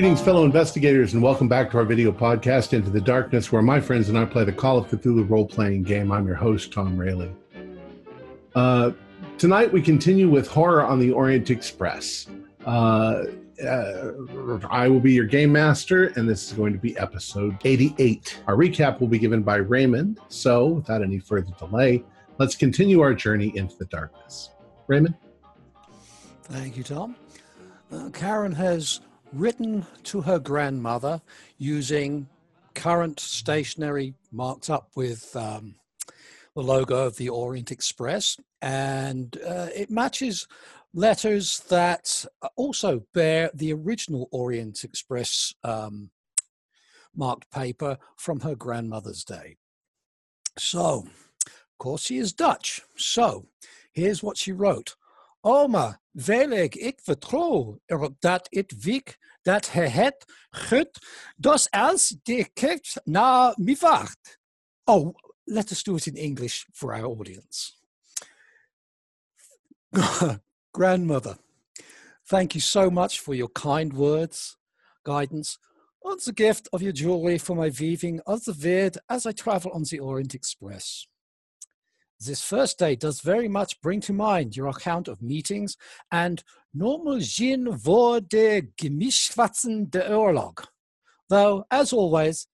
[0.00, 3.78] Greetings, fellow investigators, and welcome back to our video podcast, Into the Darkness, where my
[3.78, 6.10] friends and I play the Call of Cthulhu role playing game.
[6.10, 7.34] I'm your host, Tom Rayleigh.
[8.54, 8.92] Uh,
[9.36, 12.28] tonight, we continue with Horror on the Orient Express.
[12.64, 13.24] Uh,
[13.62, 14.12] uh,
[14.70, 18.40] I will be your game master, and this is going to be episode 88.
[18.46, 20.18] Our recap will be given by Raymond.
[20.28, 22.02] So, without any further delay,
[22.38, 24.48] let's continue our journey into the darkness.
[24.86, 25.14] Raymond?
[26.44, 27.16] Thank you, Tom.
[27.92, 29.00] Uh, Karen has
[29.32, 31.20] written to her grandmother
[31.58, 32.28] using
[32.74, 35.74] current stationery marked up with um,
[36.54, 40.46] the logo of the Orient Express, and uh, it matches
[40.92, 42.24] letters that
[42.56, 46.10] also bear the original Orient Express um,
[47.14, 49.56] marked paper from her grandmother's day.
[50.58, 51.06] So,
[51.46, 52.82] of course, she is Dutch.
[52.96, 53.46] So,
[53.92, 54.96] here's what she wrote.
[55.42, 62.50] Oma, velig ik vertrouw erop dat het wiek dat hij het goed, dus als de
[62.52, 64.38] kijkt naar me wacht.
[64.84, 67.72] Oh, let us do it in English for our audience.
[70.72, 71.38] Grandmother,
[72.24, 74.56] thank you so much for your kind words,
[75.02, 75.58] guidance,
[76.02, 79.72] and the gift of your jewelry for my weaving of the weird as I travel
[79.72, 81.06] on the Orient Express.
[82.20, 85.76] This first day does very much bring to mind your account of meetings
[86.12, 90.66] and normal Jin vor de Gemischwatzen de Oorlog.
[91.28, 92.46] Though, as always,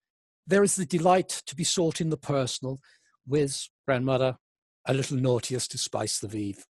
[0.46, 2.80] there is the delight to be sought in the personal,
[3.26, 4.36] with grandmother
[4.86, 6.64] a little naughtiest to spice the weave.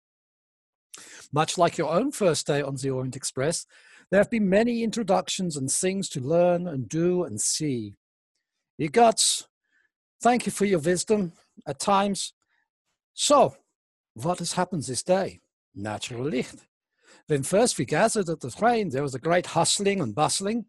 [1.31, 3.65] Much like your own first day on the Orient Express,
[4.11, 7.95] there have been many introductions and things to learn and do and see.
[8.77, 9.47] Your guts,
[10.21, 11.33] thank you for your wisdom.
[11.67, 12.33] At times,
[13.13, 13.55] so,
[14.13, 15.39] what has happened this day?
[15.73, 16.65] Natural licht.
[17.27, 20.65] When first we gathered at the train, there was a great hustling and bustling,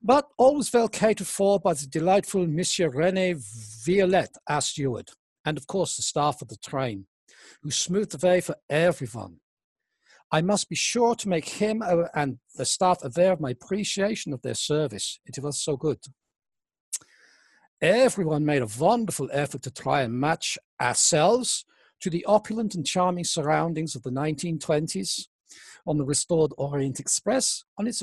[0.00, 3.34] but all was well catered for by the delightful Monsieur Rene
[3.84, 5.10] Violette, our steward,
[5.44, 7.06] and of course the staff of the train,
[7.62, 9.40] who smoothed the way for everyone.
[10.30, 11.82] I must be sure to make him
[12.14, 15.18] and the staff aware of my appreciation of their service.
[15.26, 15.98] It was so good.
[17.82, 21.64] Everyone made a wonderful effort to try and match ourselves
[22.00, 25.26] to the opulent and charming surroundings of the 1920s
[25.86, 28.02] on the restored Orient Express on its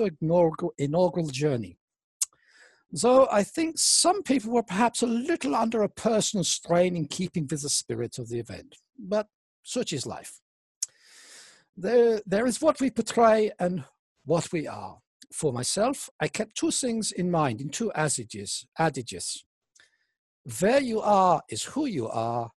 [0.77, 1.77] inaugural, journey.
[2.91, 7.47] Though I think some people were perhaps a little under a personal strain in keeping
[7.49, 9.27] with the spirit of the event, but
[9.63, 10.39] such is life.
[11.75, 13.83] There, there is what we portray and
[14.25, 14.99] what we are.
[15.33, 18.65] For myself, I kept two things in mind in two adages.
[18.79, 19.43] adages.
[20.59, 22.51] Where you are is who you are,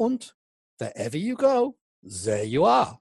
[0.00, 0.28] and
[0.78, 2.98] wherever you go, there you are.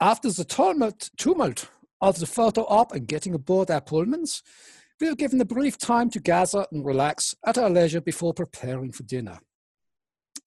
[0.00, 1.70] After the tumult, tumult
[2.02, 4.42] of the photo op and getting aboard our Pullmans,
[5.00, 8.92] we were given a brief time to gather and relax at our leisure before preparing
[8.92, 9.38] for dinner.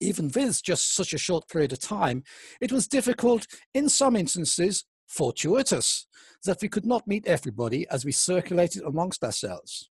[0.00, 2.22] Even with just such a short period of time,
[2.60, 6.06] it was difficult, in some instances, fortuitous,
[6.44, 9.90] that we could not meet everybody as we circulated amongst ourselves.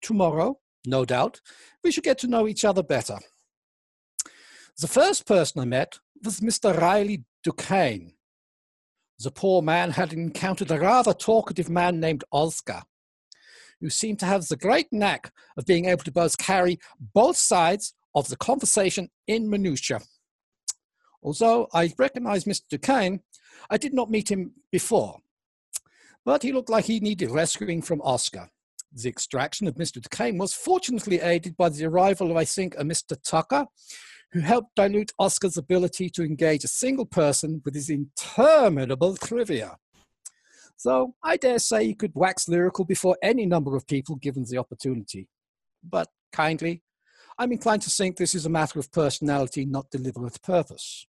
[0.00, 1.42] Tomorrow, no doubt,
[1.84, 3.18] we should get to know each other better.
[4.78, 6.74] The first person I met was Mr.
[6.76, 8.14] Riley Duquesne.
[9.22, 12.82] The poor man had encountered a rather talkative man named Oscar,
[13.80, 17.92] who seemed to have the great knack of being able to both carry both sides
[18.14, 20.00] of the conversation in minutia.
[21.22, 22.62] Although I recognized Mr.
[22.70, 23.20] Duquesne,
[23.68, 25.18] I did not meet him before,
[26.24, 28.48] but he looked like he needed rescuing from Oscar.
[28.90, 30.00] The extraction of Mr.
[30.00, 33.16] Duquesne was fortunately aided by the arrival of, I think, a Mr.
[33.22, 33.66] Tucker,
[34.32, 39.76] who helped dilute Oscar's ability to engage a single person with his interminable trivia.
[40.76, 44.58] So I dare say he could wax lyrical before any number of people given the
[44.58, 45.28] opportunity.
[45.82, 46.82] But kindly,
[47.38, 51.06] I'm inclined to think this is a matter of personality, not deliberate purpose.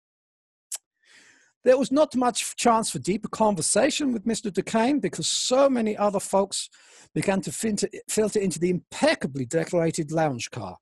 [1.64, 4.52] There was not much chance for deeper conversation with Mr.
[4.52, 6.68] Duquesne because so many other folks
[7.12, 10.76] began to filter into the impeccably decorated lounge car.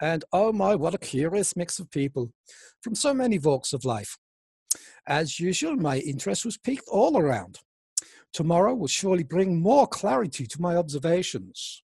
[0.00, 2.32] And oh my, what a curious mix of people
[2.82, 4.16] from so many walks of life.
[5.06, 7.58] As usual, my interest was piqued all around.
[8.32, 11.82] Tomorrow will surely bring more clarity to my observations.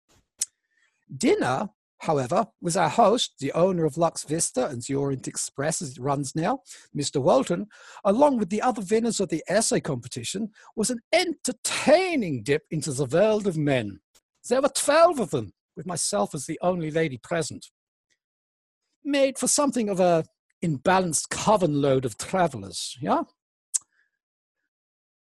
[1.14, 1.68] Dinner,
[1.98, 6.00] however, with our host, the owner of Lux Vista and the Orient Express as it
[6.00, 6.60] runs now,
[6.96, 7.20] Mr.
[7.20, 7.66] Walton,
[8.04, 13.06] along with the other winners of the essay competition, was an entertaining dip into the
[13.06, 14.00] world of men.
[14.48, 17.66] There were 12 of them, with myself as the only lady present
[19.08, 20.24] made for something of a
[20.64, 23.22] imbalanced coven load of travelers, yeah?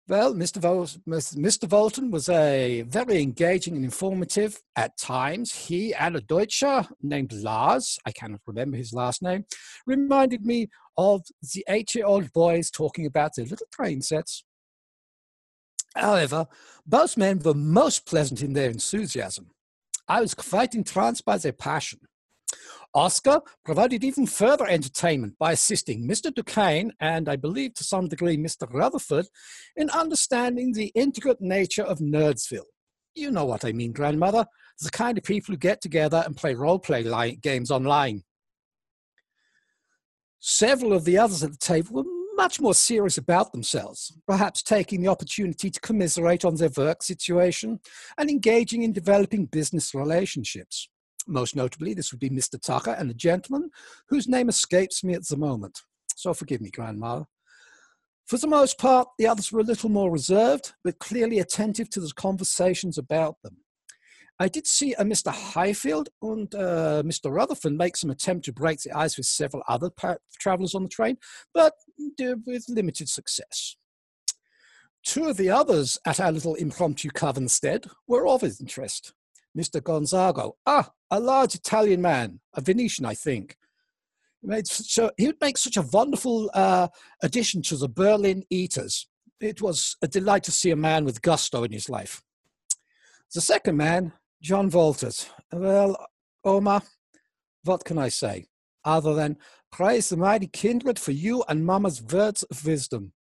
[0.07, 0.59] Well, Mr.
[0.59, 1.67] Vol- Mr.
[1.67, 5.55] Volton was a very engaging and informative at times.
[5.55, 9.47] He and a Deutscher named Lars, I cannot remember his last name,
[9.87, 10.69] reminded me
[10.99, 11.23] of
[11.55, 14.45] the eight year old boys talking about their little train sets.
[15.97, 16.49] However,
[16.87, 19.53] both men were most pleasant in their enthusiasm.
[20.07, 22.01] I was quite entranced by their passion.
[22.95, 26.33] Oscar provided even further entertainment by assisting Mr.
[26.33, 28.73] Duquesne and I believe to some degree Mr.
[28.73, 29.27] Rutherford
[29.77, 32.67] in understanding the intricate nature of Nerdsville.
[33.17, 34.47] You know what I mean, grandmother.
[34.81, 38.23] The kind of people who get together and play role play li- games online.
[40.39, 45.01] Several of the others at the table were much more serious about themselves, perhaps taking
[45.01, 47.81] the opportunity to commiserate on their work situation
[48.19, 50.89] and engaging in developing business relationships.
[51.27, 52.61] Most notably, this would be Mr.
[52.61, 53.71] Tucker and a gentleman
[54.09, 55.81] whose name escapes me at the moment.
[56.17, 57.25] So forgive me, Grandma.
[58.27, 62.01] For the most part, the others were a little more reserved, but clearly attentive to
[62.01, 63.59] the conversations about them.
[64.39, 65.31] I did see a Mr.
[65.31, 67.31] Highfield and uh, Mr.
[67.31, 69.91] Rutherford make some attempt to break the ice with several other
[70.41, 71.19] travelers on the train,
[71.53, 71.75] but
[72.19, 73.77] with limited success.
[75.05, 79.13] Two of the others at our little impromptu covenstead were of interest.
[79.57, 79.81] Mr.
[79.81, 83.57] Gonzago, ah, a large Italian man, a Venetian, I think.
[84.41, 86.89] He, made such a, he would make such a wonderful uh,
[87.23, 89.07] addition to the Berlin Eaters.
[89.41, 92.23] It was a delight to see a man with gusto in his life.
[93.35, 94.13] The second man,
[94.43, 95.29] John Walters.
[95.53, 95.97] Well,
[96.45, 96.83] Oma,
[97.65, 98.47] what can I say
[98.85, 99.39] other than
[99.73, 103.13] praise the mighty kindred for you and Mama's words of wisdom?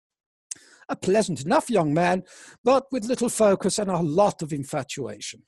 [0.88, 2.24] A pleasant enough young man,
[2.62, 5.42] but with little focus and a lot of infatuation.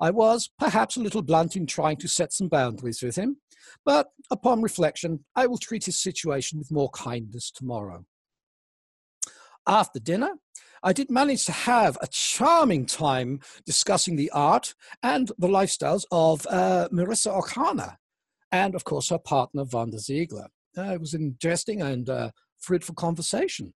[0.00, 3.38] I was perhaps a little blunt in trying to set some boundaries with him,
[3.84, 8.04] but upon reflection, I will treat his situation with more kindness tomorrow.
[9.66, 10.34] After dinner,
[10.82, 16.46] I did manage to have a charming time discussing the art and the lifestyles of
[16.48, 17.98] uh, Marissa O'Connor
[18.52, 20.48] and, of course, her partner, Wanda Ziegler.
[20.76, 23.72] Uh, it was interesting and uh, fruitful conversation.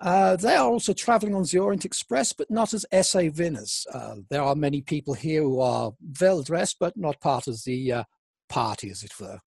[0.00, 3.86] Uh, they are also traveling on the Orient Express, but not as SA winners.
[3.92, 7.92] Uh, there are many people here who are well dressed, but not part of the
[7.92, 8.04] uh,
[8.48, 9.38] party, as it were.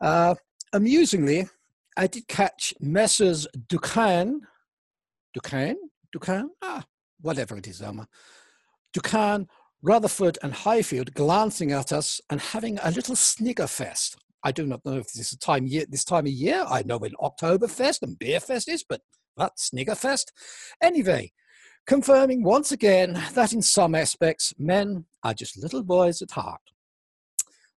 [0.00, 0.34] Uh,
[0.72, 1.48] amusingly,
[1.96, 3.46] I did catch Messrs.
[3.68, 4.40] Duquesne,
[5.32, 5.76] Duquesne,
[6.12, 6.84] Duquesne, ah,
[7.20, 8.08] whatever it is, Elmer.
[8.92, 9.46] Duquesne,
[9.82, 14.16] Rutherford, and Highfield glancing at us and having a little snigger fest.
[14.42, 16.64] I do not know if this is time year, this time of year.
[16.68, 19.02] I know when Oktoberfest and Beerfest is, but
[19.38, 20.26] that Sniggerfest.
[20.82, 21.32] Anyway,
[21.86, 26.60] confirming once again that in some aspects, men are just little boys at heart.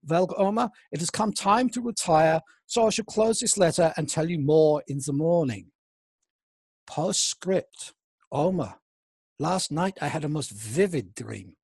[0.06, 4.08] Velg Oma, it has come time to retire, so I shall close this letter and
[4.08, 5.66] tell you more in the morning.
[6.86, 7.92] Postscript.
[8.32, 8.78] Oma,
[9.38, 11.56] last night I had a most vivid dream.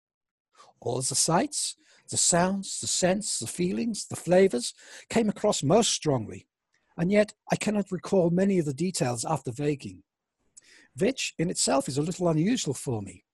[0.80, 1.76] All the sights,
[2.10, 4.74] the sounds, the scents, the feelings, the flavors
[5.08, 6.46] came across most strongly
[6.96, 10.02] and yet I cannot recall many of the details after waking.
[10.98, 13.24] Which in itself is a little unusual for me,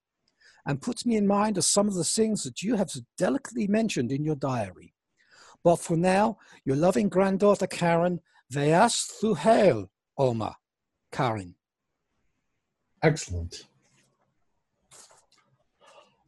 [0.66, 3.68] and puts me in mind of some of the things that you have so delicately
[3.68, 4.94] mentioned in your diary.
[5.62, 8.20] But for now, your loving granddaughter Karen,
[8.52, 9.88] Veas Thuhail,
[10.18, 10.56] Oma,
[11.12, 11.54] Karen.
[13.02, 13.64] Excellent.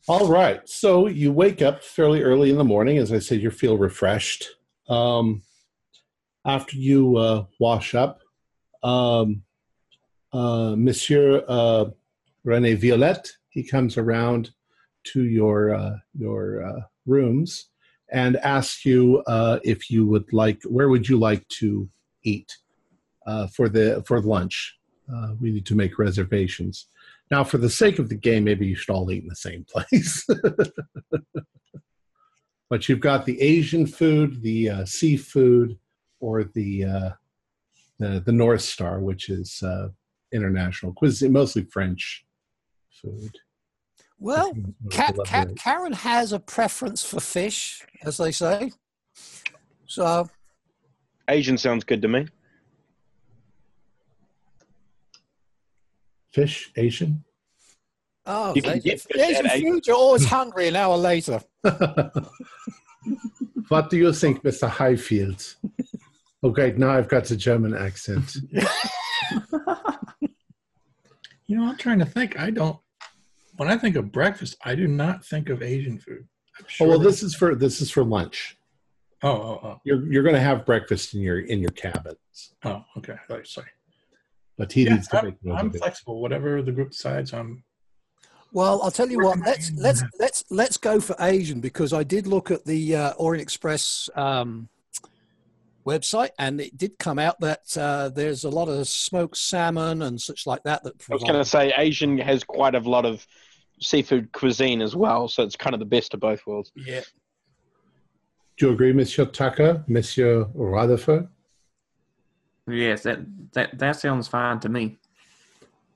[0.06, 0.60] All right.
[0.68, 2.98] So you wake up fairly early in the morning.
[2.98, 4.46] As I said, you feel refreshed.
[4.88, 5.42] Um,
[6.44, 8.20] after you uh, wash up,
[8.82, 9.42] um,
[10.32, 11.86] uh, Monsieur uh,
[12.44, 14.50] Rene Violette, he comes around
[15.04, 17.68] to your uh, your uh, rooms
[18.10, 21.88] and asks you uh, if you would like, where would you like to
[22.24, 22.52] eat
[23.52, 24.76] for the for lunch?
[25.40, 26.86] we need to make reservations.
[27.30, 29.64] Now, for the sake of the game, maybe you should all eat in the same
[29.68, 30.26] place.
[32.70, 35.78] but you've got the Asian food, the seafood,
[36.24, 37.10] or the uh,
[37.98, 39.88] the, the North Star, which is uh,
[40.32, 42.24] international cuisine, mostly French
[42.90, 43.36] food.
[44.18, 44.52] Well,
[44.90, 48.72] Cat, Cat, Karen has a preference for fish, as they say.
[49.86, 50.30] So,
[51.28, 52.26] Asian sounds good to me.
[56.32, 57.22] Fish, Asian.
[58.24, 59.86] Oh, you can get Asian food.
[59.86, 61.42] You're always hungry an hour later.
[63.68, 64.68] what do you think, Mr.
[64.68, 65.56] Highfield?
[66.44, 68.36] Okay, now I've got the German accent.
[71.46, 72.38] you know, I'm trying to think.
[72.38, 72.78] I don't.
[73.56, 76.26] When I think of breakfast, I do not think of Asian food.
[76.66, 78.58] Sure oh well, this is for this is for lunch.
[79.22, 79.80] Oh, oh, oh.
[79.84, 82.54] You're you're going to have breakfast in your in your cabins.
[82.64, 83.16] Oh, okay.
[83.44, 83.68] Sorry.
[84.58, 86.20] but he Yeah, needs to I'm, make I'm flexible.
[86.20, 87.64] Whatever the group decides, I'm.
[88.52, 89.38] Well, I'll tell you what.
[89.40, 93.42] Let's let's let's let's go for Asian because I did look at the uh, Orient
[93.42, 94.68] Express um,
[95.84, 100.20] website, and it did come out that uh, there's a lot of smoked salmon and
[100.20, 100.82] such like that.
[100.84, 103.26] That I was going to say Asian has quite a lot of
[103.80, 106.72] seafood cuisine as well, so it's kind of the best of both worlds.
[106.74, 107.02] yeah.
[108.56, 111.26] Do you agree, Monsieur Tucker, Monsieur Rutherford?
[112.68, 113.18] Yes, that
[113.52, 114.96] that that sounds fine to me.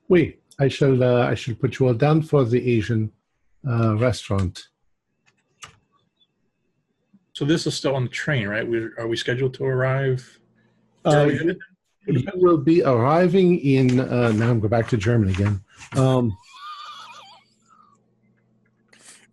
[0.08, 1.02] Oui, I shall.
[1.02, 3.12] Uh, I shall put you all down for the Asian
[3.66, 4.68] uh, restaurant.
[7.38, 8.66] So this is still on the train, right?
[8.66, 10.40] We are we scheduled to arrive?
[11.04, 11.56] Uh, early?
[12.08, 14.00] you will be arriving in.
[14.00, 15.62] Uh, now I'm going back to German again.
[15.96, 16.36] Um,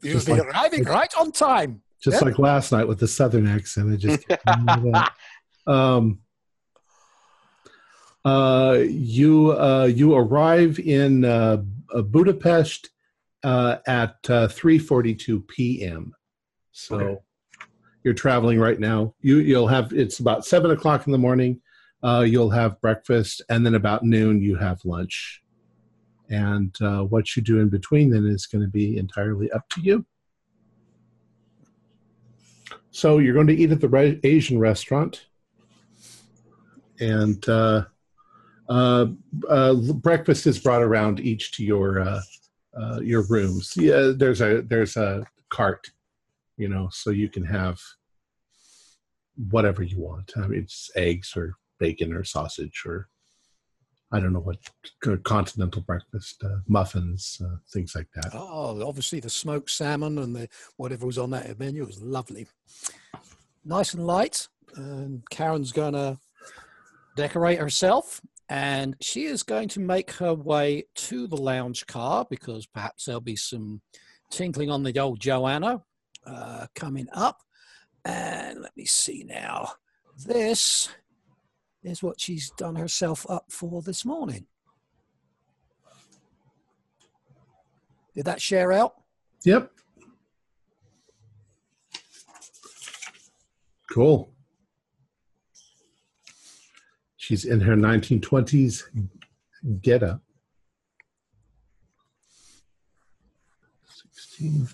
[0.04, 1.82] You'll be like- arriving right on time.
[2.00, 2.28] just Yeah.
[2.28, 3.92] like last night with the southern accent.
[3.92, 4.24] I just
[5.66, 6.20] um,
[8.24, 12.92] uh, you uh, you arrive in uh, uh, Budapest
[13.44, 16.14] uh, at uh, 3:42 p.m.
[16.72, 17.22] So Okay.
[18.06, 19.16] You're traveling right now.
[19.20, 21.60] You you'll have it's about seven o'clock in the morning.
[22.04, 25.42] Uh, you'll have breakfast, and then about noon you have lunch.
[26.30, 29.82] And uh, what you do in between then is going to be entirely up to
[29.82, 30.06] you.
[32.92, 35.26] So you're going to eat at the re- Asian restaurant,
[37.00, 37.86] and uh,
[38.70, 39.08] uh,
[39.50, 42.22] uh, breakfast is brought around each to your uh,
[43.02, 43.74] your rooms.
[43.76, 45.90] Yeah, there's a there's a cart,
[46.58, 47.80] you know, so you can have
[49.50, 50.32] whatever you want.
[50.36, 53.10] I mean, it's eggs or bacon or sausage or
[54.12, 54.58] I don't know what
[55.24, 58.34] continental breakfast, uh, muffins, uh, things like that.
[58.34, 62.48] Oh, obviously the smoked salmon and the whatever was on that menu was lovely.
[63.66, 64.48] Nice and light.
[64.76, 66.20] And Karen's to
[67.16, 72.68] decorate herself and she is going to make her way to the lounge car because
[72.68, 73.82] perhaps there'll be some
[74.30, 75.82] tinkling on the old Joanna
[76.26, 77.42] uh, coming up.
[78.06, 79.74] And let me see now.
[80.26, 80.90] This
[81.84, 84.46] is what she's done herself up for this morning.
[88.14, 88.94] Did that share out?
[89.44, 89.72] Yep.
[93.92, 94.32] Cool.
[97.18, 98.84] She's in her 1920s
[99.82, 100.22] get up.
[104.14, 104.68] 16.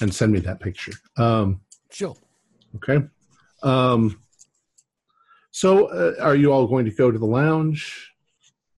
[0.00, 0.92] And send me that picture.
[1.16, 2.14] Um, Sure.
[2.76, 3.04] Okay.
[3.62, 4.20] Um,
[5.50, 8.12] so, uh, are you all going to go to the lounge?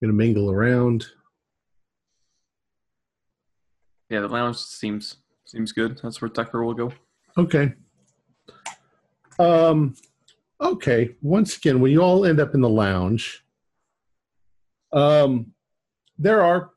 [0.01, 1.05] Going to mingle around?
[4.09, 5.99] Yeah, the lounge seems seems good.
[6.01, 6.91] That's where Tucker will go.
[7.37, 7.73] Okay.
[9.39, 9.95] Um,
[10.59, 11.15] okay.
[11.21, 13.43] Once again, when you all end up in the lounge,
[14.91, 15.53] um,
[16.17, 16.71] there are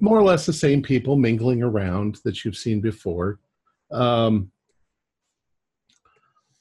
[0.00, 3.38] more or less the same people mingling around that you've seen before.
[3.90, 4.50] Um,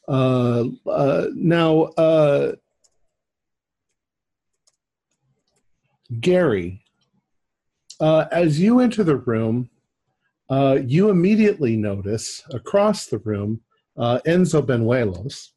[0.07, 2.53] uh, uh, now, uh,
[6.21, 6.83] Gary,
[7.99, 9.69] uh, as you enter the room,
[10.49, 13.61] uh, you immediately notice across the room
[13.97, 15.49] Enzo Benuelos.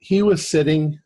[0.00, 0.98] He was sitting,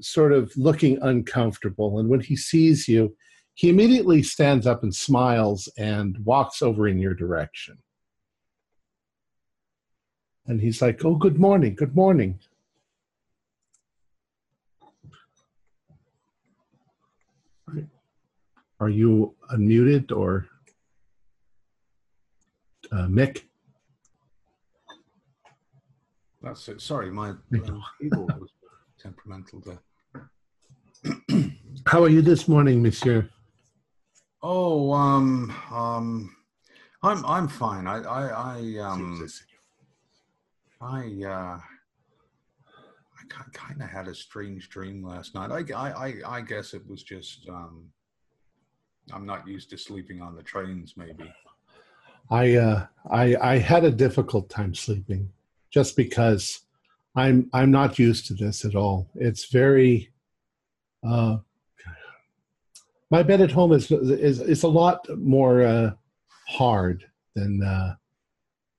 [0.00, 3.16] sort of looking uncomfortable, and when he sees you,
[3.54, 7.78] he immediately stands up and smiles and walks over in your direction.
[10.50, 12.40] And he's like, "Oh, good morning, good morning."
[18.80, 20.48] Are you unmuted or
[22.90, 23.44] uh, Mick?
[26.42, 26.80] That's it.
[26.80, 28.50] Sorry, my um, keyboard was
[29.00, 29.80] temperamental there.
[31.86, 33.30] How are you this morning, Monsieur?
[34.42, 36.34] Oh, um, um,
[37.04, 37.86] I'm I'm fine.
[37.86, 39.28] I I I um
[40.80, 41.58] I uh
[43.18, 45.50] I kind of had a strange dream last night.
[45.50, 47.90] I, I I guess it was just um
[49.12, 50.94] I'm not used to sleeping on the trains.
[50.96, 51.32] Maybe.
[52.30, 55.30] I uh, I I had a difficult time sleeping,
[55.70, 56.60] just because
[57.16, 59.08] I'm I'm not used to this at all.
[59.14, 60.10] It's very.
[61.02, 61.38] Uh,
[63.10, 65.90] my bed at home is is is a lot more uh,
[66.46, 67.96] hard than uh,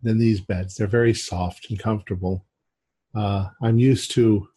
[0.01, 0.75] than these beds.
[0.75, 2.45] They're very soft and comfortable.
[3.13, 4.47] Uh, I'm used to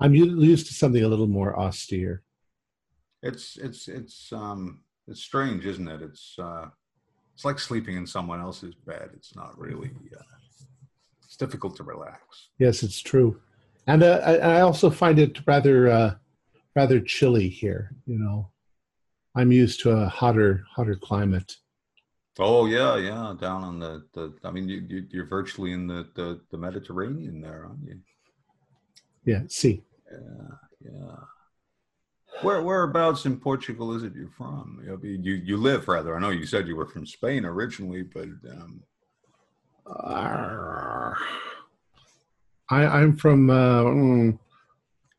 [0.00, 2.22] I'm used to something a little more austere.
[3.22, 6.02] It's it's it's um it's strange, isn't it?
[6.02, 6.68] It's uh
[7.34, 9.10] it's like sleeping in someone else's bed.
[9.14, 9.90] It's not really.
[10.14, 10.22] Uh,
[11.24, 12.20] it's difficult to relax.
[12.58, 13.40] Yes, it's true,
[13.86, 16.14] and uh, I, I also find it rather uh,
[16.74, 17.94] rather chilly here.
[18.06, 18.50] You know,
[19.36, 21.56] I'm used to a hotter hotter climate.
[22.42, 24.34] Oh yeah, yeah, down on the the.
[24.44, 28.00] I mean, you, you you're virtually in the, the the Mediterranean there, aren't you?
[29.26, 29.82] Yeah, see.
[30.10, 31.16] Yeah, yeah.
[32.40, 34.80] Where whereabouts in Portugal is it you're from?
[34.84, 36.16] You you, you live rather.
[36.16, 38.82] I know you said you were from Spain originally, but um,
[39.86, 41.12] Uh,
[42.70, 44.38] I, I'm from uh, mm, oh,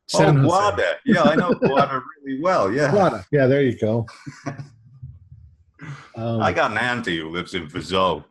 [0.06, 0.48] San Jose.
[0.48, 0.94] Guada.
[1.04, 2.72] Yeah, I know Guada really well.
[2.72, 3.24] Yeah, Guada.
[3.30, 4.06] Yeah, there you go.
[6.16, 8.24] Um, I got an auntie who lives in Vizot.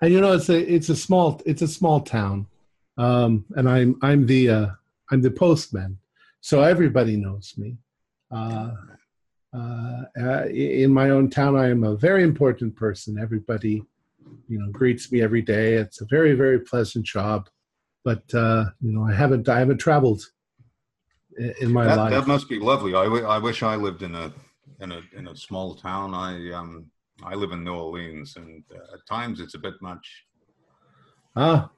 [0.00, 2.46] and you know it's a it's a small it's a small town,
[2.98, 4.66] um, and I'm I'm the uh,
[5.10, 5.98] I'm the postman,
[6.40, 7.76] so everybody knows me.
[8.30, 8.70] Uh,
[9.54, 13.18] uh, uh, in my own town, I am a very important person.
[13.18, 13.82] Everybody,
[14.48, 15.74] you know, greets me every day.
[15.74, 17.48] It's a very very pleasant job,
[18.04, 20.22] but uh, you know, I haven't I haven't traveled
[21.60, 22.10] in my That, life.
[22.12, 22.94] that must be lovely.
[22.94, 24.32] I, I wish I lived in a
[24.80, 26.14] in a in a small town.
[26.14, 26.90] I um
[27.22, 30.24] I live in New Orleans, and uh, at times it's a bit much.
[31.34, 31.70] Ah,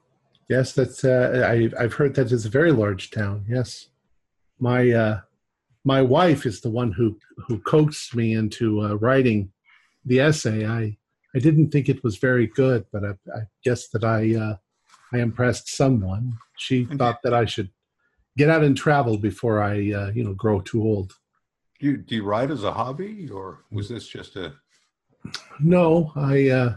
[0.49, 1.03] yes, that's.
[1.03, 3.45] Uh, I, I've heard that it's a very large town.
[3.47, 3.89] Yes,
[4.59, 5.21] my uh,
[5.85, 9.51] my wife is the one who who coaxed me into uh, writing
[10.05, 10.65] the essay.
[10.65, 10.97] I
[11.35, 14.55] I didn't think it was very good, but I, I guess that I uh,
[15.13, 16.33] I impressed someone.
[16.57, 17.69] She thought that I should
[18.37, 21.13] get out and travel before I uh, you know grow too old.
[21.79, 24.53] Do you, do you write as a hobby, or was this just a?
[25.59, 26.49] No, I.
[26.49, 26.75] Uh,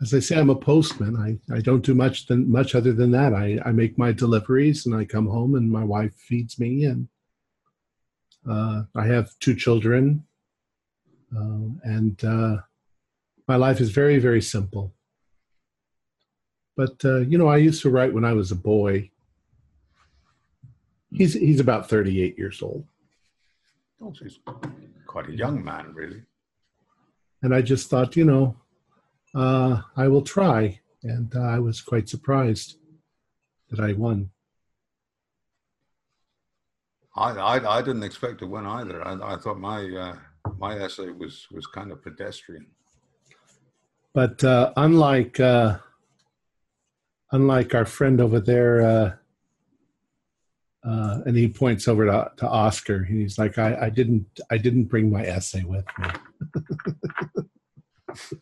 [0.00, 1.16] as I say, I'm a postman.
[1.16, 3.34] I, I don't do much than much other than that.
[3.34, 7.08] I, I make my deliveries and I come home and my wife feeds me and
[8.48, 10.24] uh, I have two children
[11.36, 12.58] uh, and uh,
[13.48, 14.94] my life is very very simple.
[16.76, 19.10] But uh, you know, I used to write when I was a boy.
[21.10, 22.84] He's he's about 38 years old.
[24.00, 24.38] Oh, she's
[25.06, 26.22] quite a young man, really.
[27.42, 28.56] and I just thought, you know,
[29.34, 32.76] uh, I will try, and uh, I was quite surprised
[33.70, 34.30] that I won.
[37.16, 39.06] I, I I didn't expect to win either.
[39.06, 40.16] I, I thought my uh,
[40.58, 42.66] my essay was was kind of pedestrian.
[44.14, 45.78] But uh, unlike uh,
[47.32, 49.17] unlike our friend over there,
[50.88, 54.56] uh, and he points over to, to Oscar, and he's like, I, I didn't I
[54.58, 56.08] didn't bring my essay with me.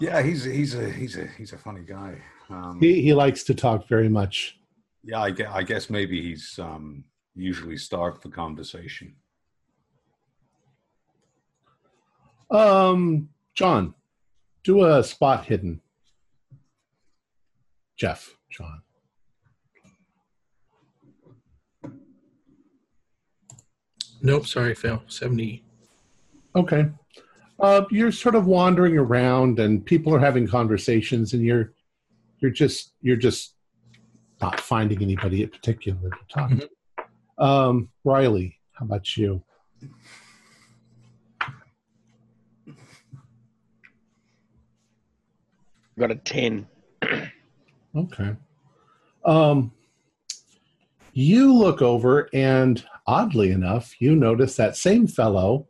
[0.00, 2.20] Yeah, he's he's a he's a he's a funny guy.
[2.50, 4.58] Um, He he likes to talk very much.
[5.02, 7.04] yeah, I guess, I guess maybe he's um,
[7.34, 9.16] usually starved for conversation.
[12.50, 13.94] Um, John,
[14.64, 15.80] do a spot hidden.
[17.96, 18.82] Jeff, John.
[24.26, 25.04] Nope, sorry, fail.
[25.06, 25.62] 70.
[26.56, 26.86] Okay.
[27.60, 31.72] Uh, you're sort of wandering around, and people are having conversations, and you're
[32.40, 33.54] you're just you're just
[34.40, 36.50] not finding anybody in particular to talk.
[36.50, 36.68] to.
[37.38, 39.44] Um, Riley, how about you?
[45.96, 46.66] Got a 10.
[47.94, 48.34] Okay.
[49.24, 49.70] Um,
[51.12, 55.68] you look over, and oddly enough, you notice that same fellow,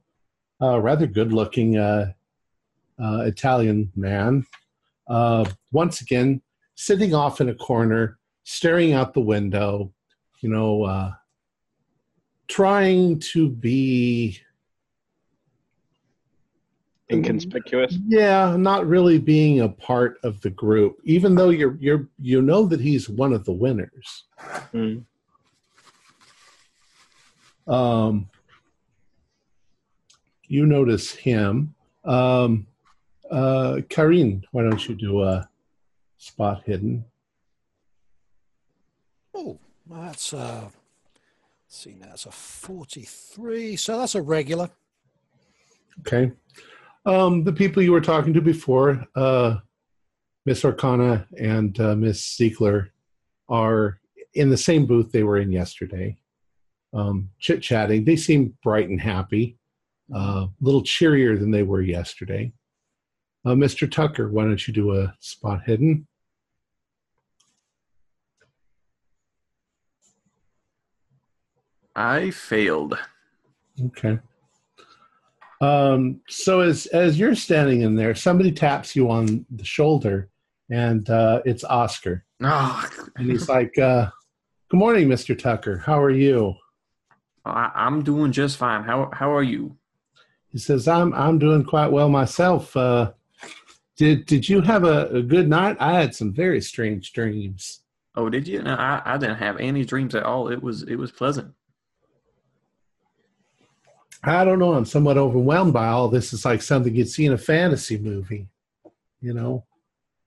[0.61, 2.13] uh, rather good-looking uh,
[3.03, 4.47] uh, Italian man,
[5.09, 6.41] uh, once again
[6.75, 9.93] sitting off in a corner, staring out the window.
[10.41, 11.13] You know, uh,
[12.49, 14.39] trying to be
[17.11, 17.97] Inconspicuous.
[18.09, 22.67] yeah, not really being a part of the group, even though you're you're you know
[22.67, 24.25] that he's one of the winners.
[24.75, 25.05] Mm.
[27.67, 28.29] Um,
[30.49, 31.75] you notice him.
[32.05, 32.67] Um,
[33.31, 35.49] uh, Karine, why don't you do a
[36.19, 37.05] spot hidden?
[39.35, 39.59] Oh,
[39.91, 40.73] that's uh, let's
[41.69, 43.77] see now, it's a 43.
[43.77, 44.71] So that's a regular.
[46.01, 46.33] Okay.
[47.05, 49.57] Um, the people you were talking to before, uh,
[50.45, 52.93] Miss O'Connor and uh, Miss Ziegler,
[53.49, 54.01] are
[54.35, 56.17] in the same booth they were in yesterday,
[56.93, 58.05] um, chit chatting.
[58.05, 59.57] They seem bright and happy,
[60.15, 62.53] uh, a little cheerier than they were yesterday.
[63.45, 63.91] Uh, Mr.
[63.91, 66.07] Tucker, why don't you do a spot hidden?
[71.95, 72.99] I failed.
[73.87, 74.19] Okay.
[75.61, 80.29] Um, so as as you're standing in there, somebody taps you on the shoulder,
[80.71, 82.25] and uh, it's Oscar.
[82.43, 84.11] Oh, And he's like, uh,
[84.69, 85.39] Good Good morning, Mr.
[85.39, 85.79] Tucker.
[85.79, 86.55] How are you?
[87.47, 88.83] I, I'm doing just fine.
[88.83, 89.77] How how are you?
[90.51, 92.77] He says, I'm I'm doing quite well myself.
[92.77, 93.13] Uh,
[93.97, 95.77] did did you have a, a good night?
[95.81, 97.83] I had some very strange dreams.
[98.15, 98.63] Oh, did you?
[98.63, 100.49] No, I, I didn't have any dreams at all.
[100.49, 101.53] It was it was pleasant.
[104.25, 104.75] I don't know.
[104.75, 106.33] I'm somewhat overwhelmed by all this.
[106.33, 108.49] It's like something you'd see in a fantasy movie,
[109.21, 109.65] you know.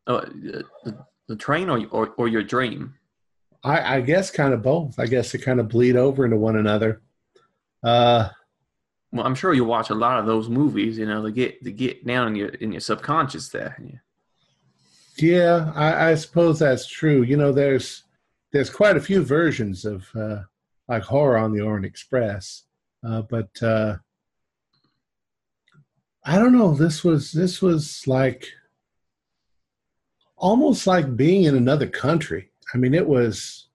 [0.07, 2.93] Oh, the, the, the train or, or or your dream?
[3.63, 4.97] I, I guess kind of both.
[4.99, 7.01] I guess they kind of bleed over into one another.
[7.83, 8.29] Uh,
[9.11, 10.97] Well, I'm sure you watch a lot of those movies.
[10.97, 13.77] You know, to get to get down in your in your subconscious there.
[13.81, 13.99] Yeah.
[15.17, 17.23] yeah, I, I suppose that's true.
[17.23, 18.03] You know, there's
[18.51, 20.41] there's quite a few versions of uh,
[20.87, 22.63] like horror on the Orient Express,
[23.07, 23.97] uh, but uh,
[26.25, 26.73] I don't know.
[26.73, 28.47] This was this was like
[30.37, 32.51] almost like being in another country.
[32.73, 33.68] I mean, it was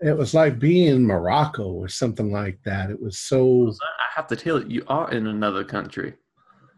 [0.00, 2.90] it was like being in Morocco or something like that.
[2.90, 6.14] It was so I have to tell you, you are in another country.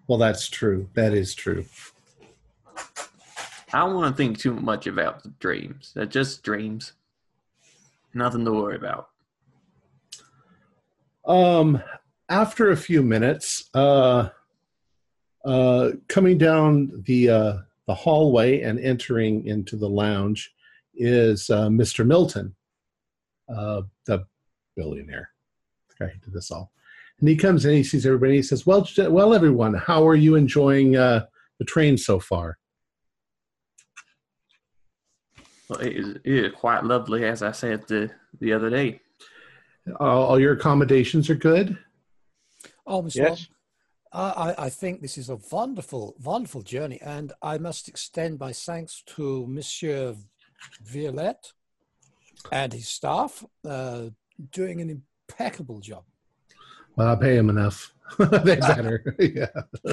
[0.06, 0.18] well.
[0.18, 0.88] That's true.
[0.94, 1.64] That is true.
[3.72, 5.92] I don't want to think too much about the dreams.
[5.94, 6.94] They're just dreams.
[8.14, 9.08] Nothing to worry about.
[11.24, 11.80] Um,
[12.28, 14.30] after a few minutes, uh,
[15.44, 17.56] uh, coming down the uh,
[17.86, 20.52] the hallway and entering into the lounge
[20.94, 22.04] is uh, Mr.
[22.04, 22.54] Milton,
[23.54, 24.24] uh, the
[24.76, 25.30] billionaire.
[25.90, 26.72] The guy who did this all,
[27.18, 27.74] and he comes in.
[27.74, 28.36] He sees everybody.
[28.36, 31.26] He says, "Well, well, everyone, how are you enjoying uh,
[31.58, 32.58] the train so far?"
[35.68, 38.10] Well, it is, it is quite lovely, as I said the
[38.40, 39.00] the other day.
[39.88, 41.78] Uh, all your accommodations are good.
[42.86, 43.16] Oh, Mr.
[43.16, 43.28] Yes.
[43.28, 43.46] Long,
[44.12, 48.52] I, I- I think this is a wonderful, wonderful journey, and I must extend my
[48.52, 50.16] thanks to Monsieur
[50.82, 51.52] Violette
[52.50, 54.06] and his staff, uh,
[54.52, 56.04] doing an impeccable job.
[56.96, 57.92] Well, I pay him enough.
[58.18, 59.16] they better.
[59.18, 59.46] yeah.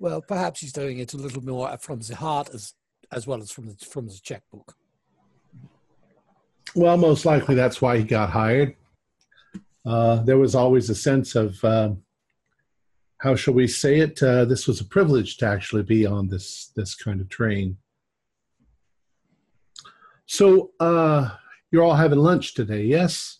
[0.00, 2.74] Well, perhaps he's doing it a little more from the heart as
[3.10, 4.76] as well as from the from the checkbook.
[6.76, 8.76] Well, most likely that's why he got hired.
[9.84, 11.90] Uh, there was always a sense of, uh,
[13.18, 14.22] how shall we say it?
[14.22, 17.76] Uh, this was a privilege to actually be on this this kind of train.
[20.26, 21.30] So uh,
[21.70, 23.38] you're all having lunch today, yes?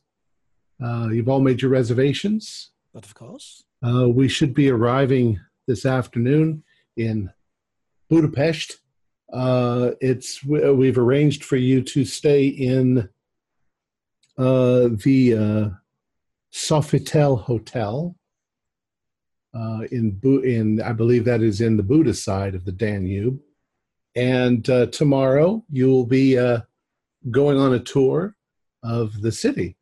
[0.82, 2.70] Uh, you've all made your reservations.
[2.92, 5.38] But of course, Uh, we should be arriving
[5.68, 6.64] this afternoon
[6.96, 7.30] in
[8.10, 8.80] Budapest.
[9.32, 13.08] Uh, it's we- we've arranged for you to stay in
[14.36, 15.70] uh, the uh,
[16.52, 18.16] Sofitel Hotel
[19.54, 23.38] uh, in Bu- in I believe that is in the Buda side of the Danube.
[24.16, 26.62] And uh, tomorrow you'll be uh,
[27.30, 28.34] going on a tour
[28.82, 29.76] of the city.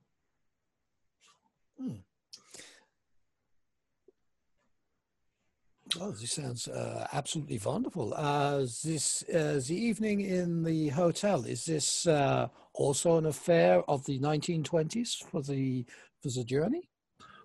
[6.00, 8.14] oh, this sounds uh, absolutely wonderful.
[8.14, 14.04] Uh, this uh, the evening in the hotel is this uh, also an affair of
[14.06, 15.84] the 1920s for the
[16.22, 16.88] for the journey?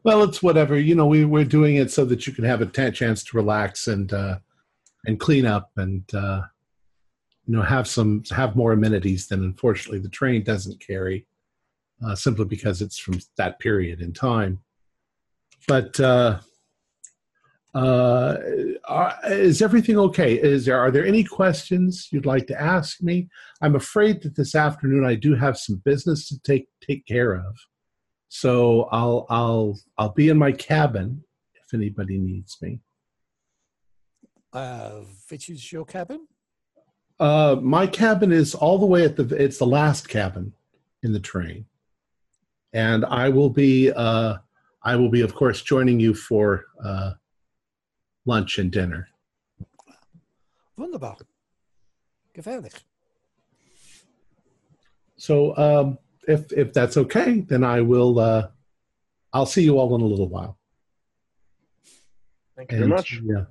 [0.04, 0.80] Well, it's whatever.
[0.80, 3.88] You know, we we're doing it so that you can have a chance to relax
[3.88, 4.40] and uh,
[5.06, 6.42] and clean up and uh,
[7.46, 11.26] you know have some have more amenities than unfortunately the train doesn't carry,
[12.06, 14.60] uh, simply because it's from that period in time.
[15.68, 16.40] But uh,
[17.74, 18.38] uh,
[18.86, 20.36] are, is everything okay?
[20.36, 23.30] Is there are there any questions you'd like to ask me?
[23.62, 27.58] I'm afraid that this afternoon I do have some business to take take care of.
[28.28, 31.24] So I'll I'll I'll be in my cabin
[31.56, 32.80] if anybody needs me.
[34.54, 36.28] Uh, which is your cabin?
[37.22, 40.52] Uh, my cabin is all the way at the it's the last cabin
[41.04, 41.68] in the train,
[42.74, 44.38] and I will be uh,
[44.82, 47.12] I will be of course joining you for uh,
[48.26, 49.08] lunch and dinner.
[50.76, 51.18] Wunderbar.
[52.34, 52.82] Gefährlich.
[55.16, 58.48] So um, if if that's okay, then I will uh,
[59.32, 60.58] I'll see you all in a little while.
[62.56, 63.22] Thank you very much.
[63.24, 63.46] Yeah.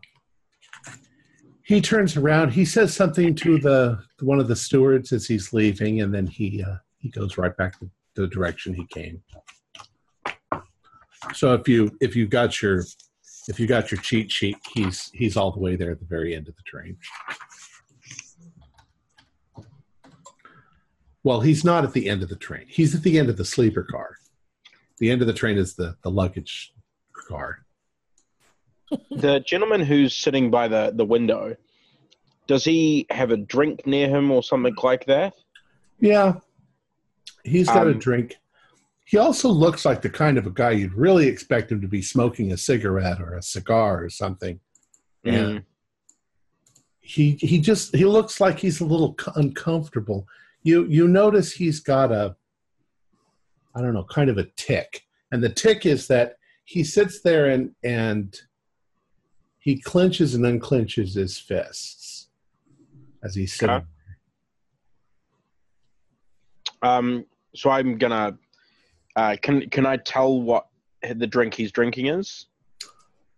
[1.71, 2.51] He turns around.
[2.51, 6.65] He says something to the one of the stewards as he's leaving, and then he
[6.65, 9.23] uh, he goes right back to the direction he came.
[11.33, 12.83] So if you if you got your
[13.47, 16.35] if you got your cheat sheet, he's he's all the way there at the very
[16.35, 16.97] end of the train.
[21.23, 22.67] Well, he's not at the end of the train.
[22.67, 24.17] He's at the end of the sleeper car.
[24.99, 26.73] The end of the train is the the luggage
[27.29, 27.65] car.
[29.11, 31.57] The gentleman who's sitting by the, the window,
[32.47, 35.35] does he have a drink near him or something like that?
[36.01, 36.35] Yeah.
[37.45, 38.37] He's got a Um, drink.
[39.05, 42.03] He also looks like the kind of a guy you'd really expect him to be
[42.03, 44.61] smoking a cigarette or a cigar or something.
[45.25, 45.33] Yeah.
[45.33, 45.65] Mm.
[47.01, 50.27] He he just he looks like he's a little uncomfortable.
[50.63, 52.37] You you notice he's got a
[53.75, 55.03] I don't know, kind of a tick.
[55.33, 58.41] And the tick is that he sits there and and
[59.61, 62.29] he clenches and unclenches his fists
[63.23, 63.77] as he's sitting.
[63.77, 63.87] Okay.
[66.83, 68.39] Um, so I'm gonna.
[69.15, 70.67] Uh, can can I tell what
[71.03, 72.47] the drink he's drinking is?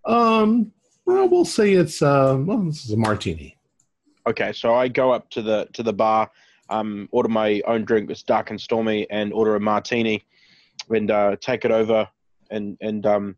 [0.05, 0.73] Um,
[1.07, 3.59] well, we'll say it's uh, well, this is a martini.
[4.27, 6.31] Okay, so I go up to the to the bar,
[6.69, 8.11] um, order my own drink.
[8.11, 10.23] It's dark and stormy, and order a martini,
[10.89, 12.09] and uh, take it over,
[12.51, 13.37] and and um,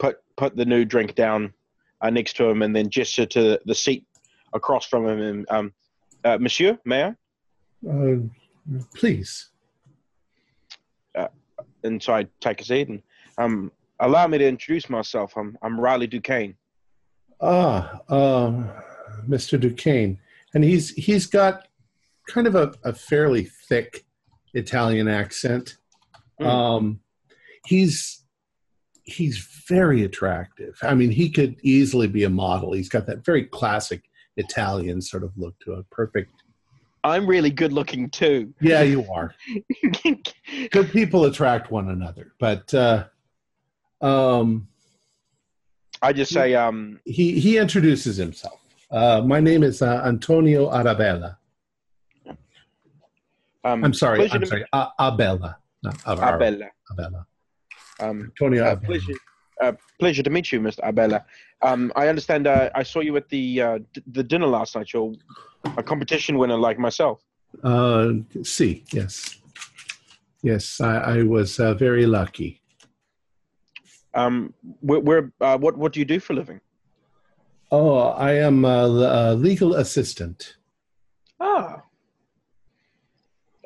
[0.00, 1.52] put put the new drink down
[2.00, 4.04] uh, next to him, and then gesture to the seat
[4.52, 5.72] across from him, and um,
[6.24, 7.14] uh, Monsieur, may I?
[7.88, 8.16] Uh,
[8.94, 9.50] please.
[11.84, 13.02] And so I take a seat, and
[13.38, 15.36] um, allow me to introduce myself.
[15.36, 16.56] I'm I'm Riley Duquesne.
[17.40, 18.50] Ah, uh,
[19.28, 19.60] Mr.
[19.60, 20.18] Duquesne,
[20.54, 21.68] and he's he's got
[22.28, 24.04] kind of a, a fairly thick
[24.52, 25.76] Italian accent.
[26.40, 26.46] Mm.
[26.46, 27.00] Um,
[27.66, 28.24] he's
[29.06, 29.38] he's
[29.68, 30.76] very attractive.
[30.82, 32.72] I mean, he could easily be a model.
[32.72, 34.02] He's got that very classic
[34.36, 35.88] Italian sort of look to it.
[35.90, 36.30] Perfect.
[37.04, 38.52] I'm really good looking too.
[38.60, 39.32] Yeah, you are.
[40.72, 43.04] Good people attract one another, but uh,
[44.00, 44.66] um,
[46.02, 48.58] I just say um, he he introduces himself.
[48.90, 51.38] Uh, my name is uh, Antonio Arabella.
[53.62, 54.28] um I'm sorry.
[54.32, 54.64] I'm sorry.
[54.72, 55.58] A- Abella.
[56.06, 56.70] Abella.
[56.90, 57.26] Abella.
[58.00, 59.14] Um, Antonio uh, pleasure,
[59.62, 60.80] uh, pleasure to meet you, Mr.
[60.82, 61.24] Abella.
[61.62, 62.46] Um, I understand.
[62.46, 64.92] Uh, I saw you at the uh, d- the dinner last night.
[64.92, 65.14] You're
[65.76, 67.22] a competition winner like myself.
[67.64, 69.38] Uh, see, yes,
[70.42, 70.80] yes.
[70.80, 72.60] I, I was uh, very lucky.
[74.14, 76.60] Um, where, where uh, what what do you do for a living?
[77.72, 78.84] Oh, I am a,
[79.30, 80.56] a legal assistant.
[81.40, 81.82] Ah.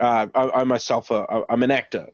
[0.01, 2.07] Uh, I, I myself, uh, I'm an actor.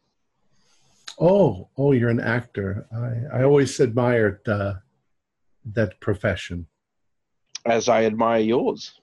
[1.18, 2.86] Oh, oh, you're an actor.
[2.92, 4.74] I, I always admired uh,
[5.74, 6.66] that profession.
[7.64, 9.00] as I admire yours.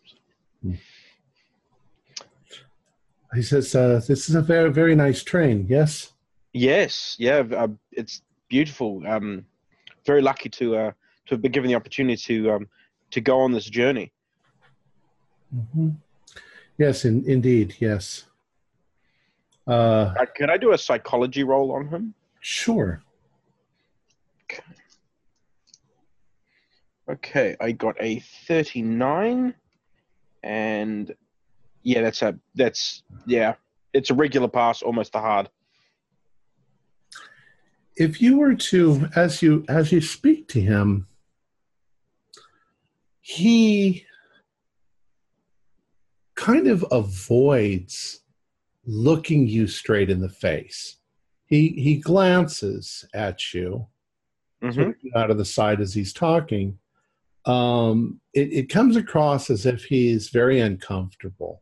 [3.35, 6.13] He says, uh, "This is a very, very nice train." Yes.
[6.53, 9.01] Yes, yeah, uh, it's beautiful.
[9.07, 9.45] Um,
[10.05, 10.91] very lucky to uh,
[11.25, 12.67] to have been given the opportunity to um,
[13.11, 14.11] to go on this journey.
[15.51, 15.89] hmm
[16.77, 17.75] Yes, in, indeed.
[17.79, 18.25] Yes.
[19.67, 22.13] Uh, Uh, could I do a psychology roll on him?
[22.41, 23.01] sure.
[27.09, 29.53] Okay, I got a thirty-nine,
[30.41, 31.13] and
[31.83, 33.55] yeah, that's a that's yeah,
[33.93, 35.49] it's a regular pass, almost a hard.
[37.95, 41.05] if you were to as you as you speak to him
[43.19, 44.03] he
[46.35, 48.22] kind of avoids
[48.85, 50.97] looking you straight in the face.
[51.45, 53.87] He he glances at you
[54.61, 54.73] Mhm.
[54.75, 56.77] sort of out of the side as he's talking.
[57.45, 61.61] Um it, it comes across as if he's very uncomfortable.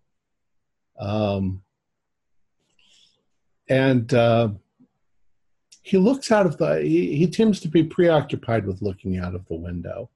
[1.00, 1.64] Um
[3.70, 4.50] and uh
[5.84, 9.46] he looks out of the he, he tends to be preoccupied with looking out of
[9.48, 10.10] the window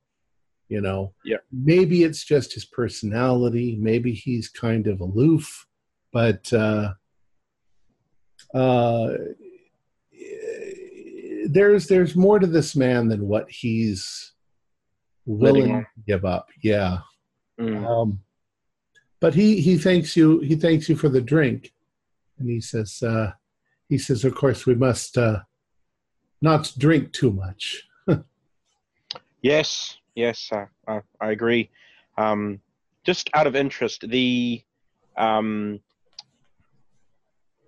[0.68, 1.14] you know?
[1.24, 1.38] Yeah.
[1.52, 3.76] maybe it's just his personality.
[3.80, 5.68] Maybe he's kind of aloof
[6.16, 6.94] but uh
[8.54, 9.08] uh
[11.48, 14.32] there's there's more to this man than what he's
[15.26, 16.48] willing to give up.
[16.62, 17.00] Yeah.
[17.60, 17.86] Mm.
[17.86, 18.20] um
[19.20, 21.74] but he he thanks you he thanks you for the drink.
[22.40, 23.34] And he says uh
[23.90, 25.40] he says of course we must uh
[26.42, 27.84] not drink too much.
[29.42, 31.70] Yes, yes, uh, I, I agree.
[32.18, 32.60] Um,
[33.04, 34.64] just out of interest, the,
[35.18, 35.80] um,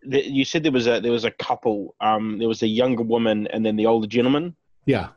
[0.10, 1.96] the you said there was a there was a couple.
[2.02, 4.56] Um, there was a younger woman and then the older gentleman.
[4.86, 5.10] yeah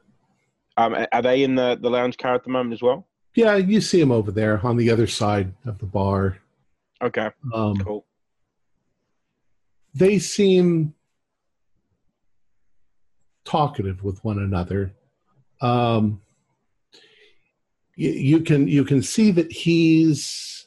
[0.76, 3.06] Um, are they in the, the lounge car at the moment as well?
[3.36, 6.38] yeah you see him over there on the other side of the bar
[7.02, 8.04] Okay, um cool.
[9.94, 10.94] they seem
[13.44, 14.92] talkative with one another.
[15.60, 16.20] Um,
[17.96, 20.59] you, you can you can see that he's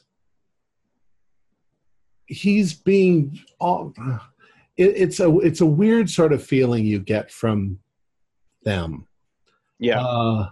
[2.26, 3.92] he's being all,
[4.76, 7.78] it, it's a it's a weird sort of feeling you get from
[8.64, 9.06] them.
[9.78, 10.50] Yeah, Uh,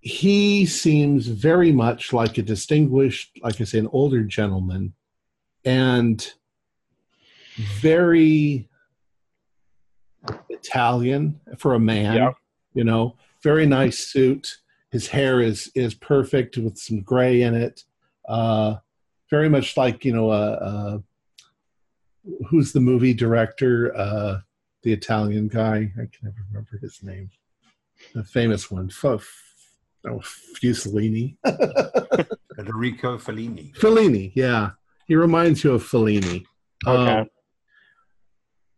[0.00, 4.94] he seems very much like a distinguished, like I say, an older gentleman,
[5.64, 6.32] and
[7.80, 8.68] very
[10.48, 12.16] Italian for a man.
[12.16, 12.32] Yeah.
[12.74, 14.56] You know, very nice suit.
[14.90, 17.84] His hair is is perfect with some gray in it.
[18.28, 18.76] Uh,
[19.32, 20.98] very much like you know, uh, uh,
[22.48, 23.96] who's the movie director?
[23.96, 24.40] Uh,
[24.82, 25.90] the Italian guy.
[25.94, 27.30] I can never remember his name.
[28.14, 28.90] The famous one.
[28.90, 29.04] F-
[30.06, 30.20] oh,
[30.60, 31.36] Fusellini.
[32.56, 33.74] Federico Fellini.
[33.74, 34.72] Fellini, yeah.
[35.06, 36.44] He reminds you of Fellini.
[36.86, 37.20] Okay.
[37.20, 37.26] Um,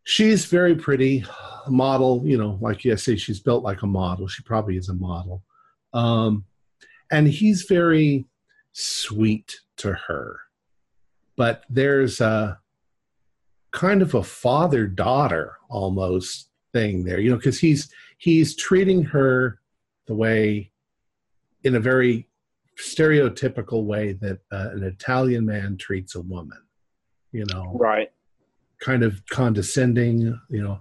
[0.05, 1.25] she's very pretty,
[1.69, 4.29] model, you know, like you say, she's built like a model.
[4.29, 5.43] She probably is a model.
[5.95, 6.45] Um,
[7.11, 8.27] and he's very
[8.73, 10.44] sweet to her.
[11.37, 12.59] But there's a
[13.73, 19.61] kind of a father daughter almost thing there, you know, because he's he's treating her
[20.07, 20.71] the way
[21.65, 22.29] in a very
[22.79, 26.59] stereotypical way that uh, an Italian man treats a woman,
[27.33, 28.13] you know, Right.
[28.81, 30.81] kind of condescending, you know,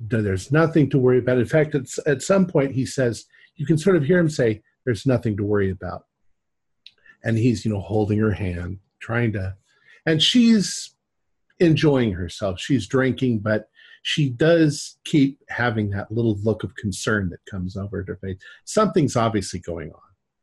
[0.00, 1.38] there's nothing to worry about.
[1.38, 3.26] In fact, it's, at some point he says,
[3.56, 6.06] you can sort of hear him say, there's nothing to worry about.
[7.22, 9.56] And he's, you know, holding her hand, trying to,
[10.10, 10.94] and she's
[11.60, 12.58] enjoying herself.
[12.58, 13.68] She's drinking, but
[14.02, 18.38] she does keep having that little look of concern that comes over her face.
[18.64, 20.00] Something's obviously going on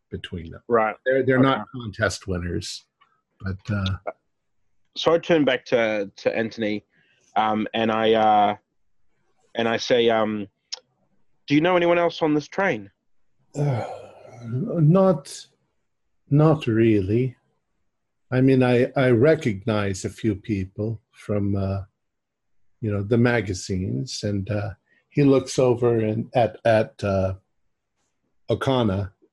[0.10, 0.62] between them.
[0.70, 0.96] Right.
[1.06, 1.48] They're they're Okay.
[1.50, 2.86] not contest winners,
[3.42, 4.12] but uh,
[4.96, 6.86] So I turn back to to Anthony,
[7.36, 8.56] um, and I uh,
[9.56, 10.48] and I say, um,
[11.48, 12.90] "Do you know anyone else on this train?"
[14.46, 15.46] not
[16.30, 17.36] not really.
[18.30, 21.84] I mean, I I recognize a few people from uh,
[22.82, 24.72] you know the magazines, and uh,
[25.10, 27.36] he looks over and at at uh,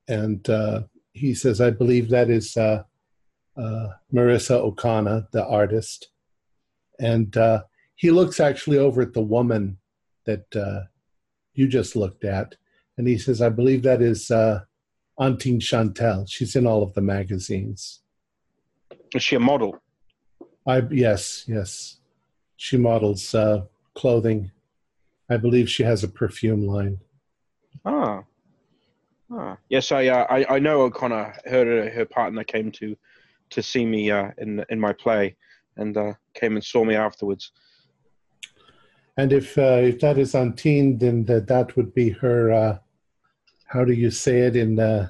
[0.09, 2.85] and uh, he says, "I believe that is uh,
[3.57, 6.09] uh, Marissa Okana, the artist."
[7.01, 7.65] And uh,
[7.97, 9.79] he looks actually over at the woman
[10.25, 10.83] that uh,
[11.55, 12.55] you just looked at,
[12.97, 14.61] and he says, "I believe that is uh,
[15.19, 16.27] Antine Chantel.
[16.29, 18.04] She's in all of the magazines."
[19.15, 19.81] Is she a model?
[20.67, 21.99] I yes, yes.
[22.57, 24.51] She models uh, clothing.
[25.31, 26.99] I believe she has a perfume line.
[27.85, 28.25] Ah.
[29.33, 29.57] Ah.
[29.69, 31.35] Yes, I uh, I, I know O'Connor.
[31.47, 32.97] Her her partner came to
[33.51, 35.37] to see me uh, in in my play,
[35.77, 37.53] and uh, came and saw me afterwards.
[39.17, 42.53] And if uh, if that is Antine, then that that would be her.
[42.53, 42.79] Uh,
[43.67, 45.09] how do you say it in uh,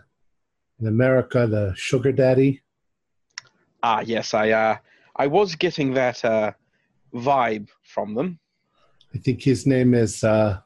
[0.79, 1.47] in America?
[1.47, 2.64] The sugar daddy.
[3.87, 4.77] Ah, yes, I uh,
[5.15, 6.53] I was getting that uh,
[7.13, 8.39] vibe from them.
[9.15, 10.61] I think his name is uh,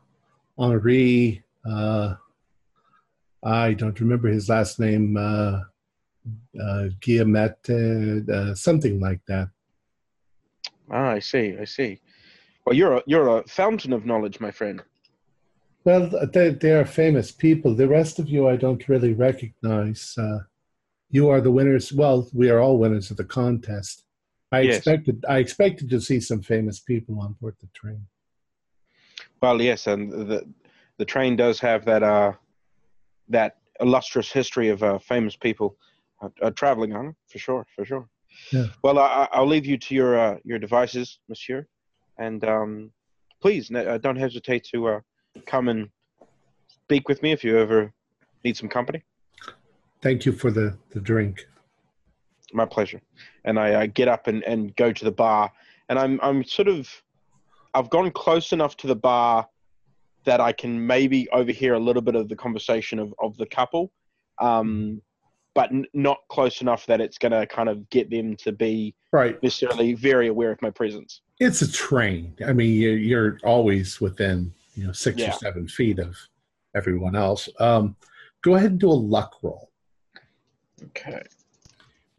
[0.56, 1.42] Henri.
[1.68, 2.14] Uh,
[3.42, 5.16] I don't remember his last name.
[5.16, 5.62] Uh,
[6.62, 7.68] uh, Guillemette,
[8.30, 9.48] uh, something like that.
[10.88, 12.00] Ah, I see, I see.
[12.64, 14.80] Well, you're a you're a fountain of knowledge, my friend.
[15.82, 17.74] Well, they, they are famous people.
[17.74, 20.14] The rest of you I don't really recognize.
[20.16, 20.38] Uh,
[21.10, 21.92] you are the winners.
[21.92, 24.04] Well, we are all winners of the contest.
[24.52, 24.76] I Yes.
[24.78, 28.06] expected I expected to see some famous people on board the train.
[29.42, 30.48] Well, yes, and the
[30.98, 32.32] the train does have that uh
[33.28, 35.76] that illustrious history of uh, famous people
[36.22, 38.08] uh, uh, traveling on it for sure, for sure.
[38.52, 38.66] Yeah.
[38.82, 41.66] Well, I, I- I'll leave you to your uh, your devices, Monsieur,
[42.18, 42.90] and um,
[43.40, 45.00] please uh, don't hesitate to uh,
[45.46, 45.88] come and
[46.84, 47.92] speak with me if you ever
[48.44, 49.04] need some company.
[50.00, 51.46] Thank you for the, the drink.
[52.52, 53.00] My pleasure.
[53.44, 55.52] And I uh, get up and, and go to the bar,
[55.88, 56.88] and I'm I'm sort of
[57.74, 59.46] I've gone close enough to the bar
[60.24, 63.92] that I can maybe overhear a little bit of the conversation of, of the couple,
[64.40, 65.00] um,
[65.54, 68.94] but n- not close enough that it's going to kind of get them to be
[69.12, 69.42] Right.
[69.42, 71.22] necessarily very aware of my presence.
[71.40, 72.34] It's a train.
[72.46, 75.30] I mean, you're, you're always within you know six Yeah.
[75.30, 76.16] or seven feet of
[76.74, 77.48] everyone else.
[77.58, 77.96] Um,
[78.42, 79.70] go ahead and do a luck roll.
[80.86, 81.22] Okay.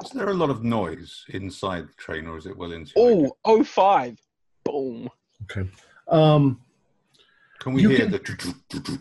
[0.03, 3.31] Is there a lot of noise inside the train, or is it well insulated?
[3.31, 4.17] Oh, oh five.
[4.63, 5.09] Boom.
[5.43, 5.69] Okay.
[6.07, 6.61] Um,
[7.59, 8.99] Can we you hear can- the?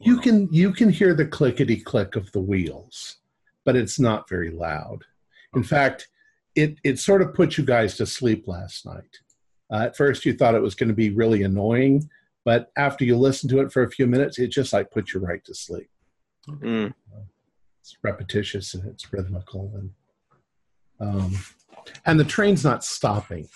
[0.00, 3.18] you can you can hear the clickety click of the wheels,
[3.64, 5.04] but it's not very loud.
[5.54, 5.68] In Okay.
[5.68, 6.08] fact,
[6.56, 9.18] it it sort of put you guys to sleep last night.
[9.70, 12.08] Uh, at first, you thought it was going to be really annoying,
[12.44, 15.20] but after you listened to it for a few minutes, it just like put you
[15.20, 15.88] right to sleep.
[16.48, 16.92] Mm.
[17.84, 19.90] It's repetitious and it's rhythmical, and
[21.06, 21.38] um,
[22.06, 23.46] and the train's not stopping.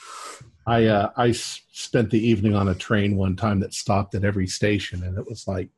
[0.66, 5.02] I uh, spent the evening on a train one time that stopped at every station,
[5.02, 5.70] and it was like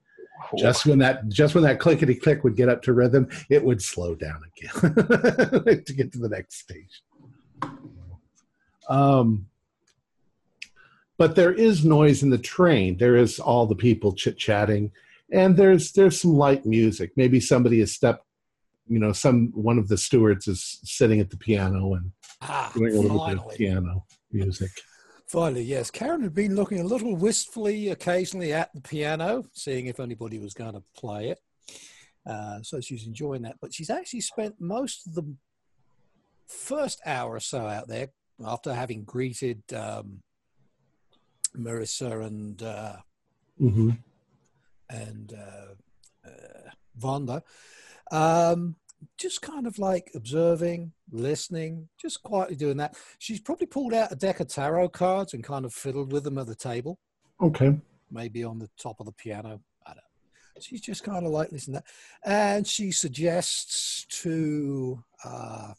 [0.58, 3.80] just when that just when that clickety click would get up to rhythm, it would
[3.80, 4.94] slow down again
[5.84, 7.04] to get to the next station.
[8.88, 9.46] Um,
[11.18, 12.96] but there is noise in the train.
[12.96, 14.90] There is all the people chit chatting,
[15.30, 17.12] and there's there's some light music.
[17.14, 18.24] Maybe somebody has stepped,
[18.90, 22.10] you know, some one of the stewards is sitting at the piano and
[22.42, 23.56] Ah, doing a little bit of finally.
[23.56, 24.70] piano music.
[25.28, 25.90] Finally, yes.
[25.92, 30.54] Karen had been looking a little wistfully occasionally at the piano, seeing if anybody was
[30.54, 31.38] going to play it.
[32.26, 33.56] Uh, so she's enjoying that.
[33.60, 35.24] But she's actually spent most of the
[36.48, 38.08] first hour or so out there
[38.44, 40.20] after having greeted um,
[41.56, 42.96] Marissa and uh,
[43.58, 43.90] hmm
[44.88, 46.70] and uh, uh,
[47.00, 47.42] Vonda,
[48.10, 48.76] um,
[49.18, 52.96] just kind of like observing, listening, just quietly doing that.
[53.18, 56.38] She's probably pulled out a deck of tarot cards and kind of fiddled with them
[56.38, 56.98] at the table,
[57.40, 57.78] Okay.
[58.10, 59.60] maybe on the top of the piano.
[59.86, 60.60] I don't know.
[60.60, 62.30] She's just kind of like listening to that.
[62.30, 65.72] And she suggests to uh,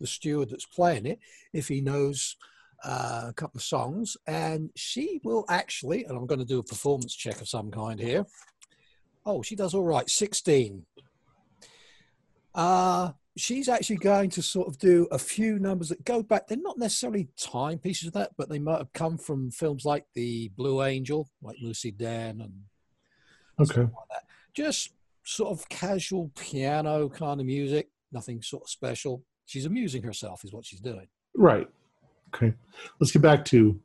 [0.00, 1.18] the steward that's playing it
[1.52, 2.36] if he knows
[2.84, 4.16] uh, a couple of songs.
[4.28, 7.98] And she will actually, and I'm going to do a performance check of some kind
[7.98, 8.24] here.
[9.26, 10.08] Oh, she does all right.
[10.08, 10.86] 16.
[12.58, 16.48] Uh, she's actually going to sort of do a few numbers that go back.
[16.48, 20.48] They're not necessarily timepieces of that, but they might have come from films like The
[20.56, 22.52] Blue Angel, like Lucy Dan and
[23.60, 23.82] Okay.
[23.82, 24.24] like that.
[24.54, 24.90] Just
[25.22, 29.22] sort of casual piano kind of music, nothing sort of special.
[29.46, 31.06] She's amusing herself, is what she's doing.
[31.36, 31.68] Right.
[32.34, 32.54] Okay.
[32.98, 33.78] Let's get back to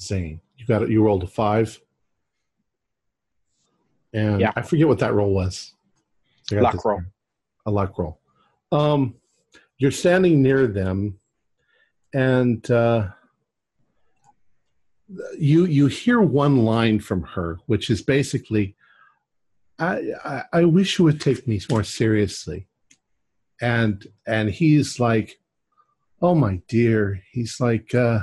[0.00, 0.40] Zane.
[0.56, 0.90] You got it.
[0.90, 1.78] You rolled a five.
[4.14, 4.52] And Yeah.
[4.56, 5.74] I forget what that roll was.
[6.50, 6.98] I got Luck roll.
[7.00, 7.10] here.
[7.66, 8.18] Roll.
[8.70, 9.14] Um,
[9.78, 11.18] you're standing near them,
[12.12, 13.08] and uh,
[15.38, 18.76] you you hear one line from her, which is basically,
[19.78, 22.66] "I I, I wish you would take me more seriously,"
[23.60, 25.38] and and he's like,
[26.20, 28.20] oh my dear he's like uh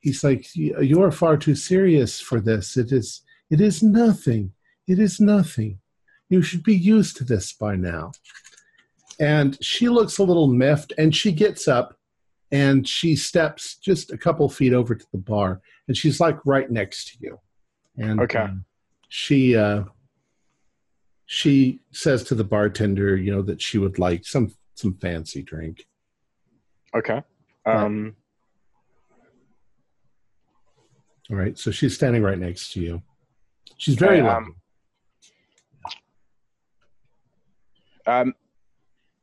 [0.00, 2.76] he's like "You- you are far too serious for this.
[2.76, 4.52] It is it is nothing.
[4.88, 5.78] It is nothing.
[6.28, 8.12] You should be used to this by now
[9.22, 11.96] and she looks a little miffed and she gets up
[12.50, 16.70] and she steps just a couple feet over to the bar and she's like right
[16.70, 17.38] next to you
[17.96, 18.40] and Okay.
[18.40, 18.64] um,
[19.08, 19.84] she uh
[21.26, 25.86] she says to the bartender you know that she would like some some fancy drink
[26.94, 27.22] Okay.
[27.64, 28.14] Um,
[31.30, 33.02] All right, so she's standing right next to you.
[33.78, 34.52] She's very lovely.
[38.06, 38.34] um, um,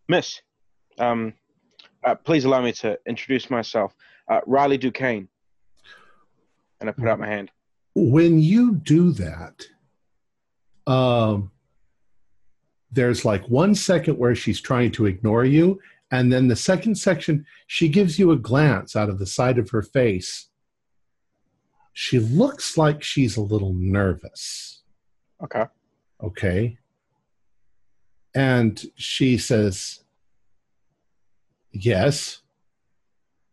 [0.09, 0.41] Miss,
[0.97, 1.33] um,
[2.03, 3.95] uh, please allow me to introduce myself.
[4.27, 5.29] Uh, Riley Duquesne.
[6.81, 7.51] And I put out my hand.
[7.93, 9.65] when you do that,
[10.87, 11.51] um,
[12.91, 15.79] there's like one second where she's trying to ignore you,
[16.09, 19.69] and then the second section, she gives you a glance out of the side of
[19.69, 20.47] her face.
[21.93, 24.81] She looks like she's a little nervous.
[25.43, 25.65] Okay.
[26.23, 26.77] okay
[28.35, 30.01] and she says
[31.71, 32.41] yes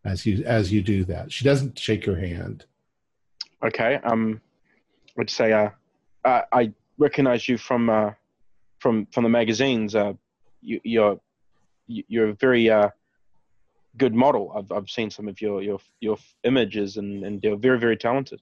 [0.05, 2.65] as you as you do that she doesn't shake your hand
[3.65, 3.99] Okay.
[4.05, 4.41] Um,
[5.19, 5.71] I'd say uh,
[6.27, 8.11] uh, I recognize you from uh,
[8.81, 9.95] from from the magazines.
[9.95, 10.13] Uh,
[10.61, 11.19] you, you're
[11.87, 12.91] you- you're a very uh,
[13.97, 14.53] good model.
[14.55, 18.41] I've I've seen some of your your your images, and and you're very very talented.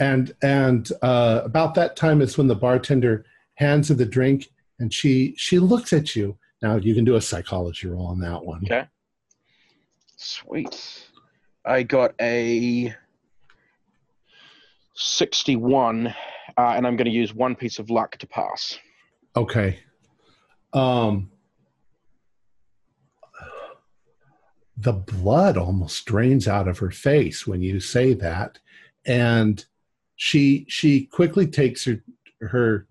[0.00, 3.26] and and uh, about that time is when the bartender
[3.56, 7.20] hands her the drink and she she looks at you now you can do a
[7.20, 8.86] psychology roll on that one Okay.
[10.16, 11.08] Sweet.
[11.64, 12.94] I got a
[14.94, 16.12] 61, uh,
[16.56, 18.78] and I'm going to use one piece of luck to pass.
[19.36, 19.80] Okay.
[20.72, 21.30] Um
[24.78, 28.58] the blood almost drains out of her face when you say that
[29.06, 29.64] and
[30.16, 32.02] she she quickly takes her
[32.40, 32.86] her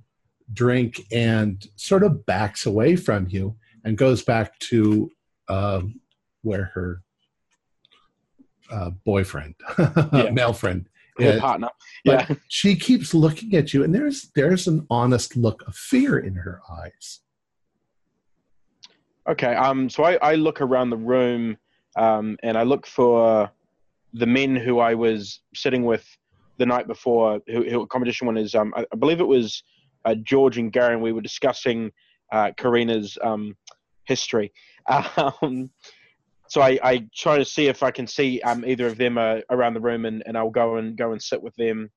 [0.53, 5.09] drink and sort of backs away from you and goes back to
[5.49, 5.99] um,
[6.41, 7.01] where her
[8.71, 9.55] uh, boyfriend
[10.13, 10.31] Yeah.
[10.31, 10.87] male friend
[11.39, 11.69] partner.
[12.03, 12.27] Yeah.
[12.47, 16.61] she keeps looking at you, and there's there's an honest look of fear in her
[16.69, 17.21] eyes.
[19.29, 19.55] Okay.
[19.55, 19.89] Um.
[19.89, 21.57] So I, I look around the room,
[21.95, 23.49] um, and I look for
[24.13, 26.05] the men who I was sitting with
[26.57, 28.55] the night before, who, who competition one is.
[28.55, 28.73] Um.
[28.75, 29.63] I, I believe it was
[30.05, 31.01] uh, George and Garen.
[31.01, 31.91] We were discussing
[32.31, 33.55] uh, Karina's um
[34.05, 34.53] history.
[34.87, 35.71] Um.
[36.47, 39.39] So I, I try to see if I can see um either of them uh,
[39.49, 41.89] around the room, and, and I'll go and go and sit with them.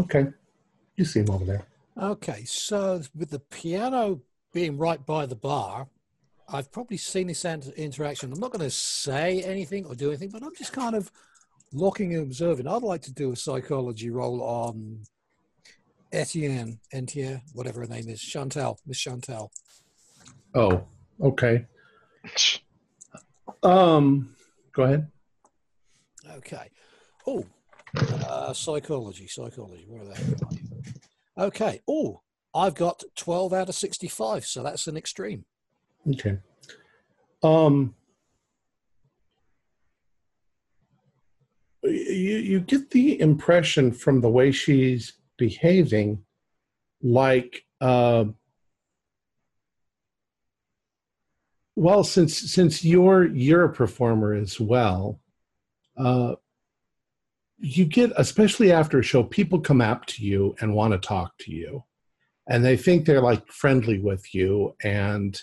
[0.00, 0.26] Okay,
[0.96, 1.64] you see him over there.
[2.00, 4.20] Okay, so with the piano
[4.52, 5.88] being right by the bar,
[6.48, 8.32] I've probably seen this ant- interaction.
[8.32, 11.10] I'm not going to say anything or do anything, but I'm just kind of
[11.72, 12.68] looking and observing.
[12.68, 15.04] I'd like to do a psychology roll on
[16.12, 19.50] Etienne, Entier, whatever her name is, Chantal, Miss Chantal.
[20.54, 20.84] Oh,
[21.20, 21.66] okay.
[23.62, 24.34] Um,
[24.72, 25.08] go ahead.
[26.36, 26.70] Okay.
[27.26, 27.44] Oh,
[27.96, 29.86] uh, psychology, psychology.
[29.88, 31.44] Where are they?
[31.44, 31.80] Okay.
[31.88, 32.22] Oh,
[32.54, 35.44] I've got 12 out of 65, so that's an extreme.
[36.08, 36.38] Okay.
[37.42, 37.94] Um,
[41.82, 41.90] you
[42.38, 46.24] you get the impression from the way she's behaving,
[47.02, 48.24] like, uh,
[51.74, 55.20] well, since since you're you're a performer as well,
[55.96, 56.34] uh,
[57.58, 61.36] you get especially after a show, people come up to you and want to talk
[61.40, 61.84] to you,
[62.48, 65.40] and they think they're like friendly with you, and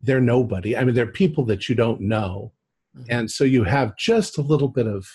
[0.00, 0.76] they're nobody.
[0.76, 2.52] I mean, they're people that you don't know,
[3.08, 5.06] and so you have just a little bit of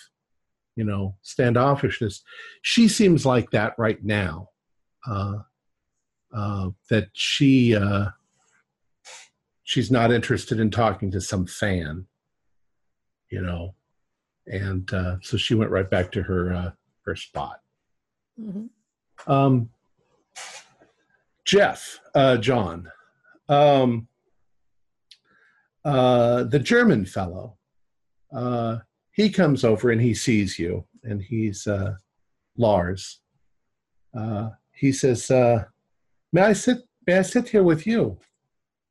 [0.76, 2.20] you know standoffishness
[2.62, 4.48] she seems like that right now
[5.06, 5.38] uh,
[6.34, 8.06] uh, that she uh,
[9.62, 12.06] she's not interested in talking to some fan
[13.30, 13.74] you know
[14.46, 16.70] and uh, so she went right back to her uh,
[17.04, 17.60] her spot
[18.40, 19.30] Mm-hmm.
[19.30, 19.70] um,
[21.44, 22.90] jeff uh, john
[23.48, 24.08] um,
[25.84, 27.56] uh, the german fellow
[28.34, 28.78] uh,
[29.14, 31.94] he comes over and he sees you and he's uh,
[32.56, 33.20] lars.
[34.16, 35.64] Uh, he says uh,
[36.32, 38.18] may i sit may i sit here with you?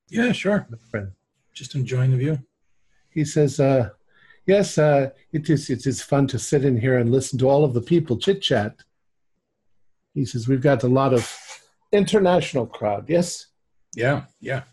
[0.09, 0.65] Yeah, sure.
[0.69, 1.11] my friend.
[1.53, 2.39] Just enjoying the view.
[3.09, 3.89] he says uh,
[4.47, 7.63] yes uh, it is it is fun to sit in here and listen to all
[7.63, 8.73] of the people chit chat
[10.13, 11.23] he says we've got a lot of
[11.91, 13.05] international crowd.
[13.07, 13.47] Yes?
[13.95, 14.63] Yeah, yeah.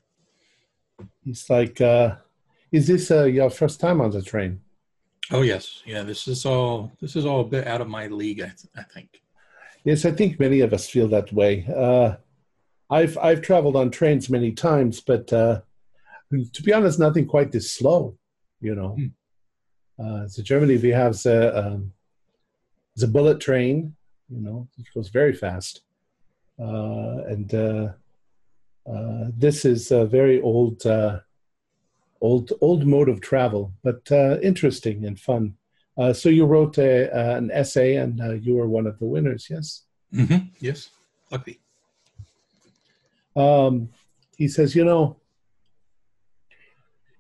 [1.24, 2.16] he's like uh,
[2.72, 4.60] is this uh, your first time on the train
[5.32, 6.02] Oh yes, yeah.
[6.02, 6.90] This is all.
[7.00, 8.40] This is all a bit out of my league.
[8.40, 9.22] I, th- I think.
[9.84, 11.66] Yes, I think many of us feel that way.
[11.74, 12.16] Uh,
[12.90, 15.60] I've I've traveled on trains many times, but uh,
[16.30, 18.16] to be honest, nothing quite this slow.
[18.60, 18.96] You know,
[20.02, 21.92] uh, so Germany we have the um,
[22.96, 23.94] the bullet train.
[24.28, 25.82] You know, which goes very fast,
[26.60, 27.88] uh, and uh,
[28.92, 31.20] uh, this is a very old uh,
[32.20, 35.54] old old mode of travel, but uh, interesting and fun.
[35.98, 39.06] Uh, so you wrote a, uh, an essay, and uh, you were one of the
[39.06, 39.48] winners.
[39.50, 39.82] Yes.
[40.14, 40.46] Mm-hmm.
[40.60, 40.90] Yes.
[41.30, 41.60] Lucky.
[43.36, 43.90] Um,
[44.36, 45.16] he says, you know,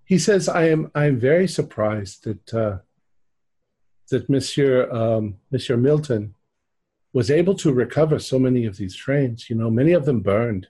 [0.04, 2.78] he says, I am I am very surprised that uh,
[4.10, 6.34] that Monsieur um, Monsieur Milton
[7.12, 9.50] was able to recover so many of these trains.
[9.50, 10.68] You know, many of them burned.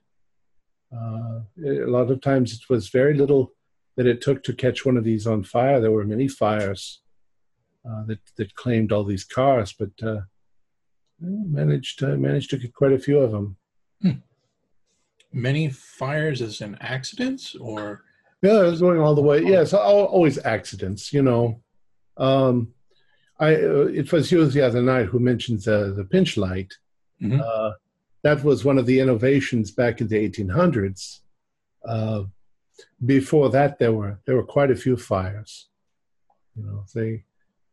[0.92, 3.52] Uh, a lot of times, it was very little
[3.96, 5.80] that it took to catch one of these on fire.
[5.80, 7.00] There were many fires
[7.88, 10.20] uh, that that claimed all these cars, but uh,
[11.20, 13.56] managed uh, managed to get quite a few of them.
[15.32, 18.02] Many fires as in accidents, or
[18.42, 19.42] Yeah, it was going all the way.
[19.44, 21.12] Yes, al- always accidents.
[21.12, 21.62] You know,
[22.16, 22.72] um,
[23.38, 26.72] I uh, it was you the other night who mentioned the the Pintsch light.
[27.22, 27.40] Mhm.
[27.40, 27.72] Uh,
[28.22, 31.20] that was one of the innovations back in the 1800s.
[33.04, 35.68] Before that, there were there were quite a few fires.
[36.56, 37.24] You know, they.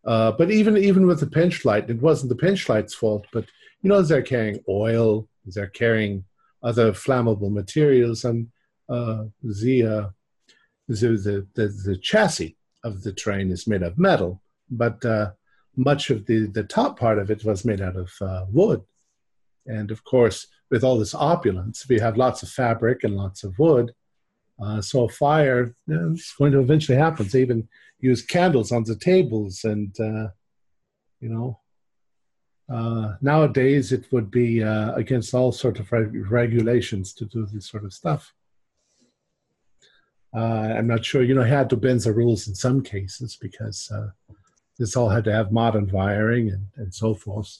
[0.05, 3.28] Uh, but even even with the Pintsch light, it wasn't the Pintsch light's fault.
[3.34, 3.45] But
[3.82, 6.24] you know, they're carrying oil, they're carrying
[6.64, 8.47] other flammable materials, and
[8.89, 10.08] uh, the uh,
[10.88, 15.32] the, the, the, the chassis of the train is made of metal, but uh,
[15.76, 18.82] much of the, the top part of it was made out of uh, wood.
[19.66, 23.58] And of course, with all this opulence, we have lots of fabric and lots of
[23.60, 23.93] wood.
[24.62, 27.28] Uh, so a fire you know, is going to eventually happen.
[27.28, 27.68] They even
[27.99, 30.30] use candles on the tables, and uh,
[31.20, 31.60] you know,
[32.70, 37.68] uh, nowadays it would be uh, against all sort of reg- regulations to do this
[37.68, 38.34] sort of stuff.
[40.36, 41.24] Uh, I'm not sure.
[41.24, 44.10] You know, had to bend the rules in some cases because uh,
[44.78, 47.60] this all had to have modern wiring and, and so forth.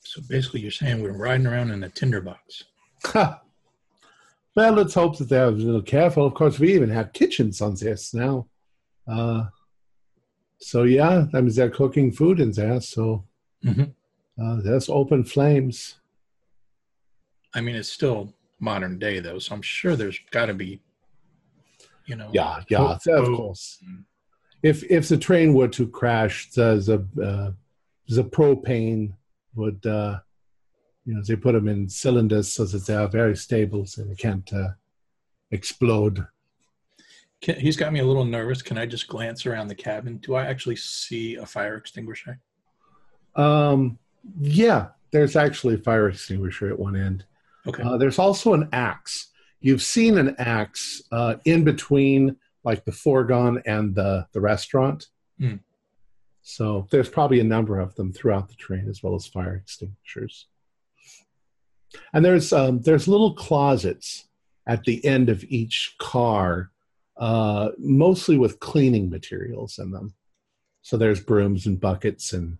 [0.00, 2.64] so basically, you're saying we're riding around in a tinderbox.
[4.54, 6.26] Well, let's hope that they're a little careful.
[6.26, 8.48] Of course, we even have kitchens on this now.
[9.08, 9.44] Uh,
[10.58, 12.80] so yeah, that means they're cooking food in there.
[12.80, 13.26] So
[13.64, 13.94] Mhm.
[14.40, 15.98] uh, there's open flames.
[17.54, 20.80] I mean, it's still modern day though, so I'm sure there's got to be,
[22.06, 22.30] you know.
[22.32, 23.82] Yeah, yeah, of course.
[24.62, 26.76] If if the train were to crash, the
[27.16, 27.52] the, uh,
[28.08, 29.14] the propane
[29.54, 30.20] would, uh,
[31.04, 34.14] you know, they put them in cylinders so that they are very stable, so they
[34.14, 34.68] can't uh,
[35.50, 36.26] explode.
[37.40, 38.62] Can, he's got me a little nervous.
[38.62, 40.18] Can I just glance around the cabin?
[40.18, 42.38] Do I actually see a fire extinguisher?
[43.34, 43.98] Um,
[44.40, 47.24] yeah, there's actually a fire extinguisher at one end.
[47.66, 47.82] Okay.
[47.82, 49.30] Uh, there's also an axe.
[49.60, 55.08] You've seen an axe uh, in between, like the fourgon and the the restaurant.
[55.38, 55.56] Hmm.
[56.42, 60.46] So there's probably a number of them throughout the train, as well as fire extinguishers.
[62.12, 64.28] And there's um, there's little closets
[64.66, 66.70] at the end of each car,
[67.16, 70.14] uh, mostly with cleaning materials in them.
[70.82, 72.58] So there's brooms and buckets and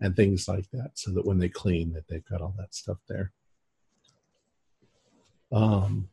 [0.00, 2.98] and things like that, so that when they clean, that they've got all that stuff
[3.08, 3.32] there.
[5.52, 6.08] Um,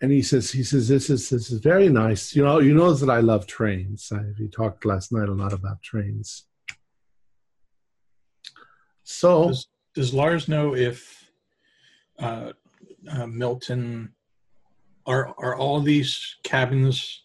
[0.00, 2.34] and he says, he says, this is this is very nice.
[2.36, 4.12] You know, you know that I love trains.
[4.12, 6.44] I, we talked last night a lot about trains.
[9.02, 9.68] So Does,
[9.98, 11.28] does Lars know if
[12.20, 12.52] uh,
[13.10, 14.12] uh, Milton
[15.04, 17.24] are are all these cabins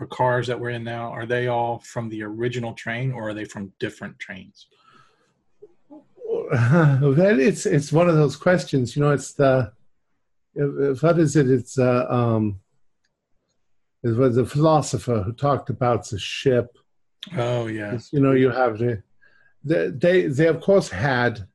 [0.00, 1.10] or cars that we're in now?
[1.10, 4.68] Are they all from the original train, or are they from different trains?
[5.90, 6.48] well,
[7.38, 8.96] it's it's one of those questions.
[8.96, 9.72] You know, it's the
[10.54, 11.50] what is it?
[11.50, 12.58] It's uh, um,
[14.02, 16.78] it was a philosopher who talked about the ship.
[17.36, 19.02] Oh yeah, You know, you have the,
[19.62, 21.46] the they they of course had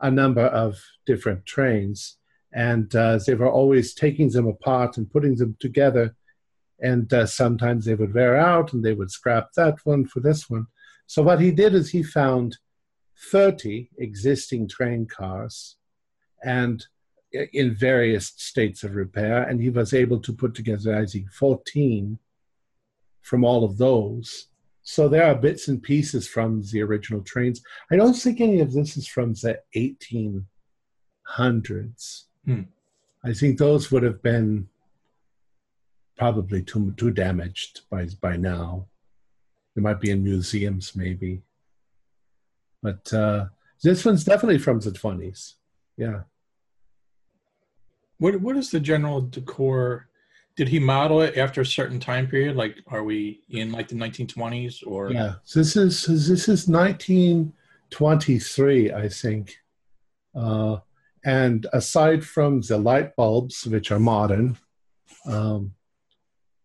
[0.00, 2.18] a number of different trains,
[2.52, 6.14] and uh, they were always taking them apart and putting them together.
[6.80, 10.48] And uh, sometimes they would wear out, and they would scrap that one for this
[10.48, 10.66] one.
[11.06, 12.58] So what he did is he found
[13.32, 15.76] thirty existing train cars,
[16.44, 16.86] and
[17.52, 22.20] in various states of repair, and he was able to put together, I think, fourteen
[23.22, 24.46] from all of those.
[24.90, 27.60] So there are bits and pieces from the original trains.
[27.92, 30.44] I don't think any of this is from the 1800s.
[32.46, 32.62] Hmm.
[33.22, 34.66] I think those would have been
[36.16, 38.86] probably too too damaged by by now.
[39.76, 41.42] They might be in museums, maybe.
[42.82, 43.48] But uh,
[43.82, 45.56] this one's definitely from the 20s.
[45.98, 46.22] Yeah.
[48.16, 50.08] what what is the general decor?
[50.58, 52.56] Did he model it after a certain time period?
[52.56, 55.12] Like, are we in like the 1920s or?
[55.12, 55.34] Yeah.
[55.44, 59.56] So this is this is 1923, I think.
[60.34, 60.78] Uh,
[61.24, 64.58] and aside from the light bulbs, which are modern,
[65.26, 65.74] um,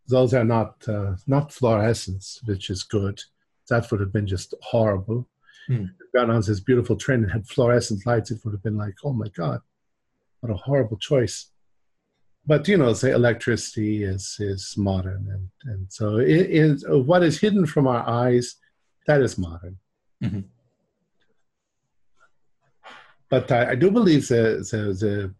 [0.07, 3.21] those are not uh, not fluorescents, which is good.
[3.69, 5.29] That would have been just horrible.
[5.67, 5.85] Hmm.
[6.15, 9.13] Got on this beautiful train and had fluorescent lights, it would have been like, oh
[9.13, 9.61] my god,
[10.39, 11.51] what a horrible choice.
[12.45, 17.39] But you know, the electricity is is modern, and and so it is what is
[17.39, 18.55] hidden from our eyes.
[19.07, 19.77] That is modern.
[20.21, 20.45] Mhm.
[23.29, 25.33] But I, I do believe the, the the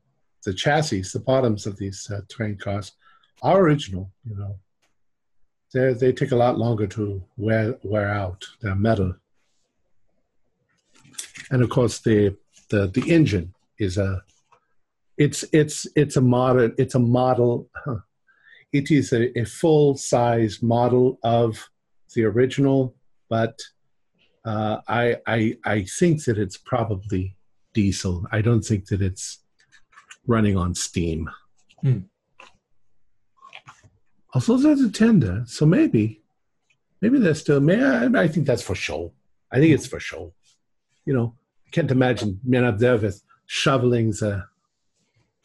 [0.45, 2.93] the chassis, the bottoms of these uh, train cars,
[3.41, 4.09] are original.
[4.23, 4.59] You know,
[5.73, 8.45] they they take a lot longer to wear wear out.
[8.61, 9.15] They're metal,
[11.51, 12.35] and of course the
[12.69, 14.23] the the engine is a
[15.17, 17.69] it's it's it's a model it's a model.
[18.71, 21.69] It is a, a full size model of
[22.15, 22.95] the original,
[23.29, 23.59] but
[24.45, 27.35] uh, I I I think that it's probably
[27.73, 28.25] diesel.
[28.31, 29.43] I don't think that it's
[30.25, 31.29] running on steam.
[31.81, 31.99] Hmm.
[34.33, 36.23] Also, there's a tender, so maybe,
[37.01, 37.59] maybe they're still.
[37.59, 39.13] May I, I think that's for show.
[39.51, 40.33] I think it's for show.
[41.05, 41.35] You know,
[41.67, 44.45] I can't imagine men up there with shoveling the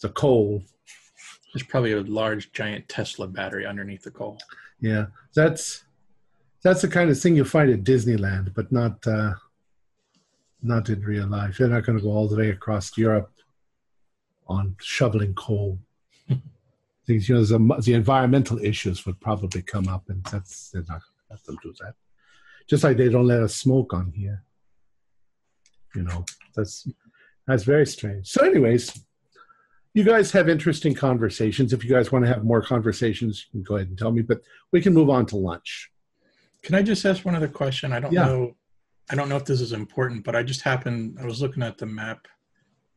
[0.00, 0.62] the coal.
[1.52, 4.38] There's probably a large, giant Tesla battery underneath the coal.
[4.80, 5.84] Yeah, that's
[6.62, 9.34] that's the kind of thing you find at Disneyland, but not uh,
[10.62, 11.58] not in real life.
[11.58, 13.32] You're not going to go all the way across Europe
[14.46, 15.78] on shoveling coal.
[17.06, 20.88] Things, you know, the, the environmental issues would probably come up, and that's they're not
[20.88, 21.94] going to let them do that.
[22.68, 24.44] Just like they don't let us smoke on here.
[25.94, 26.24] You know,
[26.54, 26.86] that's
[27.46, 28.28] that's very strange.
[28.28, 28.92] So, anyways,
[29.94, 31.72] you guys have interesting conversations.
[31.72, 34.22] If you guys want to have more conversations, you can go ahead and tell me.
[34.22, 35.90] But we can move on to lunch.
[36.62, 37.92] Can I just ask one other question?
[37.92, 38.26] I don't Yeah.
[38.26, 38.56] know.
[39.10, 41.18] I don't know if this is important, but I just happened.
[41.20, 42.28] I was looking at the map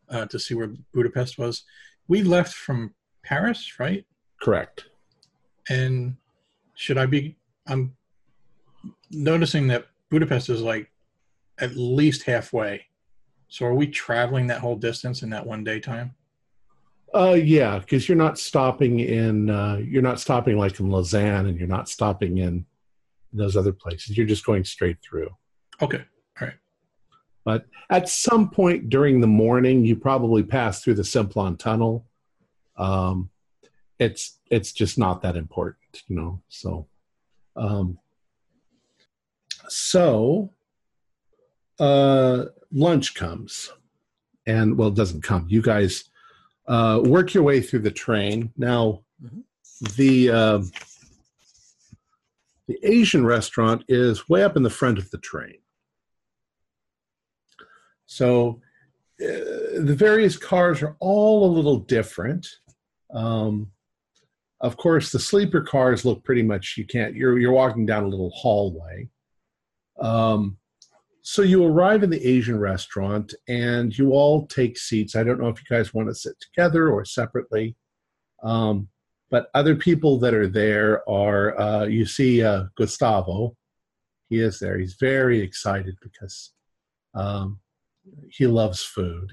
[0.10, 1.64] uh, to see where Budapest was.
[2.10, 4.06] We left from Paris, right?
[4.42, 4.86] Correct.
[5.70, 6.18] And
[6.76, 7.38] should I be?
[7.68, 7.96] I'm
[9.10, 10.92] noticing that Budapest is like
[11.60, 12.86] at least halfway.
[13.48, 16.16] So are we traveling that whole distance in that one day time?
[17.14, 19.50] Uh, yeah, because you're not stopping in.
[19.50, 22.66] Uh, you're not stopping like in Lausanne, and you're not stopping in
[23.34, 24.18] those other places.
[24.18, 25.30] You're just going straight through.
[25.82, 26.04] Okay.
[26.40, 26.56] All right.
[27.44, 32.06] But at some point during the morning, you probably pass through the Simplon Tunnel,
[32.78, 33.30] um,
[34.00, 36.42] it's it's just not that important, you know.
[36.50, 36.88] So,
[37.56, 38.00] um,
[39.68, 40.52] so
[41.80, 43.72] uh, lunch comes,
[44.48, 45.46] and well, it doesn't come.
[45.50, 46.06] You guys
[46.72, 48.52] uh, work your way through the train.
[48.56, 49.44] Now, Mhm.
[49.98, 50.62] the uh,
[52.68, 55.58] the Asian restaurant is way up in the front of the train.
[58.06, 58.62] So
[59.22, 62.48] uh, the various cars are all a little different.
[63.14, 63.72] Um,
[64.62, 66.76] of course, the sleeper cars look pretty much.
[66.78, 67.16] You can't.
[67.16, 69.10] You're you're walking down a little hallway.
[70.00, 70.58] Um,
[71.22, 75.16] so you arrive in the Asian restaurant and you all take seats.
[75.16, 77.76] I don't know if you guys want to sit together or separately.
[78.44, 78.88] Um,
[79.30, 83.56] but other people that are there are uh, you see uh, Gustavo.
[84.30, 84.78] He is there.
[84.78, 86.52] He's very excited because
[87.14, 87.60] um,
[88.30, 89.32] he loves food.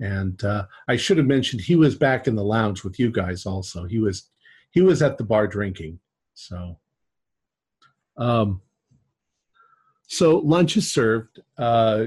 [0.00, 3.46] And uh, I should have mentioned he was back in the lounge with you guys
[3.46, 3.84] also.
[3.84, 4.30] He was
[4.70, 6.00] he was at the bar drinking.
[6.34, 6.78] So
[8.16, 8.60] um,
[10.14, 11.40] so lunch is served.
[11.58, 12.06] Uh,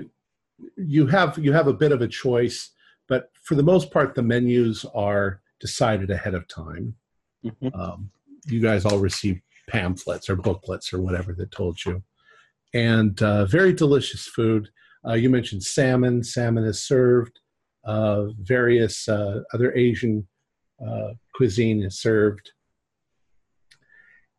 [0.78, 2.72] you have you have a bit of a choice,
[3.08, 6.96] but for the most part, the menus are decided ahead of time.
[7.44, 7.76] Mhm.
[7.76, 8.12] Um,
[8.46, 12.02] you guys all receive pamphlets or booklets or whatever that told you,
[12.74, 14.70] and uh, very delicious food.
[15.06, 16.24] Uh, you mentioned salmon.
[16.24, 17.40] Salmon is served.
[17.84, 20.28] Uh, various uh, other Asian
[20.86, 22.52] uh, cuisine is served,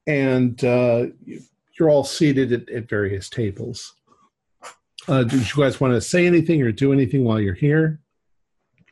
[0.07, 1.07] and uh,
[1.79, 3.95] you're all seated at, at various tables.
[5.07, 8.01] Uh, did you guys want to say anything or do anything while you're here?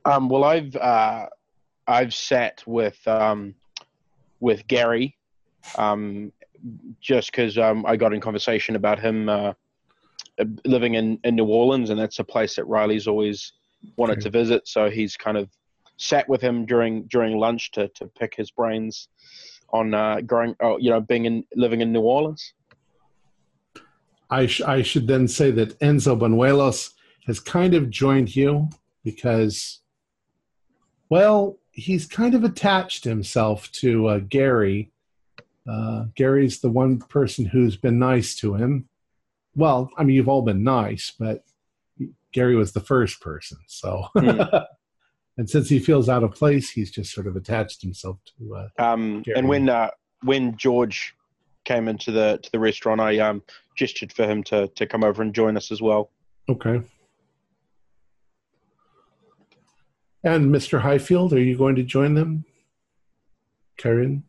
[0.05, 1.27] Um, well, I've uh,
[1.87, 3.55] I've sat with um,
[4.41, 5.17] with Gary,
[5.77, 6.33] um,
[7.01, 9.53] just because um, I got in conversation about him uh,
[10.39, 13.53] uh, living in, in New Orleans, and that's a place that Riley's always
[13.97, 14.23] wanted Okay.
[14.23, 14.69] to visit.
[14.69, 15.51] So he's kind of
[15.99, 19.09] sat with him during during lunch to, to pick his brains
[19.71, 22.55] on uh, growing, oh, you know, being in living in New Orleans.
[24.31, 26.93] I, sh- I should then say that Enzo Banuelos
[27.27, 28.69] has kind of joined you
[29.05, 29.81] because,
[31.09, 34.91] well, he's kind of attached himself to uh, Gary.
[35.69, 38.89] Uh, Gary's the one person who's been nice to him.
[39.55, 41.45] Well, I mean, you've all been nice, but
[42.33, 43.59] Gary was the first person.
[43.67, 44.41] So, Hmm.
[45.39, 48.57] and since he feels out of place, he's just sort of attached himself to.
[48.57, 49.91] Uh, Um, and when uh,
[50.23, 51.15] when George
[51.65, 53.43] came into the to the restaurant, I um,
[53.77, 56.11] gestured for him to to come over and join us as well.
[56.49, 56.81] okay.
[60.25, 60.81] And Mr.
[60.81, 62.45] Highfield, are you going to join them?
[63.77, 64.25] Karen?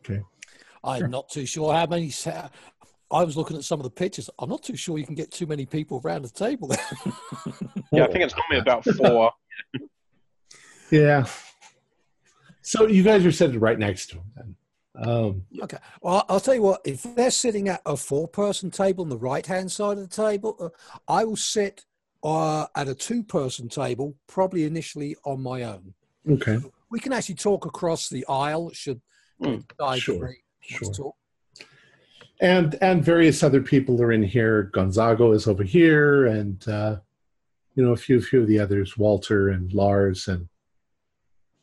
[0.00, 0.20] Okay.
[0.82, 2.10] I'm not too sure how many.
[2.10, 2.50] sa-
[3.10, 4.28] I was looking at some of the pictures.
[4.38, 6.70] I'm not too sure you can get too many people around the table.
[7.92, 9.30] Yeah, I think it's only about four.
[10.90, 11.24] Yeah.
[12.62, 14.56] So you guys are sitting right next to him then.
[14.96, 15.78] Um, okay.
[16.02, 16.80] Well, I'll tell you what.
[16.84, 20.68] If they're sitting at a four-person table on the right-hand side of the table, uh,
[21.08, 21.84] I will sit
[22.22, 25.94] uh, at a two-person table, probably initially on my own.
[26.30, 26.58] okay.
[26.90, 28.70] We can actually talk across the aisle.
[28.72, 29.00] Should
[29.42, 30.78] Mm, I sure, agree sure.
[30.82, 31.16] want talk.
[32.40, 34.70] And and various other people are in here.
[34.74, 36.96] Gonzago is over here, and uh,
[37.74, 40.48] you know a few few of the others, Walter and Lars, and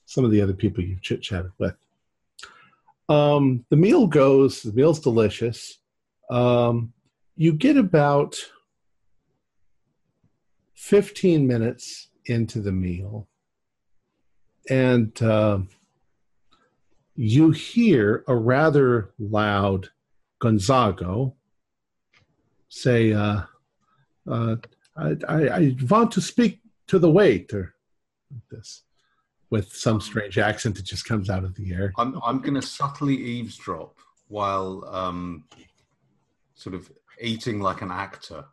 [0.05, 1.75] some of the other people you've chit chatted with.
[3.11, 4.61] Um, the meal goes.
[4.61, 5.79] The meal's delicious.
[6.29, 6.93] Um,
[7.35, 8.35] you get about
[10.73, 13.27] fifteen minutes into the meal,
[14.69, 15.59] and uh,
[17.15, 19.89] you hear a rather loud
[20.41, 21.33] Gonzago
[22.69, 23.41] say, uh,
[24.29, 24.55] uh,
[24.95, 27.75] I, I, I want to speak to the waiter.
[28.49, 28.83] This,
[29.51, 31.93] with some strange accent that just comes out of the air.
[31.97, 33.95] I'm I'm going to subtly eavesdrop
[34.29, 35.43] while um,
[36.55, 38.45] sort of eating like an actor.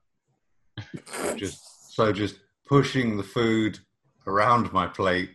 [1.36, 3.80] Just so just pushing the food
[4.28, 5.30] around my plate.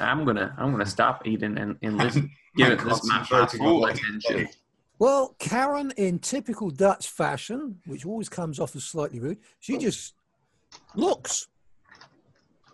[0.00, 2.30] I'm gonna I'm gonna stop eating and, and listen.
[2.56, 4.48] Give it this my full attention.
[4.98, 10.14] Well, Karen, in typical Dutch fashion, which always comes off as slightly rude, she just
[10.94, 11.46] looks,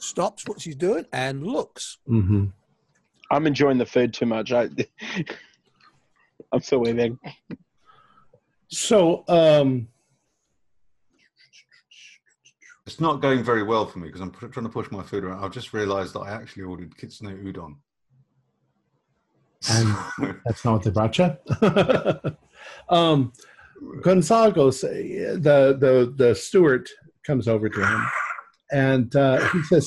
[0.04, 1.98] stops what she's doing, and looks.
[2.06, 2.46] hmm
[3.30, 4.52] I'm enjoying the food too much.
[4.52, 4.68] I,
[6.52, 7.18] I'm still waiting.
[8.68, 9.88] So, um,
[12.86, 15.24] It's not going very well for me because I'm pu- trying to push my food
[15.24, 15.42] around.
[15.42, 17.76] I've just realised that I actually ordered kitsune udon.
[19.70, 22.36] And- that's not what they brought you.
[22.90, 23.32] um,
[24.02, 26.88] Gonzago, the the the steward
[27.26, 28.06] comes over to him,
[28.74, 29.86] and uh, he says,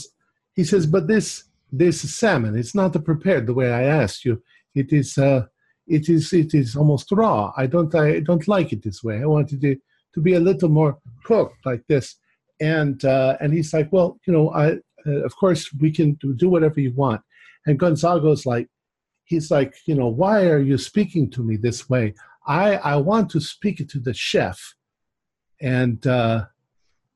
[0.55, 1.27] he says, but this
[1.71, 2.57] this salmon.
[2.57, 4.41] It's not prepared the way I asked you.
[4.73, 5.45] It is, uh,
[5.87, 7.51] it is, it is almost raw.
[7.57, 9.21] I don't, I don't like it this way.
[9.21, 9.79] I wanted it
[10.13, 12.15] to be a little more cooked like this.
[12.59, 14.65] And uh, and he's like, well, you know, I,
[15.05, 17.21] uh, of course we can do, whatever you want.
[17.65, 18.67] And Gonzago's like,
[19.25, 22.15] he's like, you know, why are you speaking to me this way?
[22.47, 24.59] I I want to speak to the chef,
[25.61, 26.45] and uh,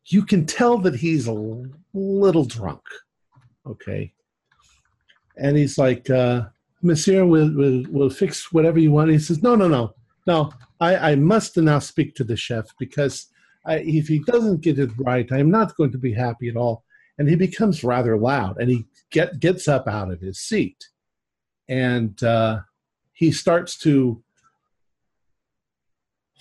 [0.05, 2.81] you can tell that he's a little drunk.
[3.65, 4.13] Okay,
[5.37, 6.45] and he's like, uh,
[6.81, 9.11] Monsieur, will will will fix whatever you want.
[9.11, 9.93] He says, No, no, no,
[10.25, 10.51] no.
[10.79, 13.27] I I must now speak to the chef because
[13.65, 16.83] I, if he doesn't get it right, I'm not going to be happy at all.
[17.17, 20.87] And he becomes rather loud, and he get gets up out of his seat,
[21.69, 22.61] and uh,
[23.13, 24.23] he starts to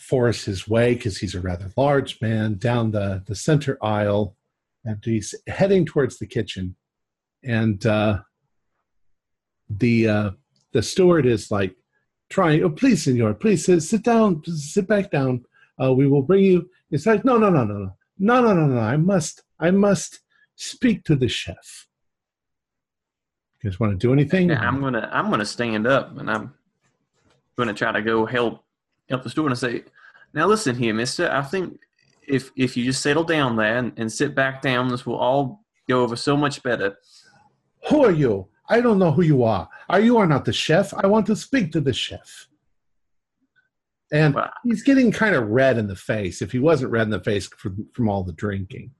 [0.00, 4.36] force his way because he's a rather large man down the the center aisle,
[4.84, 6.74] and he's heading towards the kitchen,
[7.44, 8.20] and uh,
[9.68, 10.30] the uh,
[10.72, 11.76] the steward is like
[12.30, 12.62] trying.
[12.64, 15.44] Oh, please, senor, please sit, down, sit back down.
[15.82, 16.70] Uh, we will bring you.
[16.90, 18.80] It's like no, no, no, no, no, no, no, no, no.
[18.80, 20.20] I must, I must
[20.56, 21.86] speak to the chef.
[23.62, 24.48] You guys want to do anything?
[24.48, 26.54] Yeah, I'm gonna I'm gonna stand up and I'm
[27.56, 28.64] gonna try to go help
[29.10, 29.84] help the steward and I say,
[30.32, 31.30] now listen here, Mister.
[31.30, 31.78] I think
[32.26, 35.64] if if you just settle down there and, and sit back down, this will all
[35.88, 36.96] go over so much better.
[37.88, 38.48] Who are you?
[38.68, 39.68] I don't know who you are.
[39.88, 40.94] Are you are not the chef?
[40.94, 42.46] I want to speak to the chef.
[44.12, 46.42] And he's getting kind of red in the face.
[46.42, 48.92] If he wasn't red in the face from, from all the drinking.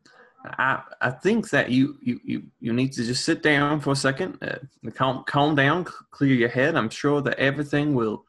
[0.45, 3.97] I I think that you you you, you need to just sit down for a
[3.97, 4.59] second, uh,
[4.95, 6.77] calm calm down, c- clear your head.
[6.77, 8.25] I'm sure that everything will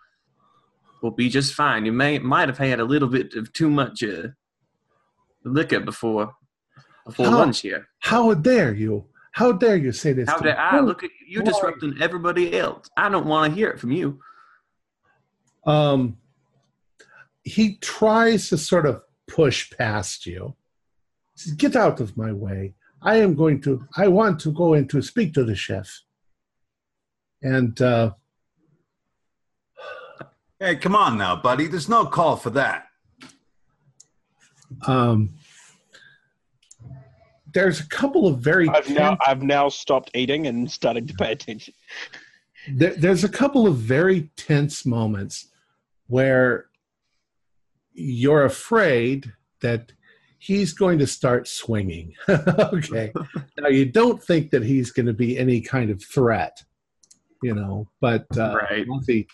[1.02, 1.86] will be just fine.
[1.86, 4.28] You may might have had a little bit of too much uh,
[5.44, 6.34] liquor before
[7.06, 7.88] before How- lunch here.
[8.00, 9.06] How dare you?
[9.34, 10.30] How dare you say this?
[10.30, 10.60] How dare?
[10.60, 11.36] I look at you?
[11.36, 12.90] You're disrupting everybody else.
[12.98, 14.20] I don't want to hear it from you.
[15.66, 16.18] um,
[17.44, 20.54] he tries to sort of push past you.
[21.34, 22.76] He says, Get out of my way.
[23.02, 26.02] I am going to, I want to go in to speak to the chef.
[27.42, 28.12] And uh,
[30.62, 31.66] Hey, come on now, buddy.
[31.66, 32.86] There's no call for that.
[34.86, 35.32] um,
[37.52, 41.14] there's a couple of very I've now tense- I've now stopped eating and starting to
[41.16, 41.74] pay attention.
[42.72, 45.48] there, there's a couple of very tense moments
[46.08, 46.68] where
[47.94, 49.92] you're afraid that
[50.38, 52.14] he's going to start swinging.
[52.30, 53.12] okay.
[53.60, 56.64] now, you don't think that he's going to be any kind of threat,
[57.42, 58.86] you know, but uh, Right.
[58.88, 59.28] unless, he,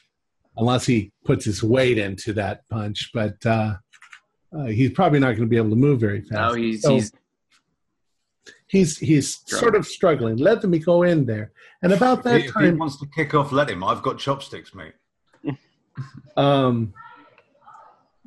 [0.57, 3.75] unless he puts his weight into that punch, but uh,
[4.57, 6.55] uh, he's probably not going to be able to move very fast.
[6.55, 7.11] No, he's So- he's
[8.67, 10.37] he's he's sort of struggling.
[10.37, 11.51] Let me go in there.
[11.81, 13.83] And about that if he wants to kick off, let him.
[13.83, 14.93] I've got chopsticks, mate.
[16.37, 16.93] um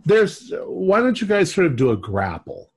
[0.05, 2.71] there's why don't you guys sort of do a grapple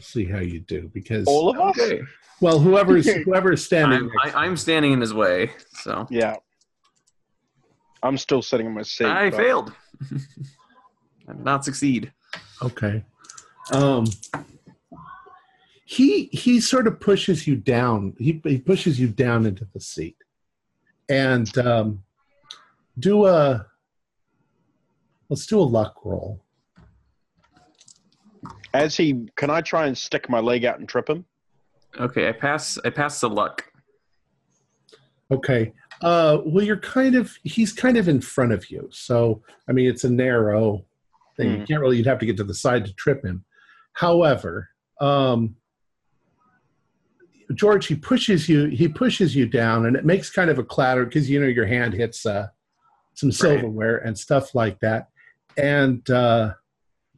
[0.00, 1.78] see how you do because All of us?
[1.78, 2.02] okay.
[2.40, 6.36] well whoever's whoever's standing I'm, I, I'm standing in his way, so Yeah.
[8.02, 9.06] I'm still sitting in my seat.
[9.06, 9.72] I but- failed.
[11.28, 12.12] I did not succeed.
[12.62, 13.04] okay
[13.72, 14.04] um
[15.84, 20.16] he he sort of pushes you down he, he pushes you down into the seat
[21.08, 22.02] and um
[22.98, 23.64] do a
[25.28, 26.42] let's do a luck roll
[28.72, 31.24] As he, can I try and stick my leg out and trip him?
[31.98, 32.78] Okay, I pass.
[32.84, 33.64] I pass the luck.
[35.30, 35.72] Okay.
[36.00, 38.88] Uh, well, you're kind of, he's kind of in front of you.
[38.90, 40.84] So, I mean, it's a narrow
[41.36, 41.52] thing.
[41.52, 41.64] You Hmm.
[41.64, 43.44] can't really, you'd have to get to the side to trip him.
[43.92, 44.70] However,
[45.00, 45.56] um,
[47.54, 51.04] George, he pushes you, he pushes you down and it makes kind of a clatter
[51.04, 52.48] because, you know, your hand hits uh,
[53.14, 55.08] some silverware and stuff like that.
[55.58, 56.54] And uh,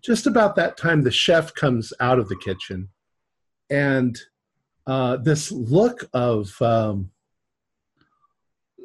[0.01, 2.89] just about that time, the chef comes out of the kitchen
[3.71, 4.19] and
[4.89, 7.12] uh, this look of, um,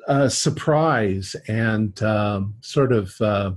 [0.08, 3.52] uh, surprise and um, sort of, uh,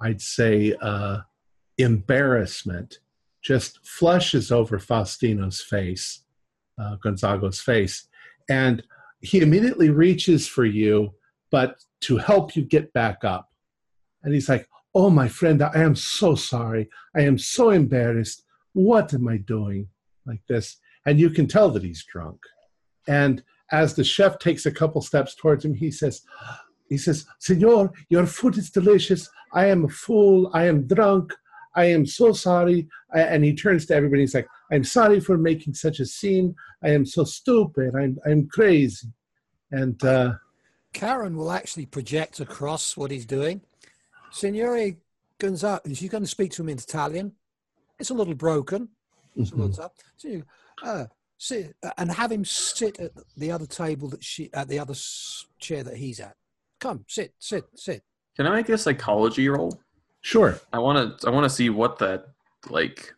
[0.00, 1.18] I'd say, uh,
[1.76, 2.98] embarrassment
[3.42, 6.24] just flushes over Faustino's face,
[6.80, 8.08] uh, Gonzago's face.
[8.48, 8.82] And
[9.20, 11.14] he immediately reaches for you,
[11.50, 13.50] but to help you get back up.
[14.22, 16.88] And he's like, Oh, my friend, I am so sorry.
[17.14, 18.42] I am so embarrassed.
[18.72, 19.88] What am I doing?
[20.26, 20.78] Like this.
[21.06, 22.40] And you can tell that he's drunk.
[23.06, 23.42] And
[23.72, 26.22] as the chef takes a couple steps towards him, he says,
[26.88, 29.28] he says, Senor, your food is delicious.
[29.52, 30.50] I am a fool.
[30.54, 31.34] I am drunk.
[31.74, 32.88] I am so sorry.
[33.14, 34.22] And he turns to everybody.
[34.22, 36.54] He's like, I'm sorry for making such a scene.
[36.82, 37.94] I am so stupid.
[37.94, 39.08] I'm I'm crazy.
[39.70, 40.32] And uh,
[40.92, 43.60] Karen will actually project across what he's doing.
[44.32, 44.96] Signore
[45.38, 47.32] Gonzalo, she's going to speak to him in Italian.
[47.98, 48.88] It's a little broken.
[49.36, 49.74] Mhm.
[50.16, 50.42] So
[50.82, 51.06] uh,
[51.38, 54.94] sit uh, and have him sit at the other table that she at the other
[55.58, 56.34] chair that he's at.
[56.80, 58.02] Come, sit, sit, sit.
[58.36, 59.80] Can I make a psychology roll?
[60.20, 60.60] sure.
[60.72, 61.26] I want to.
[61.26, 62.26] I want to see what that
[62.68, 63.14] like.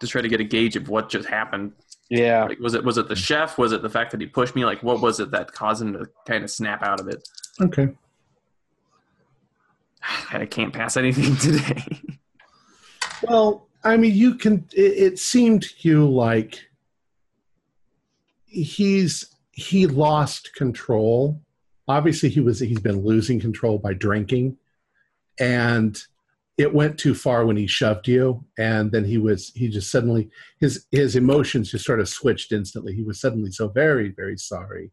[0.00, 1.72] To try to get a gauge of what just happened.
[2.10, 2.44] Yeah.
[2.44, 3.56] Like, was it was it the chef?
[3.56, 4.64] Was it the fact that he pushed me?
[4.64, 7.26] Like, what was it that caused him to kind of snap out of it?
[7.60, 7.88] Okay.
[10.32, 12.02] I can't pass anything today.
[13.22, 14.66] Well, I mean, you can.
[14.72, 16.60] It, it seemed to you like
[18.46, 21.40] he's he lost control.
[21.88, 24.56] Obviously, he was he's been losing control by drinking,
[25.38, 26.00] and
[26.58, 28.44] it went too far when he shoved you.
[28.58, 30.30] And then he was he just suddenly
[30.60, 32.94] his his emotions just sort of switched instantly.
[32.94, 34.92] He was suddenly so very very sorry.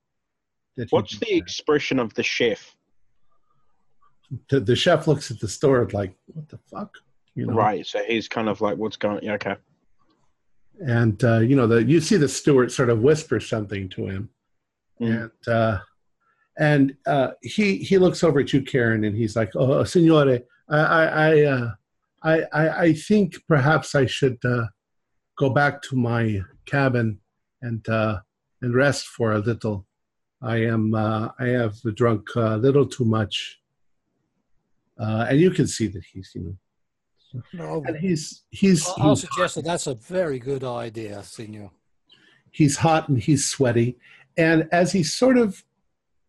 [0.77, 1.35] That What's the that.
[1.35, 2.75] expression of the chef?
[4.49, 6.95] the, the chef looks at the steward like, "What the fuck?"
[7.39, 7.53] You know?
[7.53, 7.85] Right.
[7.85, 9.23] So he's kind of like, what's going?
[9.23, 9.55] Yeah, okay.
[10.85, 14.29] and uh, you know the you see the steward sort of whisper something to him
[15.01, 15.07] Mm.
[15.23, 15.79] and uh,
[16.57, 20.77] and uh, he he looks over at you karen and he's like oh signore i
[20.77, 21.69] i I, uh,
[22.21, 24.65] I i i think perhaps i should uh,
[25.37, 27.19] go back to my cabin
[27.61, 28.19] and uh,
[28.61, 29.85] and rest for a little
[30.41, 33.35] i am uh, i have drunk a little too much
[34.99, 36.57] uh, and you can see that he's you know
[37.53, 41.71] No, and he's he's I'll, I'll he's suggest that that's a very good idea, Signor.
[42.51, 43.97] he's hot and he's sweaty
[44.37, 45.63] and as he's sort of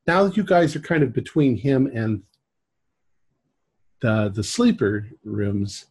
[0.07, 2.23] now that you guys are kind of between him and
[4.03, 5.87] the the sleeper rooms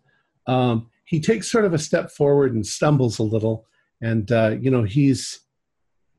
[0.47, 3.65] um, he takes sort of a step forward and stumbles a little
[4.01, 5.41] and uh, you know he's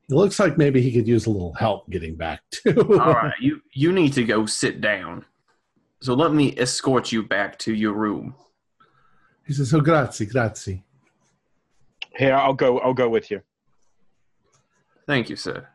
[0.09, 3.33] it looks like maybe he could use a little help getting back to All right,
[3.39, 5.25] you you need to go sit down.
[6.01, 8.35] So let me escort you back to your room.
[9.45, 10.83] He says oh grazie grazie
[12.17, 12.79] Here, I'll go.
[12.79, 13.41] I'll go with you.
[15.07, 15.67] Thank you, sir.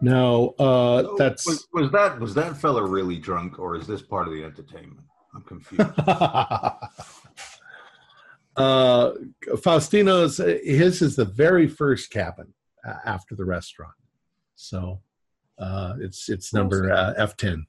[0.00, 4.02] no uh, So, that's was, was that was that fella really drunk, or is this
[4.02, 5.00] part of the entertainment?
[5.34, 5.82] I'm confused.
[8.56, 9.12] uh,
[9.64, 12.52] Faustino's his is the very first cabin
[12.86, 13.94] uh, after the restaurant,
[14.54, 15.00] so
[15.58, 17.66] uh, it's it's number uh, F ten.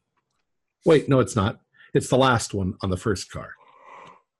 [0.86, 1.61] Wait, no, it's not.
[1.93, 3.55] It's the last one on the first car.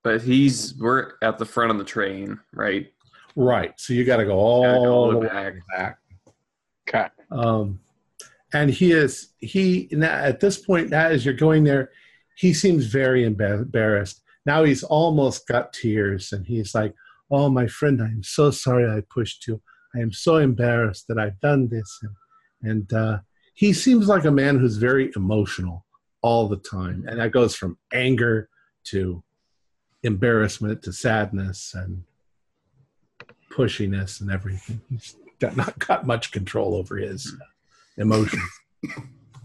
[0.06, 2.94] But he's we're at the front of the train, right?
[3.36, 3.74] Right.
[3.78, 5.56] So you got to go all Gotta go all the the way way back.
[5.76, 6.00] back.
[6.88, 7.08] Okay.
[7.32, 7.80] Um,
[8.54, 11.90] and he is he now, at this point now as you're going there,
[12.36, 14.22] he seems very embarrassed.
[14.46, 16.94] Now he's almost got tears, and he's like,
[17.32, 19.60] "Oh, my friend, I am so sorry I pushed you.
[19.96, 22.00] I am so embarrassed that I've done this."
[22.62, 23.18] And, and uh,
[23.56, 25.84] he seems like a man who's very emotional
[26.22, 28.50] all the time, and that goes from anger
[28.92, 29.24] to
[30.06, 32.04] embarrassment to sadness and
[33.52, 34.82] pushiness and everything.
[34.90, 37.34] He's got not got much control over his
[37.98, 38.44] emotions.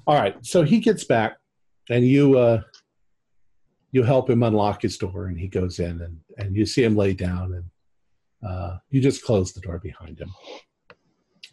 [0.07, 1.37] All right, so he gets back,
[1.89, 2.63] and you uh,
[3.93, 6.97] you help him unlock his door, and he goes in, and and you see him
[6.97, 10.31] lay down, and uh, you just close the door behind him,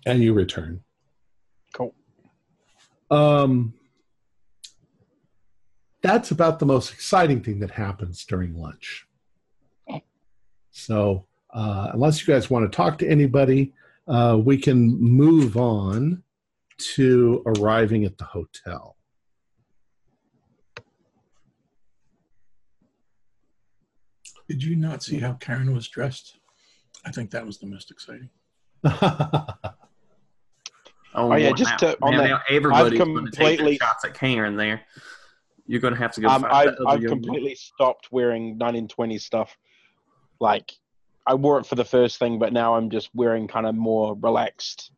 [0.06, 0.82] and you return.
[1.74, 1.94] Cool.
[3.10, 3.74] Um,
[6.02, 9.08] that's about the most exciting thing that happens during lunch.
[10.72, 13.74] So, uh, unless you guys want to talk to anybody,
[14.08, 16.22] uh, we can move on
[16.96, 18.96] to arriving at the hotel.
[24.48, 26.38] Did you not see how Karen was dressed?
[27.06, 28.30] I think that was the most exciting.
[31.16, 33.48] Oh, yeah, well, just now, to- on now, that, everybody's I've going to take their
[33.58, 34.82] completely- shots at Karen there.
[35.68, 39.18] You're going to have to go Um, find I've, I've young completely stopped wearing 1920
[39.18, 39.58] stuff.
[40.40, 40.72] Like,
[41.26, 44.16] I wore it for the first thing, but now I'm just wearing kind of more
[44.22, 44.92] relaxed.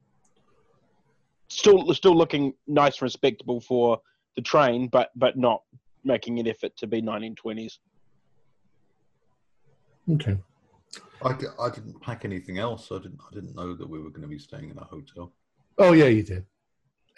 [1.48, 4.00] Still, still looking nice and respectable for
[4.36, 5.64] the train, but but not
[6.04, 7.80] making an effort to be 1920s.
[10.14, 10.38] okay.
[11.22, 12.92] I, I didn't pack anything else.
[12.92, 15.34] I didn't I didn't know that we were going to be staying in a hotel.
[15.78, 16.46] Oh yeah, you did.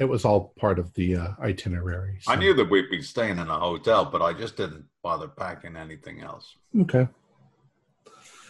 [0.01, 2.17] It was all part of the uh, itinerary.
[2.27, 5.75] I knew that we'd be staying in a hotel, but I just didn't bother packing
[5.75, 6.55] anything else.
[6.75, 7.07] Okay.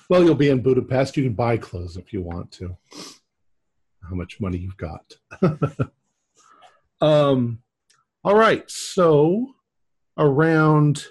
[0.08, 1.18] Well, you'll be in Budapest.
[1.18, 2.78] You can buy clothes if you want to.
[4.02, 5.14] How much money you've got.
[7.02, 7.60] um,
[8.24, 8.64] all right.
[8.72, 9.56] So
[10.18, 11.04] around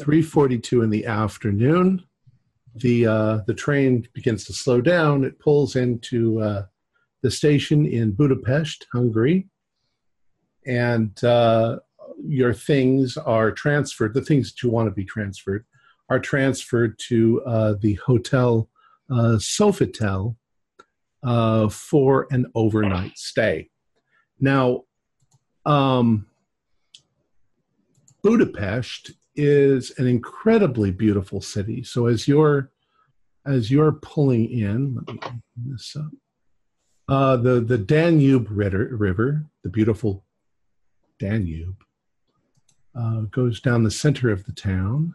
[0.00, 2.02] 3:42 in the afternoon,
[2.74, 5.22] the uh, the train begins to slow down.
[5.22, 6.66] It pulls into uh,
[7.22, 9.48] the station in Budapest, Hungary,
[10.66, 11.78] and uh,
[12.24, 14.14] your things are transferred.
[14.14, 15.64] The things that you want to be transferred
[16.10, 18.68] are transferred to uh, the hotel
[19.10, 20.36] uh, Sofitel
[21.22, 23.70] uh, for an overnight stay.
[24.40, 24.84] Now,
[25.66, 26.26] um,
[28.22, 31.82] Budapest is an incredibly beautiful city.
[31.82, 32.70] So as you're
[33.46, 36.10] as you're pulling in, let me open this up.
[37.08, 40.24] Uh, the the Danube river, the beautiful
[41.18, 41.82] Danube,
[42.94, 45.14] uh, goes down the center of the town,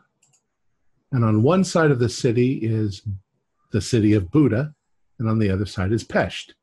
[1.11, 3.03] and on one side of the city is
[3.71, 4.73] the city of Buda,
[5.19, 6.55] and on the other side is Pest.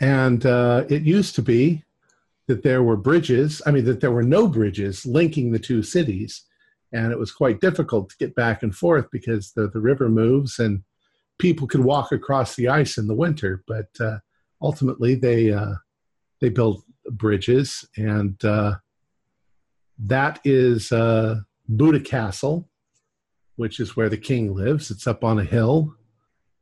[0.00, 1.82] And uh, it used to be
[2.46, 6.44] that there were bridges, I mean, that there were no bridges linking the two cities.
[6.92, 10.58] And it was quite difficult to get back and forth because the, the river moves
[10.58, 10.82] and
[11.38, 13.64] people could walk across the ice in the winter.
[13.66, 14.18] But uh,
[14.64, 15.74] ultimately, they, uh,
[16.40, 18.74] they built bridges, and uh,
[19.98, 22.68] that is uh, Buda Castle,
[23.56, 24.90] which is where the king lives.
[24.90, 25.94] It's up on a hill,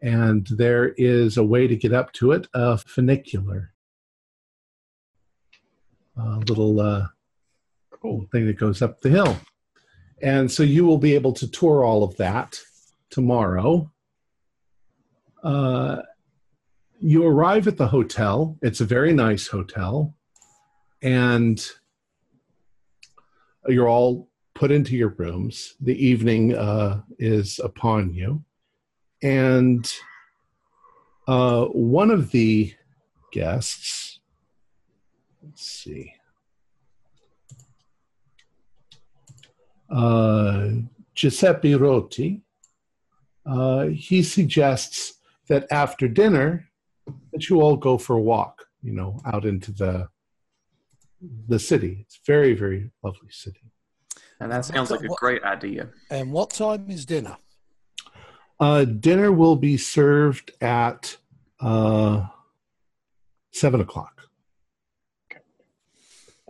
[0.02, 3.72] and there is a way to get up to it a funicular
[6.16, 7.06] a little uh,
[8.00, 8.26] cool.
[8.32, 9.36] thing that goes up the hill.
[10.20, 12.58] And so you will be able to tour all of that
[13.10, 13.90] tomorrow.
[15.42, 16.02] Uh,
[17.02, 18.56] you arrive at the hotel.
[18.62, 20.14] It's a very nice hotel.
[21.02, 21.64] And
[23.66, 25.74] you're all put into your rooms.
[25.80, 28.44] The evening uh, is upon you.
[29.22, 29.90] And
[31.26, 32.72] uh, one of the
[33.32, 34.12] guests
[35.44, 36.14] Let's see.
[39.90, 40.68] Uh,
[41.14, 42.42] Giuseppe Roti,
[43.44, 45.14] uh, he suggests
[45.48, 46.68] that after dinner,
[47.32, 50.08] that you all go for a walk, you know, out into the
[51.48, 51.98] the city.
[52.00, 53.60] It's very, very lovely city.
[54.40, 55.88] And that sounds like a great idea.
[56.10, 57.36] And what time is dinner?
[58.58, 61.16] Uh, dinner will be served at
[61.60, 62.26] uh,
[63.52, 64.22] seven o'clock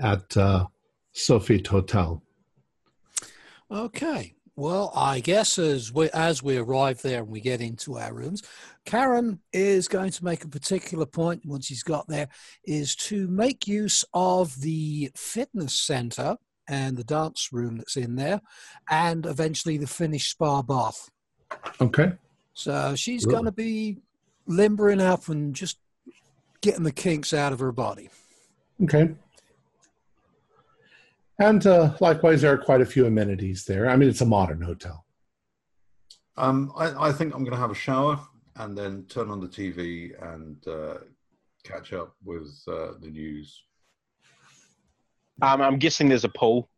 [0.01, 0.67] at uh,
[1.15, 2.23] Sofitel Hotel.
[3.71, 4.35] Okay.
[4.55, 8.43] Well, I guess as we as we arrive there and we get into our rooms,
[8.85, 12.29] Karen is going to make a particular point once he's got there
[12.65, 16.37] is to make use of the fitness center
[16.69, 18.41] and the dance room that's in there,
[18.91, 21.11] and eventually the Finnish spa bath.
[21.81, 22.13] Okay.
[22.55, 23.99] So she's going to be
[24.47, 25.79] limbering up and just
[26.61, 28.11] getting the kinks out of her body.
[28.85, 29.15] Okay.
[31.43, 33.91] And uh, likewise, there are quite a few amenities there.
[33.91, 35.05] I mean, it's a modern hotel.
[36.37, 38.21] Um, I, I think I'm going to have a shower
[38.57, 40.99] and then turn on the TV and uh,
[41.65, 43.65] catch up with uh, the news.
[45.43, 46.69] Um, I'm guessing there's a pool.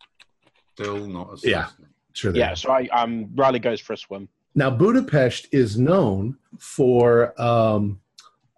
[0.73, 1.69] Still not a yeah,
[2.15, 2.35] sure.
[2.35, 4.31] Yeah, so I um, Riley goes for a swim.
[4.55, 8.01] Now, Budapest is known for um,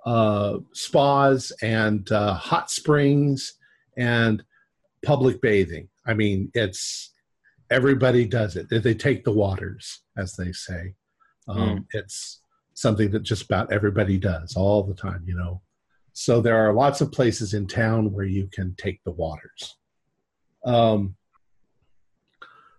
[0.05, 3.55] uh, spas and uh, hot springs
[3.97, 4.45] and
[5.03, 5.89] public bathing.
[6.07, 7.13] I mean, it's
[7.71, 8.69] everybody does it.
[8.71, 10.95] They take the waters, as they say.
[11.49, 11.85] Um, mm.
[11.93, 12.41] It's
[12.75, 15.63] something that just about everybody does all the time, you know.
[16.13, 19.77] So there are lots of places in town where you can take the waters.
[20.65, 21.17] Um,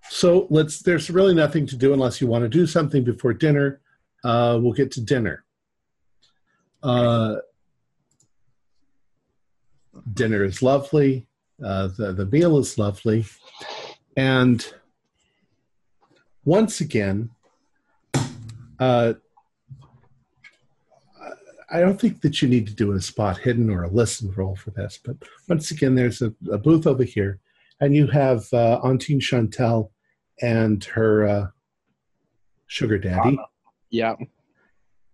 [0.09, 0.79] so let's.
[0.81, 3.81] There's really nothing to do unless you want to do something before dinner.
[4.23, 5.43] Uh, we'll get to dinner.
[6.81, 7.35] Uh,
[10.13, 11.27] dinner is lovely.
[11.63, 13.25] Uh, the, the meal is lovely.
[14.15, 14.65] And
[16.45, 17.29] once again,
[18.79, 19.13] uh,
[21.69, 24.55] I don't think that you need to do a spot hidden or a listen roll
[24.55, 25.17] for this, but
[25.49, 27.39] once again, there's a, a booth over here,
[27.81, 29.89] and you have uh, Antine Chantel
[30.41, 31.47] and her uh,
[32.67, 33.37] sugar daddy.
[33.89, 34.15] Yeah.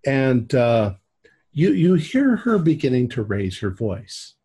[0.05, 0.93] And uh,
[1.53, 4.35] you you hear her beginning to raise her voice,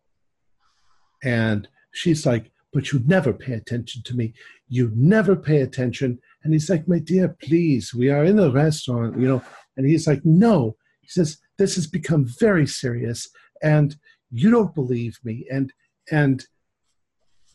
[1.23, 4.33] and she's like, but you never pay attention to me.
[4.67, 6.19] You never pay attention.
[6.43, 9.41] And he's like, my dear, please, we are in a restaurant, you know.
[9.75, 10.75] And he's like, no.
[11.01, 13.29] He says, this has become very serious,
[13.61, 13.95] and
[14.31, 15.73] you don't believe me, and
[16.11, 16.45] and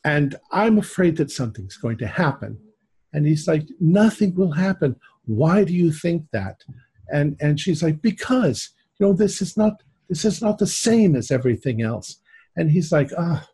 [0.04, 2.58] and I'm afraid that something's going to happen.
[3.12, 4.96] And he's like, nothing will happen.
[5.24, 6.60] Why do you think that?
[7.10, 11.16] And and she's like, because you know this is not this is not the same
[11.16, 12.20] as everything else.
[12.56, 13.44] And he's like, ah.
[13.46, 13.53] Oh,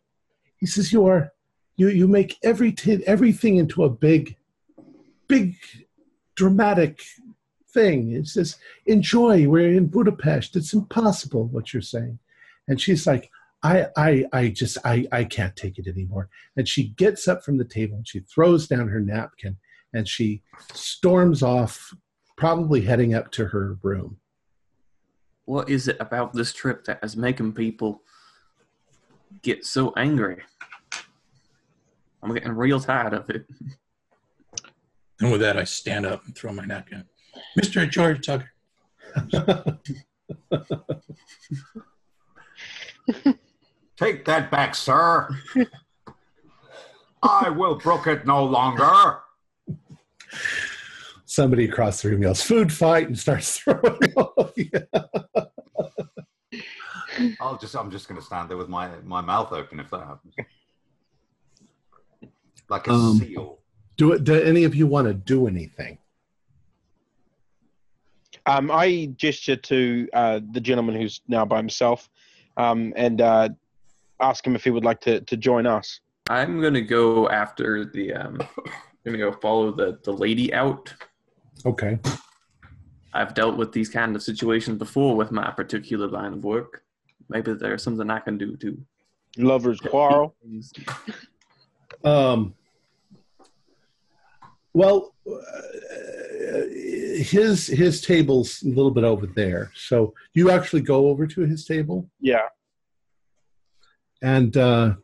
[0.61, 1.33] he says you are
[1.77, 4.37] you you make every t- everything into a big
[5.27, 5.57] big
[6.35, 7.03] dramatic
[7.73, 8.11] thing.
[8.11, 8.57] He says,
[8.87, 9.47] enjoy.
[9.47, 10.57] We're in Budapest.
[10.57, 12.19] It's impossible what you're saying.
[12.69, 13.31] And she's like,
[13.63, 16.29] I, I, I just, I, I can't take it anymore.
[16.57, 19.59] And she gets up from the table and she throws down her napkin
[19.93, 20.43] and she
[20.73, 21.93] storms off,
[22.37, 24.17] probably heading up to her room.
[25.45, 28.03] What is it about this trip that is making people
[29.43, 30.43] get so angry?
[32.23, 33.47] I'm getting real tired of it.
[35.21, 37.05] And with that, I stand up and throw my napkin.
[37.59, 37.89] Mr.
[37.89, 38.51] George Tucker.
[43.97, 45.29] Take that back, sir.
[47.23, 49.19] I will brook it no longer.
[51.27, 54.15] Somebody across the room yells, food fight, and starts throwing.
[54.17, 54.53] off.
[57.41, 60.35] I'll just I'm just gonna stand there with my my mouth open if that happens.
[62.69, 63.59] Like a Um, seal.
[63.97, 64.25] do it.
[64.25, 65.99] Do any of you want to do anything?
[68.47, 72.09] Um, I gesture to uh, the gentleman who's now by himself
[72.57, 73.49] um, and uh,
[74.21, 76.01] ask him if he would like to, to join us.
[76.29, 78.41] I'm gonna go after the um
[79.05, 80.95] gonna go follow the, the lady out.
[81.67, 81.99] Okay.
[83.13, 86.85] I've dealt with these kind of situations before with my particular line of work.
[87.31, 88.77] Maybe there's something I can do too.
[89.39, 90.35] Lovers quarrel.
[92.05, 92.55] Um,
[94.73, 96.63] well, uh,
[97.17, 99.71] his his table's a little bit over there.
[99.77, 102.49] So you actually go over to his table, Yeah.
[104.23, 104.95] and uh,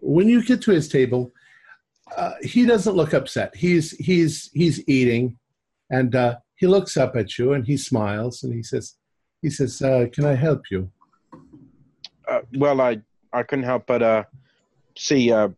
[0.00, 1.30] when you get to his table,
[2.16, 3.54] uh, he doesn't look upset.
[3.54, 5.38] He's he's he's eating,
[5.90, 8.96] and uh, he looks up at you and he smiles and he says,
[9.42, 10.90] he says, uh, "Can I help you?"
[12.28, 13.00] Uh, well, I,
[13.32, 14.24] I couldn't help but uh,
[14.96, 15.48] see uh,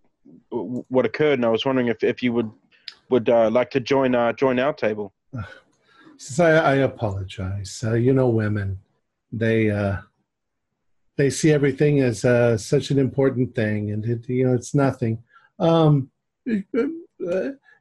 [0.50, 2.50] w- what occurred, and I was wondering if, if you would
[3.10, 5.12] would uh, like to join uh, join our table.
[6.38, 7.84] I, I apologize.
[7.86, 8.78] You know, women,
[9.32, 9.98] they uh,
[11.16, 12.20] they see everything as
[12.64, 15.22] such an important thing, and it, you know, it's nothing.
[15.58, 16.10] Um,
[16.46, 16.64] it,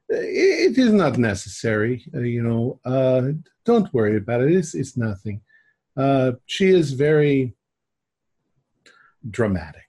[0.08, 2.04] it is not necessary.
[2.14, 3.32] Uh, you know, uh,
[3.64, 4.52] don't worry about it.
[4.52, 5.40] It's it's nothing.
[5.96, 7.54] Uh, she is very
[9.30, 9.86] dramatic.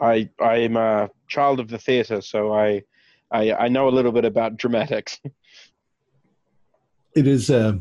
[0.00, 2.82] I I am a child of the theatre, so I,
[3.30, 5.18] I I know a little bit about dramatics.
[7.14, 7.80] It is a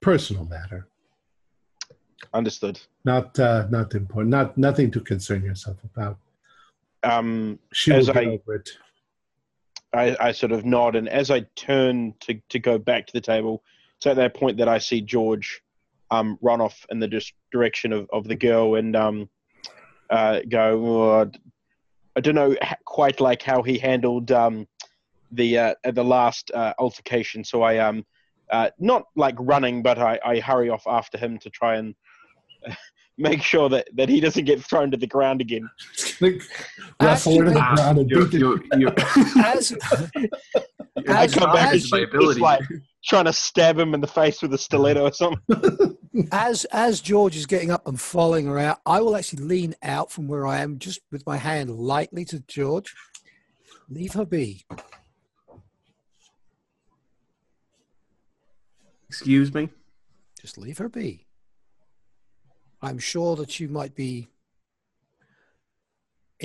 [0.00, 0.88] personal matter,
[2.32, 2.80] Understood.
[3.04, 6.18] not uh, not important, not nothing to concern yourself about.
[7.04, 8.70] Um, She As I- over it.
[9.92, 13.20] I, I sort of nod, and as I turn to, to go back to the
[13.20, 13.62] table,
[13.98, 15.62] it's at that point that I see George
[16.14, 19.28] um, run off in the dis- direction of, of the girl and um,
[20.10, 21.30] uh, go, "Oh,
[22.16, 22.54] I don't know
[22.84, 24.66] quite like how he handled um,
[25.32, 27.44] the uh, the last uh, altercation.
[27.44, 28.04] So I um
[28.50, 31.94] uh, not like running, but I, I hurry off after him to try and
[33.16, 35.68] make sure that, that he doesn't get thrown to the ground again.
[37.00, 38.94] Wrestle to the ground and beat you're, you're,
[39.44, 39.70] As,
[40.16, 42.40] you're I As- come back as- she- my it's ability.
[42.40, 42.62] like
[43.04, 45.96] trying to stab him in the face with a stiletto or something.
[46.32, 50.10] as as George is getting up and following her out, I will actually lean out
[50.10, 52.94] from where I am, just with my hand lightly to George.
[53.90, 54.64] Leave her be.
[59.08, 59.68] Excuse me.
[60.40, 61.23] Just leave her be.
[62.84, 64.28] I'm sure that you might be.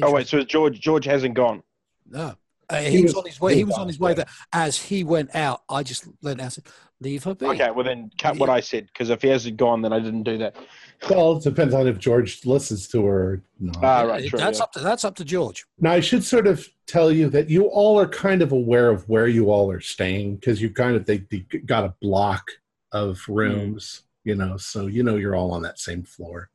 [0.02, 1.64] Oh wait, so George George hasn't gone.
[2.10, 2.36] No.
[2.70, 3.54] Uh, He he, was, was- on his way.
[3.54, 4.28] he He was was on his way there.
[4.54, 6.64] As he went out, I just leant out and said,
[7.02, 9.82] "Leave her be." Okay, well then cut what I said because if he hasn't gone,
[9.82, 10.56] then I didn't do that.
[11.10, 13.84] Well, it depends on if George listens to her or not.
[13.84, 14.64] Ah, right, true, that's yeah.
[14.64, 15.66] up to that's up to George.
[15.80, 19.08] now, I should sort of tell you that you all are kind of aware of
[19.10, 22.52] where you all are staying because you kind of they, they got a block
[22.92, 26.50] of rooms, you know, so you know you're all on that same floor.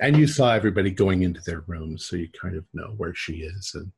[0.00, 3.42] And you saw everybody going into their rooms, so you kind of know where she
[3.42, 3.92] is and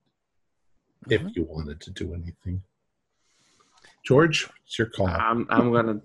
[1.08, 1.36] if Mhm.
[1.36, 2.62] you wanted to do anything.
[4.04, 5.06] George, it's your call.
[5.06, 6.00] I'm I'm gonna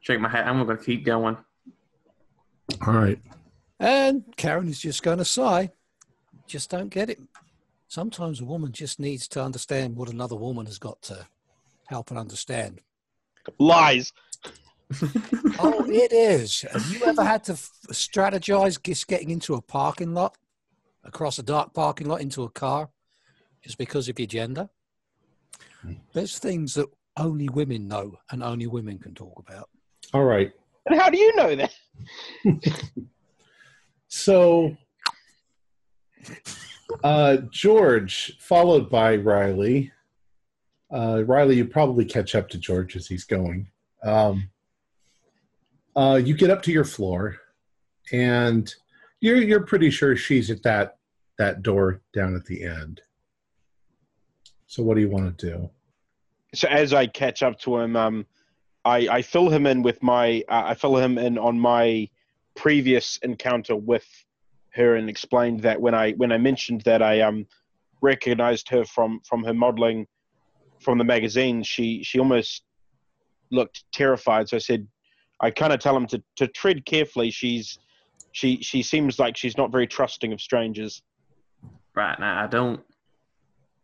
[0.00, 0.46] shake my head.
[0.46, 1.36] I'm gonna keep going.
[2.86, 3.20] All right.
[3.78, 5.72] And Karen is just going to sigh.
[6.46, 7.20] Just don't get it.
[7.88, 11.26] Sometimes a woman just needs to understand what another woman has got to
[11.86, 12.80] help her understand.
[13.58, 14.12] Lies.
[15.58, 16.62] oh, it is.
[16.72, 20.36] Have you ever had to f- strategize just getting into a parking lot,
[21.04, 22.90] across a dark parking lot into a car,
[23.62, 24.68] just because of your gender?
[26.12, 26.86] There's things that
[27.16, 29.68] only women know and only women can talk about.
[30.12, 30.52] All right.
[30.86, 31.74] And how do you know that?
[34.14, 34.76] So,
[37.02, 39.90] uh, George, followed by Riley,
[40.92, 43.70] Uh, Riley, you probably catch up to George as he's going.
[44.02, 44.50] Um,
[45.96, 47.36] uh, you get up to your floor,
[48.12, 48.72] and
[49.20, 50.98] you're you're pretty sure she's at that
[51.38, 53.00] that door down at the end.
[54.66, 55.70] So what do you want to do?
[56.54, 58.26] So as I catch up to him, um,
[58.84, 62.08] I, I fill him in with my uh, I fill him in on my
[62.54, 64.06] previous encounter with
[64.70, 67.46] her and explained that when I when I mentioned that I um
[68.02, 70.06] recognized her from from her modeling
[70.82, 72.64] from the magazine, she she almost
[73.50, 74.48] looked terrified.
[74.48, 74.86] So I said,
[75.40, 77.30] I kind of tell him to to tread carefully.
[77.30, 77.78] She's
[78.32, 81.02] she she seems like she's not very trusting of strangers.
[81.94, 82.80] Right now, I don't,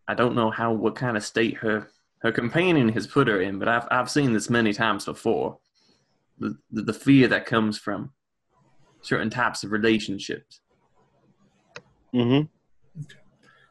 [0.08, 1.88] I don't know how what kind of state her
[2.22, 5.58] her companion has put her in, but I've I've seen this many times before.
[6.38, 8.12] The the, the fear that comes from
[9.02, 10.60] certain types of relationships.
[12.14, 12.46] Mm-hmm.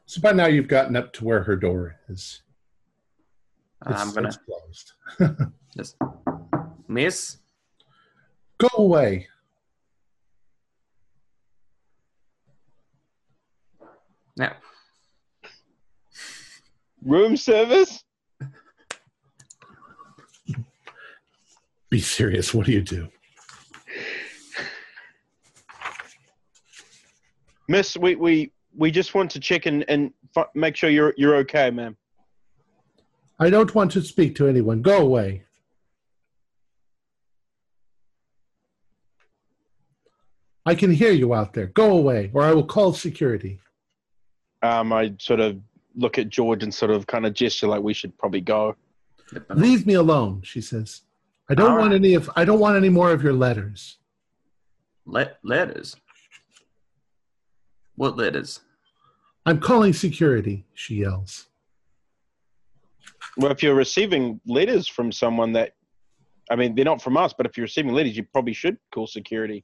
[0.05, 2.41] So by now you've gotten up to where her door is.
[3.85, 5.51] It's, I'm gonna it's closed.
[5.77, 5.95] just
[6.87, 7.37] miss.
[8.57, 9.27] Go away.
[14.35, 14.55] Now,
[17.07, 18.03] Room service.
[21.89, 22.53] Be serious.
[22.53, 23.07] What do you do?
[27.69, 31.35] Miss, we, we, we just want to check and, and f- make sure you're you're
[31.37, 31.95] okay, ma'am.
[33.39, 34.81] I don't want to speak to anyone.
[34.81, 35.43] Go away.
[40.65, 41.67] I can hear you out there.
[41.67, 43.59] Go away, or I will call security.
[44.61, 45.59] Um, I sort of
[45.95, 48.75] look at George and sort of kind of gesture like we should probably go.
[49.55, 51.01] Leave me alone, she says.
[51.49, 51.95] I don't All want right.
[52.01, 53.97] any of I don't want any more of your letters.
[55.05, 55.95] let letters.
[57.95, 58.59] What letters?
[59.45, 61.47] I'm calling security, she yells.
[63.37, 65.73] Well, if you're receiving letters from someone that,
[66.49, 69.07] I mean, they're not from us, but if you're receiving letters, you probably should call
[69.07, 69.63] security.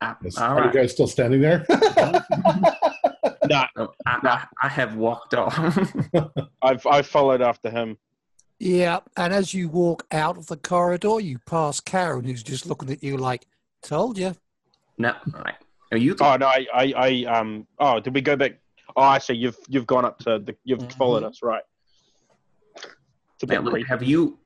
[0.00, 0.36] I, Yes.
[0.38, 0.66] Are right.
[0.74, 1.64] you guys still standing there?
[3.48, 5.58] Nah, Oh, I, I, I have walked off.
[6.62, 7.98] I've I followed after him.
[8.58, 12.90] Yeah, and as you walk out of the corridor, you pass Karen, who's just looking
[12.90, 13.46] at you like,
[13.82, 14.34] "Told you."
[14.98, 15.56] no, all right.
[15.90, 16.14] Are you?
[16.20, 17.66] Oh no, I, I, I um.
[17.78, 18.52] Oh, did we go back?
[18.96, 19.34] Oh, I see.
[19.34, 20.56] You've you've gone up to the.
[20.64, 20.92] You've Mhm.
[20.96, 21.62] followed us, right?
[23.46, 24.38] Now, look, have you?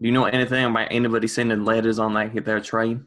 [0.00, 3.06] Do you know anything about anybody sending letters on like their train?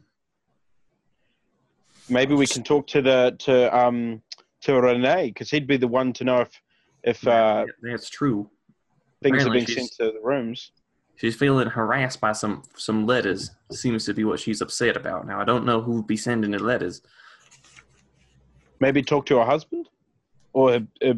[2.08, 4.22] Maybe we can talk to the to um
[4.62, 6.60] to Renee because he'd be the one to know if
[7.02, 8.50] if uh, That's true.
[9.22, 10.72] things are Apparently being sent to the rooms.
[11.16, 13.50] She's feeling harassed by some some letters.
[13.72, 15.26] Seems to be what she's upset about.
[15.26, 17.00] Now I don't know who would be sending the letters.
[18.80, 19.88] Maybe talk to her husband
[20.54, 21.14] or uh,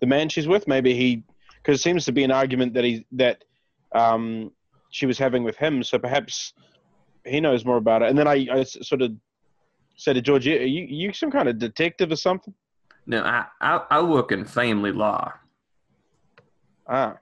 [0.00, 0.66] the man she's with.
[0.66, 1.22] Maybe he
[1.56, 3.44] because it seems to be an argument that he that
[3.92, 4.50] um
[4.90, 5.82] she was having with him.
[5.82, 6.54] So perhaps
[7.26, 8.08] he knows more about it.
[8.08, 9.12] And then I sort of
[9.96, 12.54] said to George, "Are you you some kind of detective or something?"
[13.06, 15.32] No, I I, I work in family law.
[16.88, 17.18] Ah,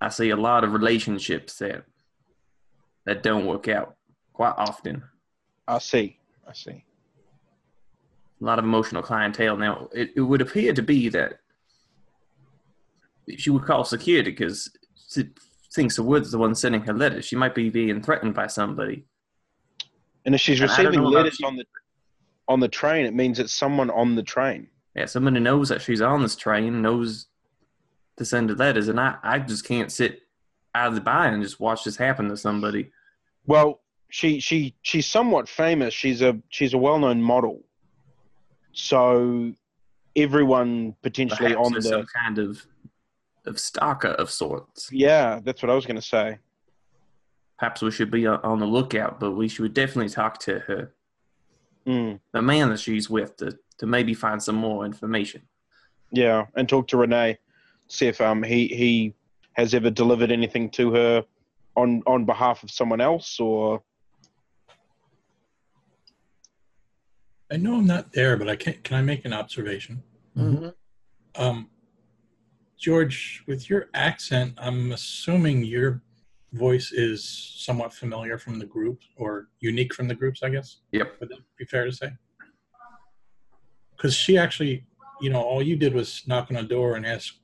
[0.00, 1.84] I see a lot of relationships that
[3.06, 3.96] that don't work out
[4.32, 5.02] quite often.
[5.66, 6.18] I see.
[6.46, 6.84] I see.
[8.42, 9.56] A lot of emotional clientele.
[9.56, 11.34] Now, it, it would appear to be that
[13.36, 14.68] she would call security because
[15.08, 15.28] she
[15.72, 17.24] thinks the Wood's the one sending her letters.
[17.24, 19.04] She might be being threatened by somebody.
[20.24, 21.64] And if she's And receiving letters on the
[22.48, 24.66] on the train, it means it's someone on the train.
[24.96, 27.26] Yeah, somebody knows that she's on this train, knows
[28.16, 30.20] to send the letters, and I, I just can't sit
[30.74, 32.90] out of the by and just watch this happen to somebody.
[33.46, 35.94] Well, she she she's somewhat famous.
[35.94, 37.64] She's a she's a well known model.
[38.72, 39.52] So
[40.16, 42.66] everyone potentially Perhaps on the some kind of
[43.44, 44.88] of stalker of sorts.
[44.92, 46.38] yeah, that's what I was going to say.
[47.58, 50.92] Perhaps we should be on the lookout, but we should definitely talk to her,
[51.86, 55.42] Mm, the man that she's with, to, to maybe find some more information.
[56.12, 57.38] yeah, and talk to Renee,
[57.88, 59.14] see if um he he
[59.54, 61.24] has ever delivered anything to her
[61.76, 63.82] on on behalf of someone else or
[67.52, 68.74] I know I'm not there, but I can.
[68.82, 70.02] Can I make an observation?
[70.36, 70.68] Mm-hmm.
[71.36, 71.68] Um,
[72.78, 76.02] George, with your accent, I'm assuming your
[76.54, 77.22] voice is
[77.56, 80.42] somewhat familiar from the group or unique from the groups.
[80.42, 80.78] I guess.
[80.92, 81.20] Yep.
[81.20, 82.12] Would that be fair to say?
[83.94, 84.86] Because she actually,
[85.20, 87.34] you know, all you did was knock on a door and ask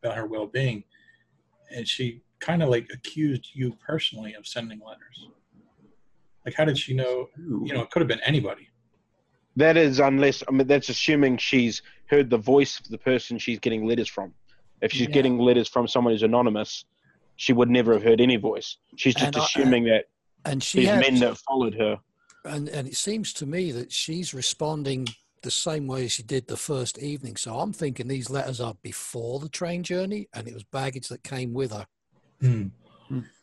[0.00, 0.84] about her well-being,
[1.74, 5.26] and she kind of like accused you personally of sending letters.
[6.44, 7.30] Like, how did she know?
[7.36, 8.68] You know, it could have been anybody.
[9.56, 13.58] That is unless I mean that's assuming she's heard the voice of the person she's
[13.58, 14.34] getting letters from.
[14.82, 15.14] If she's Yeah.
[15.14, 16.84] getting letters from someone who's anonymous,
[17.36, 18.76] she would never have heard any voice.
[18.96, 20.06] She's just And I- assuming that
[20.44, 21.98] And she these had, men that followed her.
[22.44, 25.08] and and it seems to me that she's responding
[25.42, 27.36] the same way as she did the first evening.
[27.36, 31.22] So I'm thinking these letters are before the train journey, and it was baggage that
[31.22, 31.86] came with her.
[32.40, 32.68] Hmm.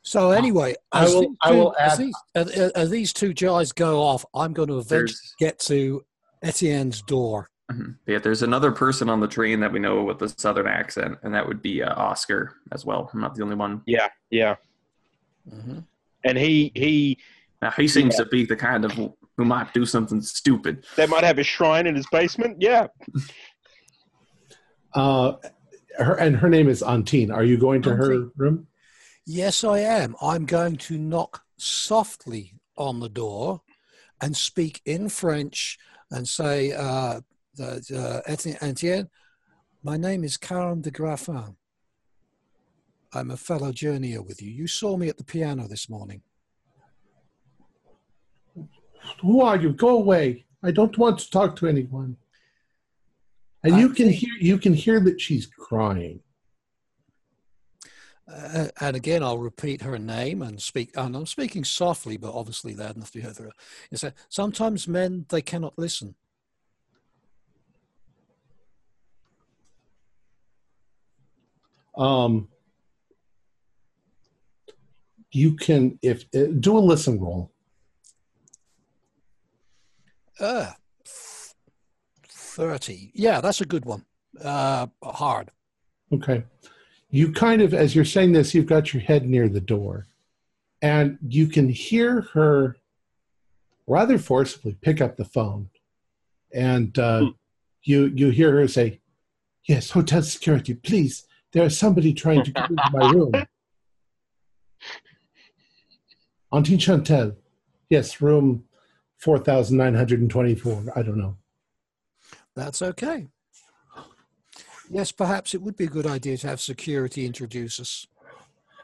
[0.05, 3.33] So anyway, I as will- these I two- will as these, as, as these two
[3.33, 6.03] jars go off, I'm going to eventually get to
[6.43, 7.49] Etienne's door.
[7.71, 7.95] Mhm.
[8.05, 11.33] yeah, there's another person on the train that we know with a southern accent, and
[11.33, 13.09] that would be uh, Oscar as well.
[13.13, 13.81] I'm not the only one.
[13.85, 14.55] Yeah, yeah.
[15.49, 15.79] hmm
[16.25, 17.17] And he he
[17.61, 20.83] Now he seems to be the kind of who might do something stupid.
[20.97, 22.57] they might have a shrine in his basement.
[22.61, 22.87] Yeah.
[24.93, 25.33] Uh,
[25.97, 27.31] her and her name is Antine.
[27.33, 28.67] Are you going to her room?
[29.25, 30.15] Yes, I am.
[30.21, 33.61] I'm going to knock softly on the door
[34.21, 35.77] and speak in French
[36.11, 37.21] and say, uh,
[37.55, 39.09] that, uh, Etienne,
[39.83, 41.55] my name is Karen de Graffin.
[43.13, 44.49] I'm a fellow journeyer with you.
[44.49, 46.21] You saw me at the piano this morning.
[49.21, 49.73] Who are you?
[49.73, 50.45] Go away.
[50.63, 52.17] I don't want to talk to anyone.
[53.63, 56.21] And I you can think- hear you can hear that she's crying.
[58.31, 60.91] Uh, and again, I'll repeat her name and speak.
[60.95, 63.35] And I'm speaking softly, but obviously loud enough to be heard.
[63.35, 63.51] through.
[63.91, 66.15] Is that sometimes men they cannot listen.
[71.95, 72.47] Um,
[75.31, 77.51] you can if uh, do a listen roll.
[80.39, 80.71] Uh,
[82.27, 83.11] thirty.
[83.13, 84.05] Yeah, that's a good one.
[84.41, 85.51] Uh, hard.
[86.11, 86.43] Okay.
[87.13, 90.07] You kind of, as you're saying this, you've got your head near the door,
[90.81, 92.77] and you can hear her
[93.85, 95.69] rather forcibly pick up the phone,
[96.51, 97.27] and uh, Hmm.
[97.83, 98.99] you you hear her say,
[99.65, 101.27] "Yes, hotel security, please.
[101.51, 103.33] There is somebody trying to get into my room."
[106.51, 107.35] Auntie Chantel,
[107.91, 108.63] yes, room
[109.19, 110.85] four thousand nine hundred and twenty-four.
[110.95, 111.37] I don't know.
[112.55, 113.27] That's okay.
[114.93, 118.05] Yes, perhaps it would be a good idea to have security introduce us.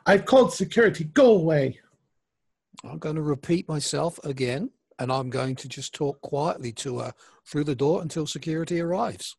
[0.07, 1.03] I've called security.
[1.03, 1.79] Go away.
[2.83, 7.13] I'm going to repeat myself again, and I'm going to just talk quietly to her
[7.45, 9.35] through the door until security arrives.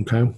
[0.00, 0.32] Okay.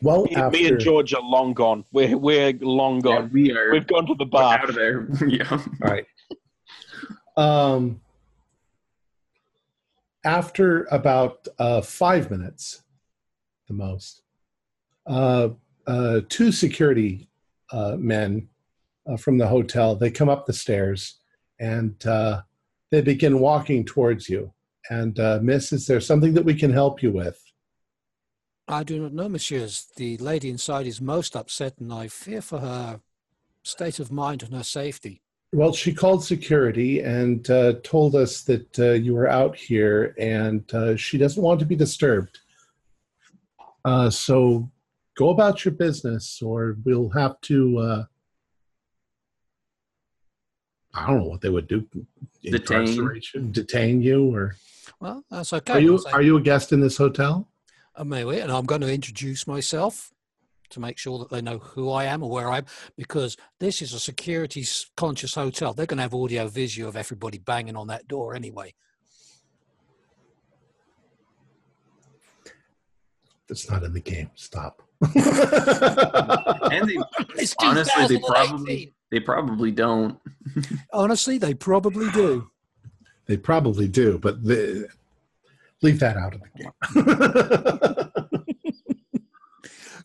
[0.00, 1.84] Well, Me, after, me and George are long gone.
[1.92, 3.12] We're we're long gone.
[3.12, 3.30] Yeah, gone.
[3.32, 4.58] we are We've gone to the we're bar.
[4.58, 5.06] out of there.
[5.28, 5.48] yeah.
[5.50, 6.06] All right.
[7.36, 8.00] Um,
[10.24, 12.82] after about uh, five minutes,
[13.68, 14.22] the most,
[15.06, 15.48] uh,
[15.86, 17.28] uh, two security
[17.72, 18.48] uh, men
[19.06, 21.18] uh, from the hotel they come up the stairs
[21.58, 22.42] and uh,
[22.90, 24.52] they begin walking towards you.
[24.90, 27.40] And Miss, is there something that we can help you with?
[28.66, 29.86] I do not know, messieurs.
[29.96, 33.00] The lady inside is most upset, and I fear for her
[33.62, 35.22] state of mind and her safety.
[35.54, 40.64] Well, she called security and uh, told us that uh, you were out here, and
[40.72, 42.38] uh, she doesn't want to be disturbed.
[43.84, 44.70] Uh, so
[45.14, 47.78] go about your business, or we'll have to.
[47.78, 48.04] Uh,
[50.94, 51.86] I don't know what they would do.
[52.42, 52.80] Detain.
[52.80, 54.56] Incarceration, detain you, or
[55.00, 55.74] Well, that's okay.
[55.74, 57.46] are you are you a guest in this hotel?
[57.94, 60.12] Uh, maybe, and I'm going to introduce myself
[60.72, 62.66] to make sure that they know who I am or where I am,
[62.96, 64.66] because this is a security
[64.96, 65.72] conscious hotel.
[65.72, 68.74] They're going to have audio visual of everybody banging on that door anyway.
[73.48, 74.30] That's not in the game.
[74.34, 74.82] Stop.
[75.02, 76.96] And they,
[77.36, 80.18] It's honestly, they probably they probably don't.
[80.92, 82.50] honestly they probably do.
[83.26, 84.88] They probably do, but the,
[85.82, 88.08] leave that out of the game.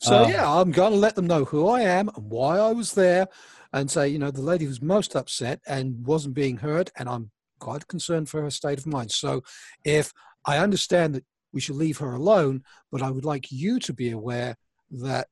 [0.01, 2.71] So Uh, yeah, I'm going to let them know who I am and why I
[2.71, 3.27] was there,
[3.73, 7.31] and say you know the lady was most upset and wasn't being heard, and I'm
[7.59, 9.11] quite concerned for her state of mind.
[9.11, 9.43] So
[9.83, 10.13] if
[10.45, 14.11] I understand that we should leave her alone, but I would like you to be
[14.11, 14.57] aware
[14.91, 15.27] that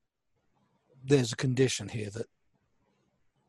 [1.04, 2.26] there's a condition here that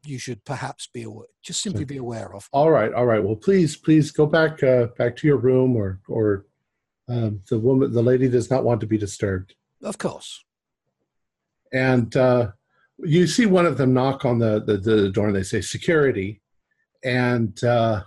[0.06, 2.48] you should perhaps be aware, just simply be aware of.
[2.54, 3.24] all right, all right.
[3.24, 6.46] Well, please, please go back uh, back to your room, or or
[7.10, 9.56] um, the woman, the lady does not want to be disturbed.
[9.82, 10.44] Of course.
[11.74, 12.52] And uh,
[13.00, 16.42] you see one of them knock on the, the, the door, and they say security.
[17.04, 18.04] And uh,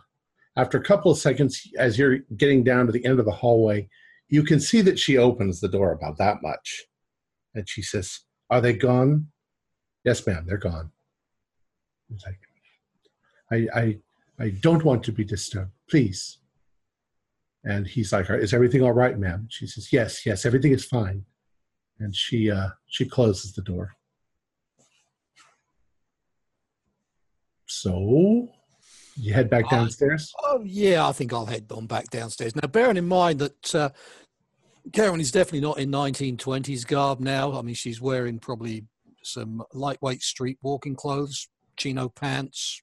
[0.57, 3.89] after a couple of seconds, as you're getting down to the end of the hallway,
[4.29, 6.85] you can see that she opens the door about that much,
[7.55, 9.29] and she says, "Are they gone?"
[10.05, 10.45] Yes, ma'am.
[10.47, 10.91] They're gone.
[12.25, 12.39] Like,
[13.53, 13.99] I, I,
[14.39, 15.73] I don't want to be disturbed.
[15.89, 16.39] Please.
[17.65, 21.25] And he's like, "Is everything all right, ma'am?" She says, "Yes, yes, everything is fine."
[22.01, 23.93] And she uh, she closes the door.
[27.67, 28.49] So
[29.17, 30.33] you head back I- downstairs.
[30.43, 32.57] Oh yeah, I think I'll head on back downstairs.
[32.57, 33.91] Now, bearing in mind that uh,
[34.93, 37.53] Karen is definitely not in 1920s garb now.
[37.57, 38.87] I mean, she's wearing probably
[39.23, 42.83] some lightweight street walking clothes, chino pants,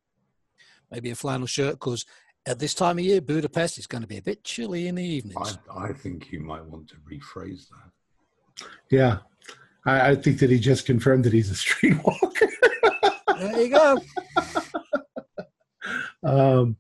[0.91, 1.73] maybe a flannel shirt.
[1.73, 2.06] Because
[2.45, 5.03] at this time of year, Budapest is going to be a bit chilly in the
[5.03, 5.57] evenings.
[5.69, 7.91] I, I think you might want to rephrase that.
[8.91, 9.19] Yeah,
[9.85, 12.49] I, I think that he just confirmed that he's a streetwalker.
[13.39, 13.97] There you go.
[16.23, 16.77] um,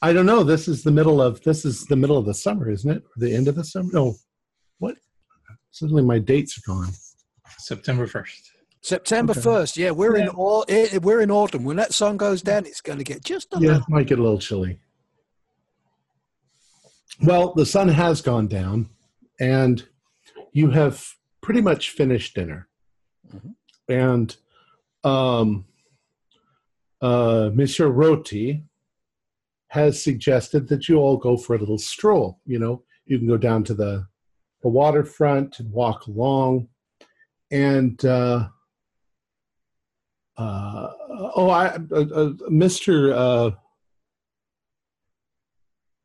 [0.00, 0.42] I don't know.
[0.42, 3.02] This is the middle of this is the middle of the summer, isn't it?
[3.16, 3.88] The end of the summer?
[3.92, 4.14] No,
[4.78, 4.96] what?
[5.70, 6.88] Suddenly my dates are gone.
[7.58, 8.40] September 1st.
[8.82, 9.40] September Okay.
[9.40, 9.76] 1st.
[9.76, 10.32] Yeah, we're in Yeah.
[10.36, 11.64] au- eh, we're in autumn.
[11.64, 13.84] When that sun goes down, it's going to get just a Yeah, little.
[13.88, 14.80] might get a little chilly.
[17.22, 18.88] Well, the sun has gone down,
[19.38, 19.86] and
[20.52, 22.68] you have pretty much finished dinner.
[23.28, 23.54] Mhm.
[23.88, 24.36] And
[25.04, 25.66] um,
[27.00, 28.64] uh, Monsieur Roti
[29.68, 32.38] has suggested that you all go for a little stroll.
[32.46, 34.06] You know, you can go down to the
[34.62, 36.68] the waterfront and walk along,
[37.50, 38.48] and uh,
[40.36, 40.88] uh,
[41.34, 43.12] oh, I, uh, uh, Mr.
[43.12, 43.50] Uh,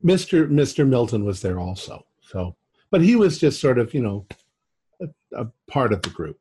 [0.04, 0.50] Mr.
[0.50, 0.88] Mr.
[0.88, 2.06] Milton was there also.
[2.22, 2.56] So,
[2.92, 4.26] but he was just sort of, you know,
[5.02, 6.40] a, a part of the group.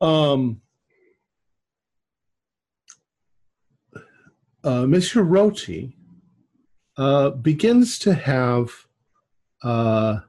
[0.00, 0.60] Um,
[4.64, 5.96] uh, Monsieur Roti
[6.96, 8.70] uh, begins to have
[9.62, 10.20] uh,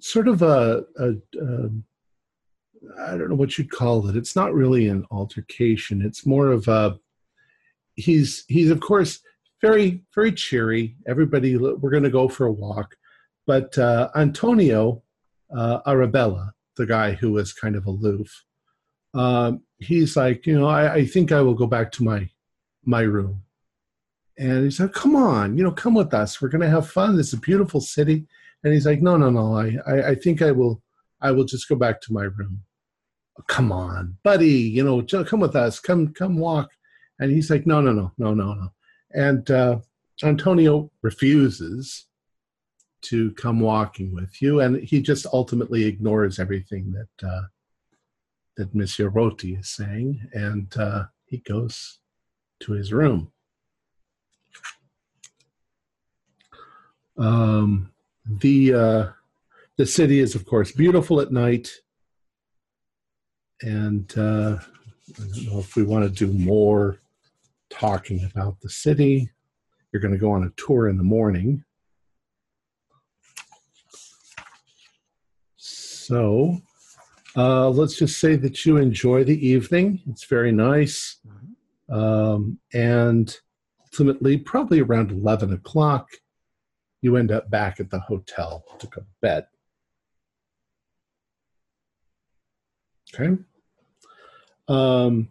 [0.00, 1.10] sort of a, a,
[1.40, 1.70] a
[3.00, 4.16] I don't know what you'd call it.
[4.16, 6.02] It's not really an altercation.
[6.02, 6.98] It's more of a
[7.96, 9.20] he's he's of course
[9.60, 10.96] very very cheery.
[11.06, 12.96] Everybody, we're going to go for a walk,
[13.48, 15.02] but uh, Antonio
[15.56, 18.44] uh, Arabella, the guy who was kind of aloof,
[19.14, 22.28] um, he's like, you know, I, I think I will go back to my
[22.84, 23.42] my room.
[24.38, 26.40] And he's like, come on, you know, come with us.
[26.40, 27.18] We're going to have fun.
[27.18, 28.26] It's a beautiful city.
[28.62, 29.56] And he's like, no, no, no.
[29.56, 30.82] I, I, I think I will,
[31.20, 32.60] I will just go back to my room.
[33.46, 35.80] Come on, buddy, you know, come with us.
[35.80, 36.68] Come, come walk.
[37.18, 38.68] And he's like, no, no, no, no, no, no.
[39.12, 39.78] And uh,
[40.22, 42.07] Antonio refuses
[43.08, 47.42] to come walking with you, and he just ultimately ignores everything that uh,
[48.56, 51.98] that Monsieur Roti is saying, and uh, he goes
[52.60, 53.30] to his room.
[57.16, 57.92] Um,
[58.26, 59.06] the uh,
[59.76, 61.70] the city is, of course, beautiful at night,
[63.62, 67.00] and uh, I don't know if we want to do more
[67.70, 69.30] talking about the city.
[69.92, 71.64] You're going to go on a tour in the morning.
[76.08, 76.56] So
[77.36, 80.00] uh, let's just say that you enjoy the evening.
[80.08, 81.18] It's very nice.
[81.90, 83.36] Um, and
[83.84, 86.08] ultimately, probably around 11 o'clock,
[87.02, 89.46] you end up back at the hotel to go to bed.
[93.12, 93.36] Okay.
[94.66, 95.28] Um,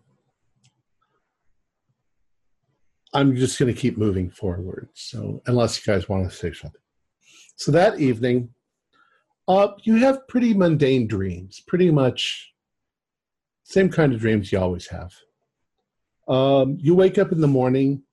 [3.16, 4.90] I'm just going to keep moving forward.
[4.94, 6.82] So, unless you guys want to say something.
[7.56, 8.54] So, that evening,
[9.48, 12.54] uh, you have pretty mundane dreams, pretty much
[13.64, 15.14] same kind of dreams you always have.
[16.28, 18.04] Um, you wake up in the morning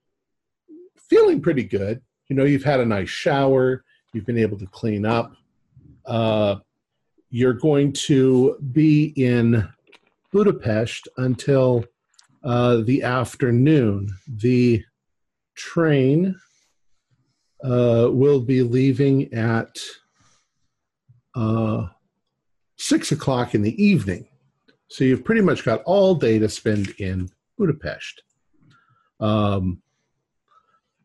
[1.09, 2.01] feeling pretty good.
[2.28, 5.32] You know, you've had a nice shower, you've been able to clean up.
[6.06, 6.56] Uh,
[7.31, 9.69] you're going to be in
[10.32, 11.85] Budapest until
[12.44, 14.09] uh, the afternoon.
[14.28, 14.85] The
[15.55, 16.39] train
[17.62, 19.77] uh, will be leaving at
[21.35, 21.89] uh,
[22.77, 24.27] six o'clock in the evening.
[24.89, 28.23] So you've pretty much got all day to spend in Budapest.
[29.20, 29.82] Um,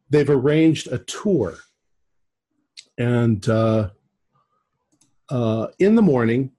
[0.09, 1.57] they've arranged a tour,
[2.97, 3.89] and uh,
[5.29, 6.51] uh, in the morning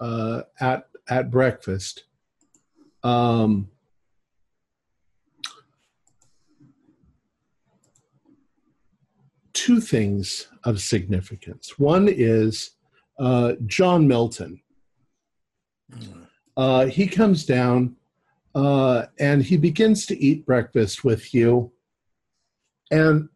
[0.00, 2.04] uh, at at breakfast,
[3.02, 3.68] um,
[9.52, 11.78] two things of significance.
[11.78, 12.70] One is
[13.18, 14.60] uh, John Milton.
[16.56, 17.96] Uh, he comes down
[18.54, 21.72] uh, and he begins to eat breakfast with you,
[22.90, 23.28] and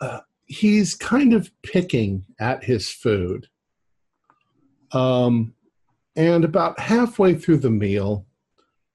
[0.00, 3.48] uh, he's kind of picking at his food.
[4.92, 5.54] Um,
[6.16, 8.26] and about halfway through the meal,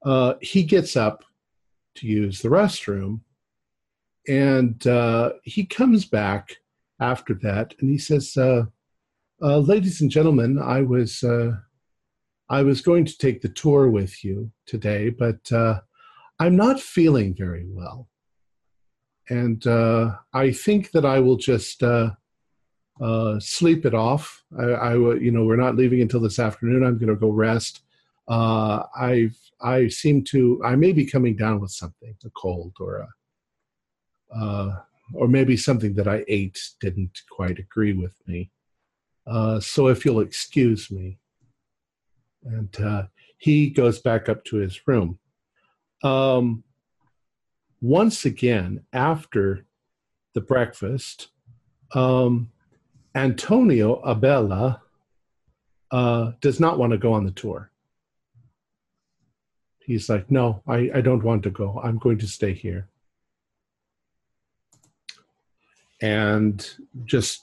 [0.04, 1.24] uh, he gets up
[1.96, 3.20] to use the restroom,
[4.28, 6.56] and uh, he comes back
[7.00, 8.64] after that, and he says, uh,
[9.42, 11.52] uh, "Ladies and gentlemen, I was uh,
[12.48, 15.80] I was going to take the tour with you today, but uh,
[16.38, 18.08] I'm not feeling very well,
[19.28, 21.82] and uh, I think that I will just."
[23.38, 24.44] Sleep it off.
[24.58, 26.84] I, I, you know, we're not leaving until this afternoon.
[26.84, 27.80] I'm going to go rest.
[28.28, 29.30] Uh, I,
[29.62, 33.08] I seem to, I may be coming down with something, a cold or a,
[34.36, 34.76] uh,
[35.14, 38.50] or maybe something that I ate didn't quite agree with me.
[39.26, 41.18] Uh, so if you'll excuse me.
[42.44, 43.02] And uh,
[43.38, 45.18] he goes back up to his room.
[46.02, 46.64] Um,
[47.80, 49.64] once again, after
[50.34, 51.28] the breakfast,
[51.94, 52.50] um,
[53.14, 54.82] Antonio Abella
[55.90, 57.70] uh, does not want to go on the tour.
[59.84, 61.80] He's like, no, I, I don't want to go.
[61.82, 62.88] I'm going to stay here.
[66.02, 66.66] And
[67.04, 67.42] just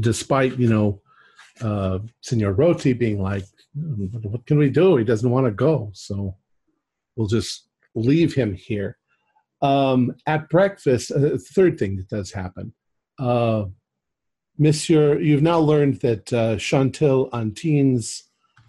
[0.00, 1.00] despite, you know,
[1.60, 3.44] uh, Senor Roti being like,
[3.74, 4.96] what can we do?
[4.96, 5.90] He doesn't want to go.
[5.92, 6.36] So
[7.16, 8.96] we'll just leave him here.
[9.60, 12.72] Um, at breakfast, uh, third thing that does happen
[13.18, 13.64] uh,
[14.58, 18.24] Monsieur, you've now learned that uh, Chantal Antine's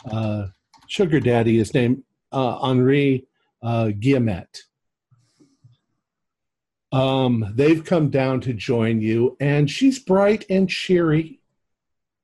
[0.10, 0.48] uh,
[0.88, 3.28] sugar daddy is named uh, Henri
[3.64, 4.60] uh, Guillemette.
[6.92, 11.40] Um, they've come down to join you, and she's bright and cheery,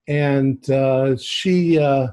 [0.08, 2.08] and uh, she uh,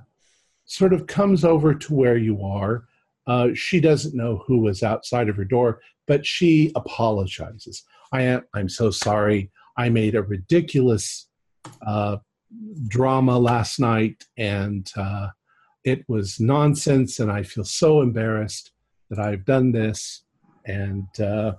[0.66, 2.84] sort of comes over to where you are.
[3.26, 7.84] Uh, she doesn't know who was outside of her door, but she apologizes.
[8.12, 8.42] I am.
[8.54, 9.50] I'm so sorry.
[9.76, 11.28] I made a ridiculous
[11.86, 12.18] uh,
[12.88, 15.28] drama last night, and uh,
[15.84, 17.18] it was nonsense.
[17.20, 18.72] And I feel so embarrassed
[19.08, 20.24] that I've done this.
[20.66, 21.54] And uh,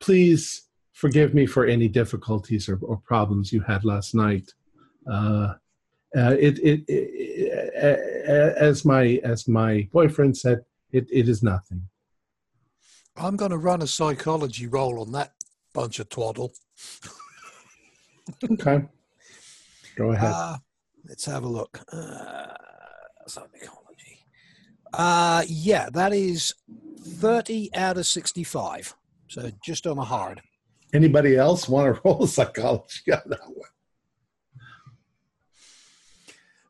[0.00, 4.52] please forgive me for any difficulties or, or problems you had last night.
[5.10, 5.54] Uh,
[6.16, 7.74] uh, it, it, it,
[8.56, 11.88] as my as my boyfriend said, it, it is nothing.
[13.16, 15.32] I'm going to run a psychology roll on that
[15.72, 16.52] bunch of twaddle.
[18.52, 18.84] okay.
[19.96, 20.32] Go ahead.
[20.32, 20.56] Uh,
[21.06, 21.80] let's have a look.
[21.92, 22.46] Uh,
[23.26, 24.24] psychology.
[24.92, 26.54] Uh, yeah, that is
[27.00, 28.94] 30 out of 65.
[29.34, 30.40] So just on a hard.
[30.92, 33.68] Anybody else want to roll psychology on that one?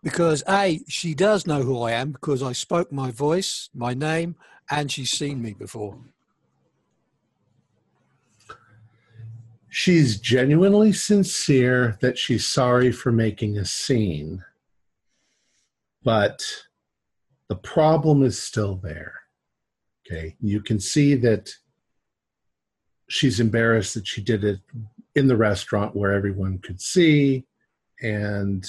[0.02, 4.36] Because A, she does know who I am because I spoke my voice, my name,
[4.70, 5.98] and she's seen me before.
[9.74, 14.42] she's genuinely sincere that she's sorry for making a scene,
[16.02, 16.40] but
[17.48, 19.12] the problem is still there.
[20.06, 21.52] Okay, you can see that
[23.08, 24.60] she's embarrassed that she did it
[25.14, 27.44] in the restaurant where everyone could see,
[28.02, 28.66] and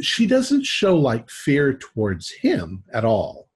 [0.00, 3.48] she doesn't show like fear towards him at all.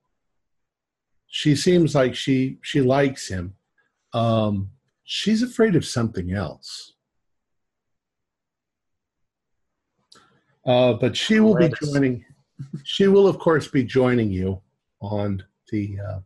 [1.27, 3.55] She seems like she she likes him
[4.15, 4.71] um,
[5.03, 6.95] she's afraid of something else.
[10.65, 12.25] Uh, but she will be joining.
[12.85, 14.63] She will, of course, be joining you
[15.03, 15.99] on the.
[16.01, 16.21] Uh,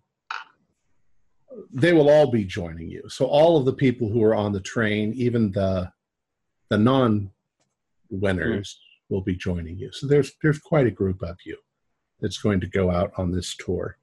[1.72, 3.02] they will all be joining you.
[3.08, 5.90] So all of the people who are on the train, even the
[6.70, 7.30] the non
[8.10, 9.14] winners, mm.
[9.14, 9.90] will be joining you.
[9.92, 11.56] So there's there's quite a group of you
[12.20, 13.98] that's going to go out on this tour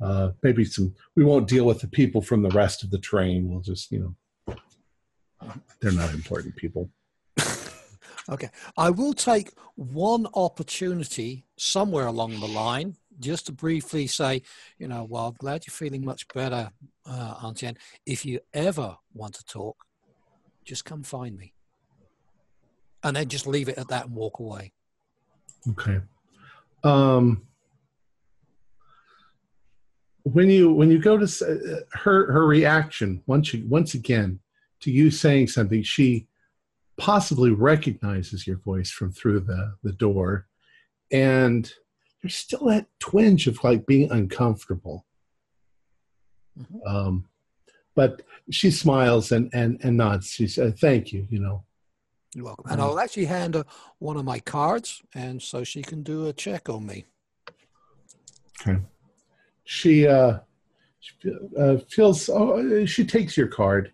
[0.00, 3.48] uh, maybe some we won't deal with the people from the rest of the train
[3.48, 4.14] we'll just you
[4.46, 4.56] know
[5.80, 6.88] they're not important people
[8.28, 14.42] okay i will take one opportunity somewhere along the line just to briefly say
[14.78, 16.70] you know well glad you're feeling much better
[17.06, 17.76] uh, auntie Anne.
[18.06, 19.76] if you ever want to talk
[20.68, 21.54] just come find me.
[23.02, 24.72] And then just leave it at that and walk away.
[25.70, 26.00] Okay.
[26.84, 27.42] Um
[30.24, 34.40] when you when you go to uh, her her reaction once you once again
[34.80, 36.26] to you saying something she
[36.98, 40.46] possibly recognizes your voice from through the the door.
[41.10, 41.72] And
[42.22, 45.04] there's still that twinge of like being uncomfortable.
[46.58, 46.96] Mm-hmm.
[46.96, 47.28] um
[47.94, 50.30] but she smiles and and and nods.
[50.30, 51.64] She said thank you you know.
[52.34, 52.64] You're welcome.
[52.70, 53.64] And i'll actually hand her
[53.98, 57.06] one of my cards and so she can do a check on me.
[58.60, 58.80] Okay.
[59.64, 60.38] She uh,
[61.00, 61.14] she,
[61.58, 63.92] uh, feels oh, she takes your card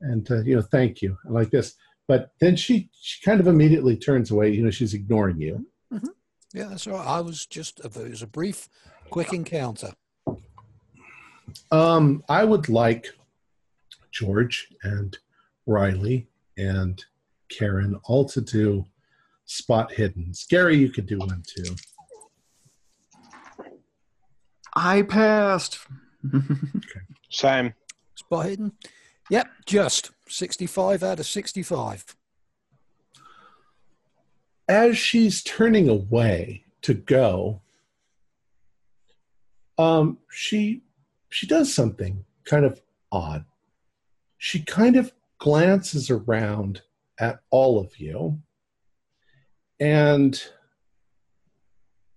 [0.00, 1.74] and uh, you know thank you like this.
[2.06, 5.66] But then she she kind of immediately turns away you know she's ignoring you.
[6.54, 8.68] Yeah that's right i was just it was a brief
[9.10, 9.92] quick encounter
[11.70, 13.08] um i would like
[14.14, 15.18] George and
[15.66, 17.04] Riley and
[17.48, 18.86] Karen all to do
[19.44, 20.32] spot hidden.
[20.48, 21.74] Gary, you could do one too.
[24.74, 25.80] I passed.
[27.30, 27.74] Same.
[28.14, 28.72] Spot hidden.
[29.30, 32.16] Yep, just 65 out of 65.
[34.68, 37.60] As she's turning away to go,
[39.76, 40.82] um, she
[41.28, 42.80] she does something kind of
[43.10, 43.44] odd.
[44.38, 46.82] She kind of glances around
[47.18, 48.40] at all of you,
[49.80, 50.42] and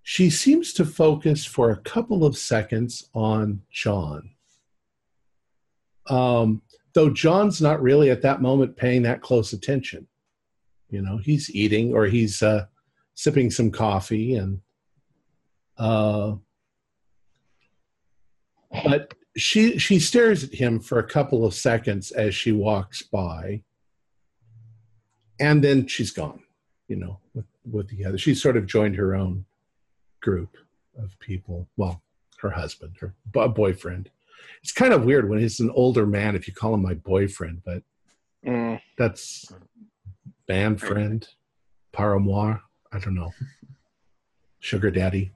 [0.04, 4.30] she seems to focus for a couple of seconds on John.
[6.10, 6.62] Um,
[6.94, 10.08] though John's not really at that moment paying that close attention.
[10.90, 12.66] You know, he's eating or he's uh,
[13.14, 14.60] sipping some coffee and
[15.78, 16.36] uh,
[18.84, 23.62] but she she stares at him for a couple of seconds as she walks by.
[25.40, 26.42] And then she's gone
[26.88, 29.46] you know with with the other she's sort of joined her own
[30.22, 30.56] group
[30.98, 31.68] of people.
[31.78, 32.02] Well
[32.42, 34.10] her husband her bo- boyfriend.
[34.64, 37.62] It's kind of weird when he's an older man if you call him my boyfriend
[37.66, 37.84] but
[38.46, 38.80] Mm.
[38.98, 39.52] that's
[40.48, 41.28] band friend
[41.92, 42.62] paramour
[42.92, 43.34] i don't know
[44.60, 45.32] sugar daddy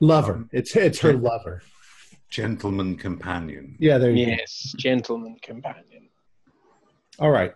[0.00, 1.62] lover Um, it's it's her lover
[2.30, 3.76] Gentleman companion.
[3.78, 6.08] yeah there you go Yes, gentleman companion.
[7.18, 7.52] All right.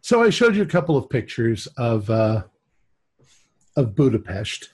[0.00, 2.44] So I showed you a couple of pictures of uh,
[3.76, 4.70] of Budapest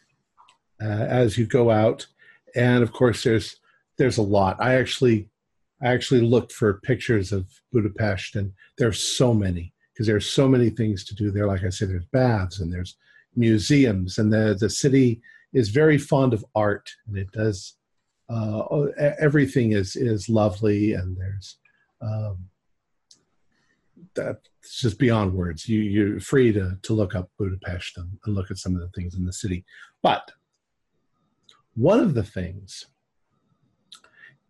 [0.80, 2.06] uh, as you go out,
[2.54, 3.56] and of course there's
[3.98, 4.56] there's a lot.
[4.60, 5.28] I actually
[5.82, 10.48] I actually looked for pictures of Budapest, and there are so many because there's so
[10.48, 11.47] many things to do there.
[11.47, 12.97] Like I said, there's baths and there's
[13.35, 15.20] museums, and the the city
[15.53, 17.77] is very fond of art, and it does
[18.28, 18.86] uh,
[19.19, 21.59] everything is is lovely, and there's
[22.01, 22.48] um,
[24.15, 25.69] that's just beyond words.
[25.69, 28.89] You you're free to to look up Budapest and, and look at some of the
[28.89, 29.65] things in the city.
[30.03, 30.32] But
[31.74, 32.86] one of the things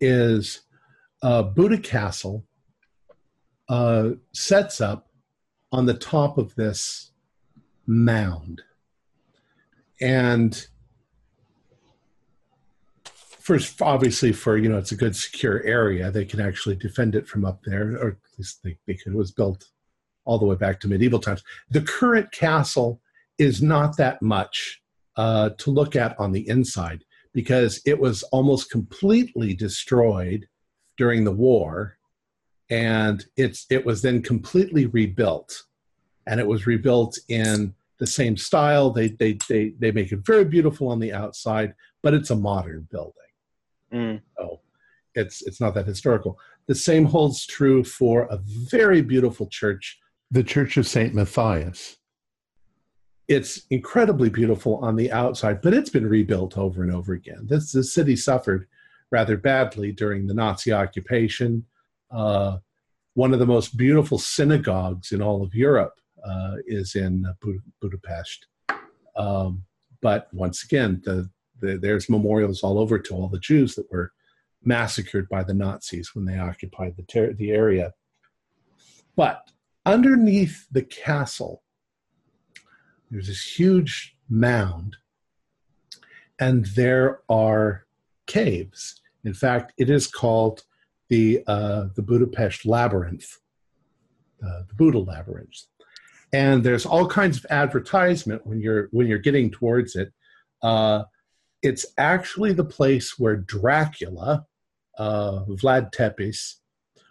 [0.00, 0.62] is
[1.22, 2.44] uh, Buda Castle
[3.68, 5.08] uh, sets up
[5.72, 7.12] on the top of this
[7.86, 8.62] mound,
[10.00, 10.66] and
[13.46, 17.28] first obviously for you know it's a good secure area they can actually defend it
[17.28, 19.12] from up there or at least they, they could.
[19.12, 19.70] It was built
[20.24, 21.42] all the way back to medieval times.
[21.70, 23.00] The current castle
[23.38, 24.82] is not that much
[25.16, 30.48] uh, to look at on the inside because it was almost completely destroyed
[30.96, 31.96] during the war
[32.68, 35.64] and it's it was then completely rebuilt
[36.26, 40.44] and it was rebuilt in the same style they they they, they make it very
[40.44, 43.12] beautiful on the outside but it's a modern building
[43.92, 44.20] Mm.
[44.38, 44.60] Oh,
[45.14, 46.38] it's it's not that historical.
[46.66, 49.98] The same holds true for a very beautiful church,
[50.30, 51.96] the Church of Saint Matthias.
[53.28, 57.46] It's incredibly beautiful on the outside, but it's been rebuilt over and over again.
[57.48, 58.68] This the city suffered
[59.10, 61.64] rather badly during the Nazi occupation.
[62.10, 62.58] Uh,
[63.14, 68.46] one of the most beautiful synagogues in all of Europe uh, is in Bud- Budapest.
[69.16, 69.64] Um,
[70.02, 71.30] but once again, the
[71.60, 74.12] the, there's memorials all over to all the Jews that were
[74.62, 77.94] massacred by the Nazis when they occupied the ter- the area.
[79.16, 79.50] But
[79.86, 81.62] underneath the castle,
[83.10, 84.96] there's this huge mound,
[86.38, 87.85] and there are
[88.26, 89.00] caves.
[89.24, 90.62] In fact, it is called
[91.08, 93.38] the uh, the Budapest Labyrinth,
[94.44, 95.66] uh, the Buda Labyrinth,
[96.32, 100.12] and there's all kinds of advertisement when you're when you're getting towards it.
[100.62, 101.04] Uh,
[101.62, 104.46] it's actually the place where Dracula,
[104.98, 106.56] uh, Vlad Tepes,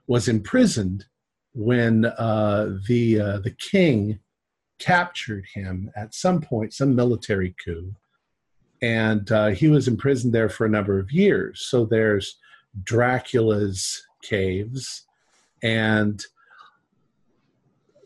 [0.07, 1.05] was imprisoned
[1.53, 4.19] when uh, the uh, the king
[4.79, 7.95] captured him at some point, some military coup,
[8.85, 11.61] and uh, he was imprisoned there for a number of years.
[11.61, 12.37] So there's
[12.83, 15.07] Dracula's caves,
[15.63, 16.23] and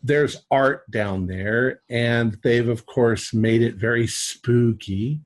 [0.02, 5.20] there's art down there, and they've of course made it very spooky.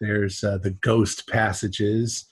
[0.00, 2.26] There's uh, the ghost passages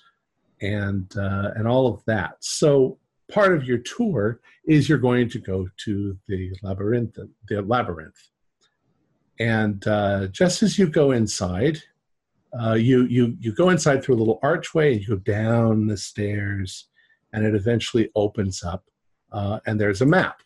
[0.62, 2.36] and uh, and all of that.
[2.38, 2.98] So
[3.28, 7.18] part of your tour is you're going to go to the labyrinth
[7.48, 8.28] the labyrinth.
[9.40, 11.82] And uh, just as you go inside
[12.60, 15.96] uh, you you you go inside through a little archway and you go down the
[15.96, 16.88] stairs
[17.32, 18.84] and it eventually opens up
[19.32, 20.42] uh, and there's a map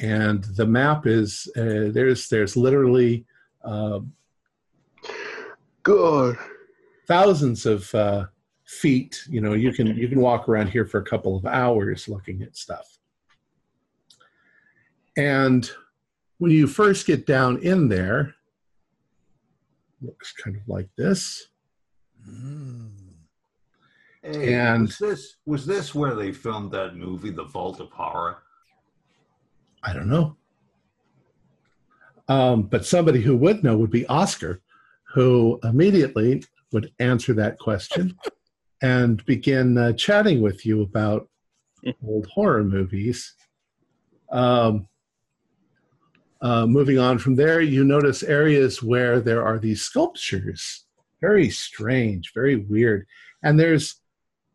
[0.00, 3.24] and the map is uh, there's there's literally
[3.64, 4.00] uh,
[5.82, 6.38] Good.
[7.08, 8.26] thousands of uh,
[8.64, 9.24] feet.
[9.28, 12.42] You know, you can you can walk around here for a couple of hours looking
[12.42, 12.98] at stuff.
[15.16, 15.68] And
[16.38, 18.34] when you first get down in there,
[20.02, 21.48] looks kind of like this.
[24.22, 28.38] Hey, And- was this was this where they filmed that movie, The Vault of Horror?
[29.82, 30.36] I don't know.
[32.28, 34.60] Um, but somebody who would know would be Oscar,
[35.12, 38.16] who immediately would answer that question
[38.82, 41.28] and begin uh, chatting with you about
[42.06, 43.34] old horror movies.
[44.30, 44.86] Um,
[46.42, 50.84] uh, moving on from there, you notice areas where there are these sculptures.
[51.20, 53.06] Very strange, very weird.
[53.42, 54.00] And there's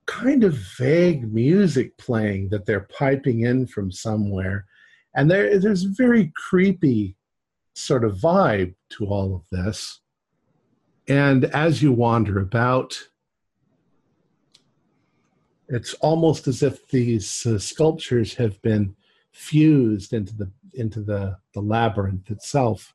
[0.05, 4.65] kind of vague music playing that they're piping in from somewhere
[5.17, 7.15] and there, there's very creepy
[7.73, 9.99] sort of vibe to all of this.
[11.07, 12.95] And as you wander about,
[15.69, 18.95] it's almost as if these uh, sculptures have been
[19.31, 22.93] fused into the into the, the labyrinth itself.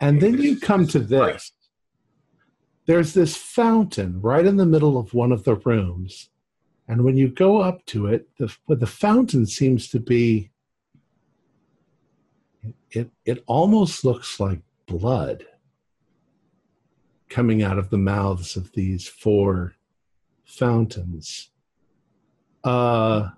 [0.00, 1.52] And then you come to this.
[2.86, 6.30] There's this fountain right in the middle of one of the rooms.
[6.88, 10.50] And when you go up to it, the, the fountain seems to be,
[12.90, 15.44] it, it almost looks like blood
[17.28, 19.74] coming out of the mouths of these four
[20.44, 21.50] fountains.
[22.64, 23.28] Uh,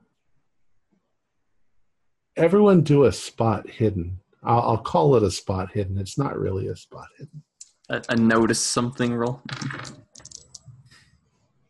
[2.37, 4.21] everyone do a spot hidden.
[4.43, 5.99] I'll, I'll call it a spot hidden.
[5.99, 7.43] It's not really a spot hidden.
[7.89, 9.41] A, a notice something roll.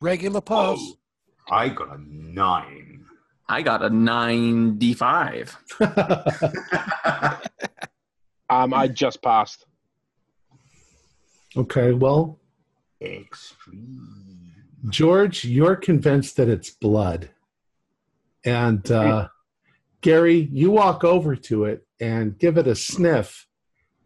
[0.00, 0.78] Regular pass.
[0.80, 0.96] Oh,
[1.50, 3.04] I got a nine.
[3.48, 5.58] I got a 95.
[8.52, 9.64] Um, I just passed.
[11.56, 12.38] okay, well,
[13.00, 14.52] Extreme.
[14.90, 17.30] George, you're convinced that it's blood.
[18.44, 19.28] And uh,
[20.02, 23.46] Gary, you walk over to it and give it a sniff,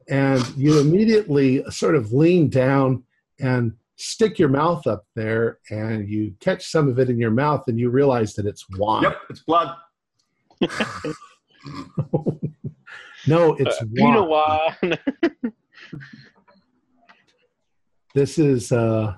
[0.09, 3.02] and you immediately sort of lean down
[3.40, 7.64] and stick your mouth up there, and you catch some of it in your mouth,
[7.66, 9.02] and you realize that it's wine.
[9.02, 9.74] Yep, it's blood.
[13.27, 14.98] no, it's You know wine.
[18.16, 19.14] This is uh,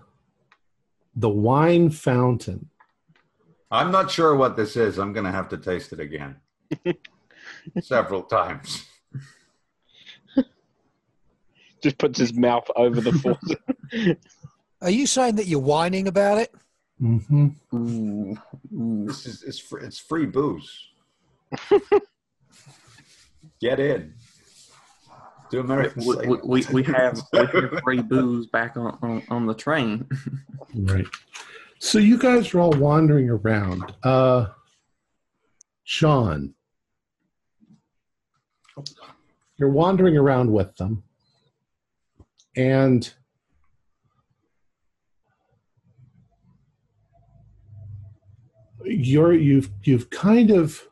[1.15, 2.69] the wine fountain.
[3.71, 4.99] I'm not sure what this is.
[4.99, 6.35] I'm going to have to taste it again.
[7.81, 8.85] Several times.
[11.83, 14.19] Just puts his mouth over the faucet.
[14.83, 16.55] Are you saying that you're whining about it?
[16.99, 18.37] hmm Ooh,
[18.75, 19.05] ooh.
[19.07, 20.89] This is it's free, it's free booze.
[23.61, 24.15] Get in.
[25.51, 29.47] Do American We, we, we, we have we have free booze back on, on, on
[29.47, 30.07] the train.
[30.75, 31.07] Right.
[31.79, 33.95] So you guys are all wandering around.
[34.03, 34.49] Uh,
[35.85, 36.55] Sean,
[39.59, 41.03] you're wandering around with them,
[42.57, 43.13] and
[48.85, 50.83] you're you've you've kind of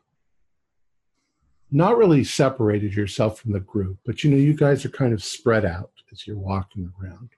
[1.71, 5.23] not really separated yourself from the group, but you know you guys are kind of
[5.23, 7.29] spread out as you're walking around,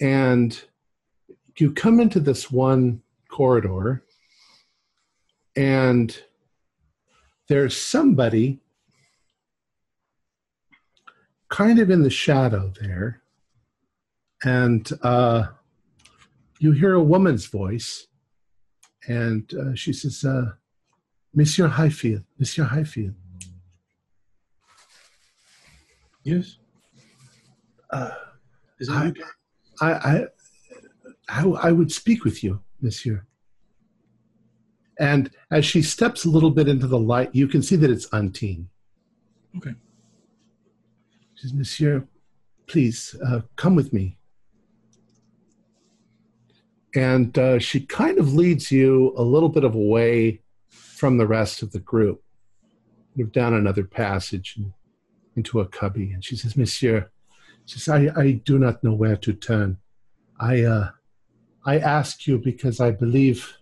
[0.00, 0.62] and
[1.58, 4.02] you come into this one corridor
[5.56, 6.22] and
[7.48, 8.60] there's somebody
[11.50, 13.22] kind of in the shadow there
[14.44, 15.48] and uh,
[16.58, 18.06] you hear a woman's voice
[19.08, 20.52] and uh, she says uh,
[21.34, 23.14] monsieur highfield monsieur highfield
[26.22, 26.58] Yes.
[27.90, 28.10] uh,
[28.78, 29.14] Is that I- you?
[29.80, 30.26] I, I,
[31.30, 33.24] I, I would speak with you, monsieur.
[34.98, 38.06] And as she steps a little bit into the light, you can see that it's
[38.12, 38.66] Untine.
[39.56, 39.74] Okay.
[41.40, 42.06] Says, Monsieur,
[42.66, 44.18] please uh, come with me.
[46.94, 51.62] And uh, she kind of leads you a little bit of away from the rest
[51.62, 52.22] of the group,
[53.18, 54.74] of down another passage and
[55.34, 56.12] into a cubby.
[56.12, 57.10] And she says, Monsieur,
[57.64, 59.78] she says, I, I do not know where to turn.
[60.38, 60.90] I, uh,
[61.64, 63.56] I ask you because I believe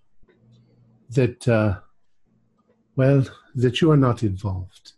[1.10, 1.78] that, uh,
[2.96, 3.24] well,
[3.54, 4.94] that you are not involved.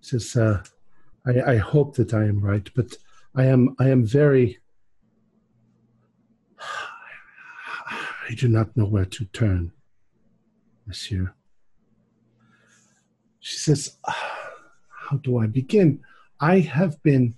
[0.00, 0.62] She says, uh,
[1.26, 2.96] I, I hope that I am right, but
[3.34, 4.58] I am, I am very,
[8.28, 9.72] I do not know where to turn,
[10.86, 11.32] monsieur.
[13.40, 16.00] She says, how do I begin?
[16.40, 17.34] I have been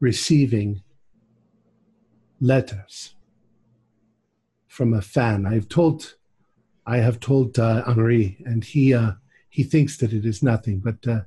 [0.00, 0.82] receiving
[2.40, 3.14] letters
[4.66, 5.46] from a fan.
[5.46, 6.14] I've told,
[6.86, 9.12] I have told uh, Henri, and he uh,
[9.48, 11.20] he thinks that it is nothing, but uh,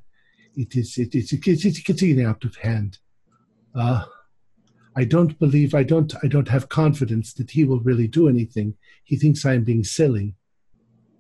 [0.56, 3.00] it is it is it's getting out of hand.
[3.74, 4.06] Uh,
[4.96, 8.76] I don't believe I don't I don't have confidence that he will really do anything.
[9.04, 10.36] He thinks I am being silly,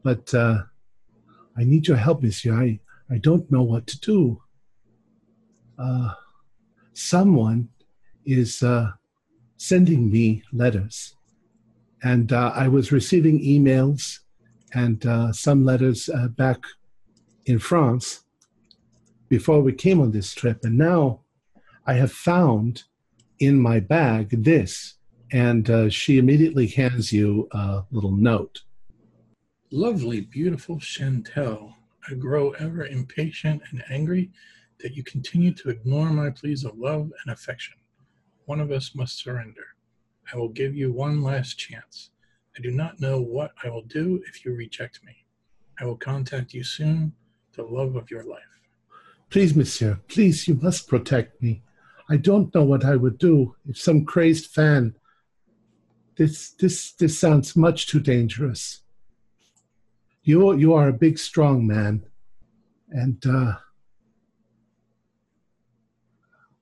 [0.03, 0.63] but uh,
[1.57, 2.53] I need your help, Monsieur.
[2.53, 2.79] I
[3.09, 4.41] I don't know what to do.
[5.77, 6.13] Uh,
[6.93, 7.69] someone
[8.25, 8.91] is uh,
[9.57, 11.15] sending me letters,
[12.01, 14.19] and uh, I was receiving emails
[14.73, 16.59] and uh, some letters back
[17.45, 18.24] in France
[19.35, 21.19] before we came on this trip, and now
[21.85, 22.83] I have found
[23.39, 24.93] in my bag this.
[25.29, 28.61] And uh, she immediately hands you a little note.
[29.71, 31.75] Lovely, beautiful Chantal,
[32.09, 34.31] I grow ever impatient and angry
[34.79, 37.75] that you continue to ignore my pleas of love and affection.
[38.45, 39.67] One of us must surrender.
[40.31, 42.11] I will give you one last chance.
[42.57, 45.25] I do not know what I will do if you reject me.
[45.77, 47.11] I will contact you soon,
[47.51, 48.54] the love of your life.
[49.29, 51.63] Please, monsieur, please, you must protect me.
[52.09, 54.95] I don't know what I would do if some crazed fan.
[56.17, 58.81] This this this sounds much too dangerous.
[60.23, 62.05] You you are a big, strong man,
[62.89, 63.55] and uh,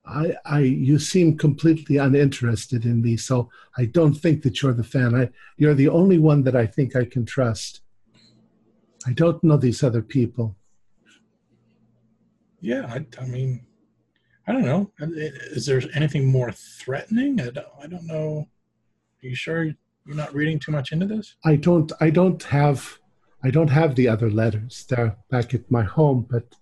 [0.06, 3.16] I I you seem completely uninterested in me.
[3.16, 5.14] So I don't think that you're the fan.
[5.14, 7.82] I you're the only one that I think I can trust.
[9.06, 10.56] I don't know these other people.
[12.64, 13.66] Yeah, I, I mean,
[14.48, 14.90] I don't know.
[14.98, 17.38] Is there anything more threatening?
[17.38, 18.48] I don't, I don't know.
[19.22, 21.36] Are you sure you're not reading too much into this?
[21.44, 21.92] I don't.
[22.00, 22.98] I don't have.
[23.42, 24.86] I don't have the other letters.
[24.88, 26.26] They're back at my home.
[26.30, 26.54] But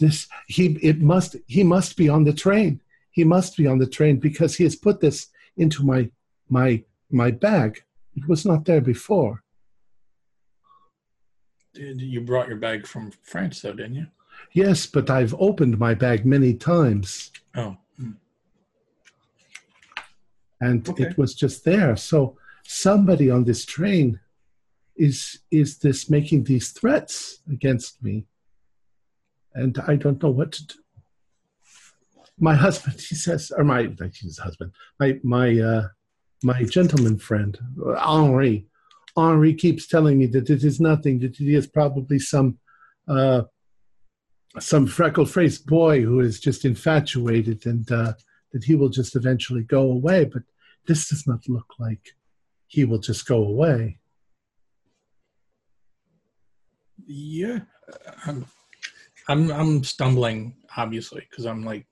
[0.00, 1.36] this, he, it must.
[1.48, 2.80] He must be on the train.
[3.10, 5.28] He must be on the train because he has put this
[5.58, 6.10] into my
[6.48, 7.82] my my bag.
[8.16, 9.42] It was not there before.
[11.74, 14.06] You brought your bag from France, though, didn't you?
[14.52, 17.32] Yes, but I've opened my bag many times.
[17.56, 17.76] Oh.
[20.60, 21.04] And Okay.
[21.04, 21.96] it was just there.
[21.96, 24.20] So somebody on this train
[24.96, 28.26] is is this making these threats against me.
[29.54, 30.74] And I don't know what to do.
[32.38, 33.88] My husband, he says, or my
[34.22, 35.88] his husband, my my uh
[36.42, 37.58] my gentleman friend,
[37.98, 38.66] Henri.
[39.16, 42.58] Henri keeps telling me that it is nothing, that it is probably some
[43.08, 43.42] uh
[44.60, 48.12] some freckle-faced boy who is just infatuated and uh,
[48.52, 50.24] that he will just eventually go away.
[50.24, 50.42] But
[50.86, 52.14] this does not look like
[52.66, 53.98] he will just go away.
[57.06, 57.60] Yeah,
[58.26, 58.46] I'm,
[59.28, 61.86] I'm, I'm stumbling obviously because I'm like,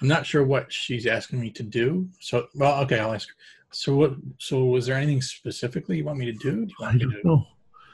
[0.00, 2.08] I'm not sure what she's asking me to do.
[2.20, 3.34] So, well, okay, I'll ask her.
[3.72, 4.12] So, what?
[4.38, 6.66] So, was there anything specifically you want me to do?
[6.66, 7.46] Do you I me to know.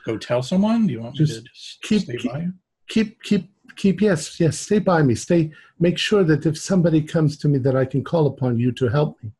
[0.04, 0.86] go tell someone?
[0.88, 2.52] Do you want me to just keep- stay keep- by you?
[2.88, 4.00] Keep, keep, keep.
[4.00, 4.58] Yes, yes.
[4.58, 5.14] Stay by me.
[5.14, 5.50] Stay.
[5.80, 8.88] Make sure that if somebody comes to me, that I can call upon you to
[8.88, 9.30] help me.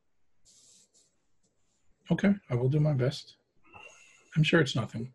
[2.11, 3.37] Okay, I will do my best.
[4.37, 5.13] I'm sure it's nothing.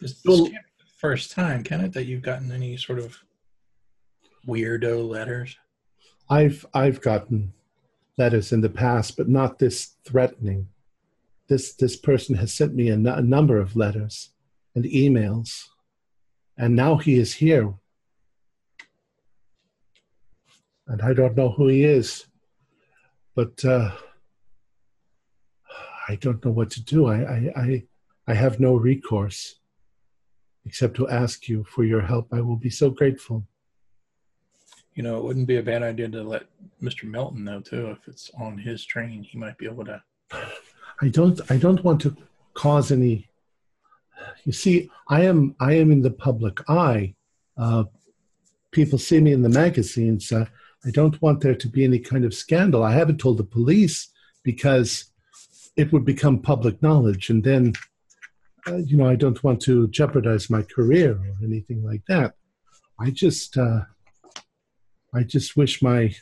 [0.00, 2.98] This, this Well- can't be the first time, can it, that you've gotten any sort
[2.98, 3.16] of
[4.46, 5.56] weirdo letters?
[6.30, 7.52] I've I've gotten
[8.18, 10.68] letters in the past, but not this threatening.
[11.48, 14.30] This this person has sent me a, nu- a number of letters
[14.74, 15.66] and emails,
[16.56, 17.74] and now he is here,
[20.86, 22.26] and I don't know who he is,
[23.34, 23.92] but uh,
[26.08, 27.06] I don't know what to do.
[27.06, 27.82] I I I,
[28.28, 29.56] I have no recourse
[30.64, 32.28] except to ask you for your help.
[32.32, 33.46] I will be so grateful.
[34.94, 36.44] You know, it wouldn't be a bad idea to let
[36.82, 37.04] Mr.
[37.04, 37.88] Melton know too.
[37.88, 40.02] If it's on his train, he might be able to.
[41.00, 42.16] I don't I don't want to
[42.54, 43.28] cause any
[44.44, 47.14] you see I am I am in the public eye.
[47.56, 47.84] Uh,
[48.70, 50.32] people see me in the magazines.
[50.32, 50.46] Uh,
[50.84, 52.82] I don't want there to be any kind of scandal.
[52.82, 54.10] I haven't told the police
[54.42, 55.12] because
[55.76, 57.30] it would become public knowledge.
[57.30, 57.74] And then
[58.66, 62.34] uh, you know I don't want to jeopardize my career or anything like that.
[62.98, 63.82] I just uh,
[65.14, 66.14] I just wish my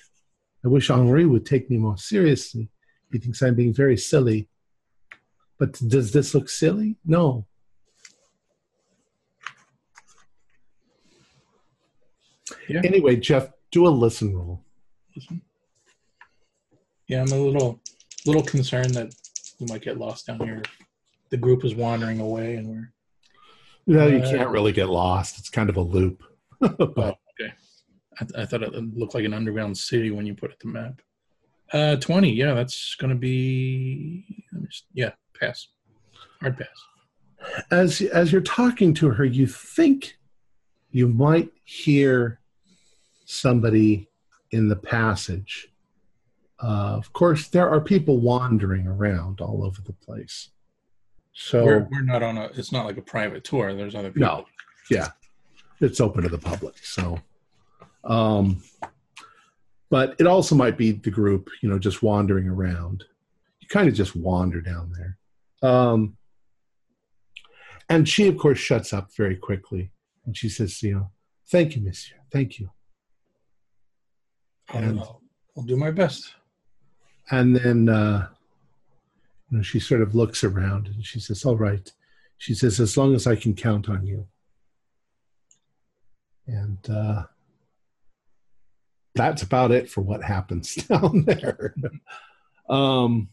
[0.64, 2.68] I wish Henri would take me more seriously.
[3.12, 4.48] He thinks I'm being very silly.
[5.58, 6.96] But does this look silly?
[7.04, 7.46] No.
[12.70, 12.80] Yeah.
[12.84, 14.64] Anyway, Jeff, do a listen roll.
[15.16, 15.42] Listen.
[17.08, 17.80] Yeah, I'm a little,
[18.26, 19.12] little concerned that
[19.58, 20.62] we might get lost down here.
[21.30, 22.92] The group is wandering away, and we're.
[23.86, 25.38] No, you Uh, can't really get lost.
[25.38, 26.22] It's kind of a loop.
[26.62, 27.52] Oh, okay.
[28.20, 31.00] I, I thought it looked like an underground city when you put it the map.
[31.72, 32.30] Uh, 20.
[32.32, 34.44] Yeah, that's going to be.
[34.66, 35.68] Just, yeah, pass.
[36.40, 37.64] Hard pass.
[37.70, 40.18] As as you're talking to her, you think
[40.90, 42.39] you might hear
[43.30, 44.08] somebody
[44.50, 45.68] in the passage.
[46.62, 50.50] Uh, of course, there are people wandering around all over the place.
[51.32, 52.50] So We're, we're not on a.
[52.56, 53.74] It's not like a private tour.
[53.74, 54.28] There's other people.
[54.28, 54.44] No,
[54.90, 55.08] yeah,
[55.80, 56.76] it's open to the public.
[56.78, 57.18] So,
[58.04, 58.62] um,
[59.88, 63.04] but it also might be the group, you know, just wandering around.
[63.60, 65.70] You kind of just wander down there.
[65.70, 66.16] Um,
[67.88, 69.92] and she, of course, shuts up very quickly,
[70.26, 71.10] and she says, "You know,
[71.48, 72.70] thank you, Monsieur, thank you."
[74.72, 75.20] I'll, And- I'll,
[75.56, 76.34] I'll do my best.
[77.30, 78.28] And then uh,
[79.50, 81.90] you know, she sort of looks around and she says, All right.
[82.38, 84.26] She says, As long as I can count on you.
[86.46, 87.24] And uh,
[89.14, 91.74] that's about it for what happens down there.
[92.68, 93.28] um,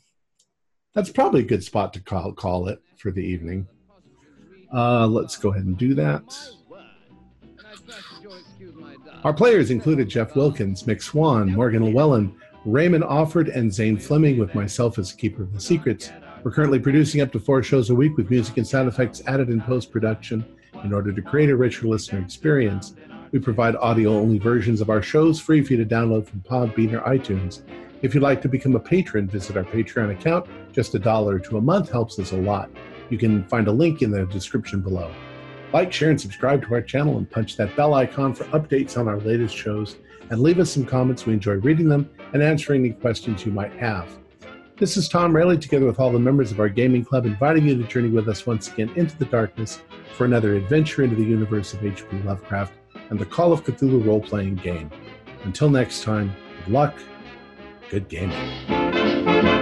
[0.94, 3.68] that's probably a good spot to call, call it for the evening.
[4.74, 6.24] Uh, let's go ahead and do that.
[9.24, 12.36] Our players included Jeff Wilkins, Mick Swan, Morgan Llewellyn,
[12.66, 16.12] Raymond Offord, and Zane Fleming, with myself as Keeper of the Secrets.
[16.44, 19.50] We're currently producing up to four shows a week with music and sound effects added
[19.50, 20.46] in post production
[20.84, 22.94] in order to create a richer listener experience.
[23.32, 26.94] We provide audio only versions of our shows free for you to download from Podbean
[26.94, 27.62] or iTunes.
[28.04, 30.46] If you'd like to become a patron, visit our Patreon account.
[30.72, 32.70] Just a dollar to a month helps us a lot.
[33.10, 35.12] You can find a link in the description below.
[35.74, 39.08] Like, share, and subscribe to our channel and punch that bell icon for updates on
[39.08, 39.98] our latest shows.
[40.30, 41.26] And leave us some comments.
[41.26, 44.18] We enjoy reading them and answering any questions you might have.
[44.78, 47.76] This is Tom Rayleigh, together with all the members of our gaming club, inviting you
[47.78, 49.82] to journey with us once again into the darkness
[50.14, 52.20] for another adventure into the universe of H.P.
[52.20, 52.74] Lovecraft
[53.10, 54.92] and the Call of Cthulhu role playing game.
[55.46, 56.36] Until next time,
[56.66, 56.94] good luck,
[57.90, 59.57] good gaming.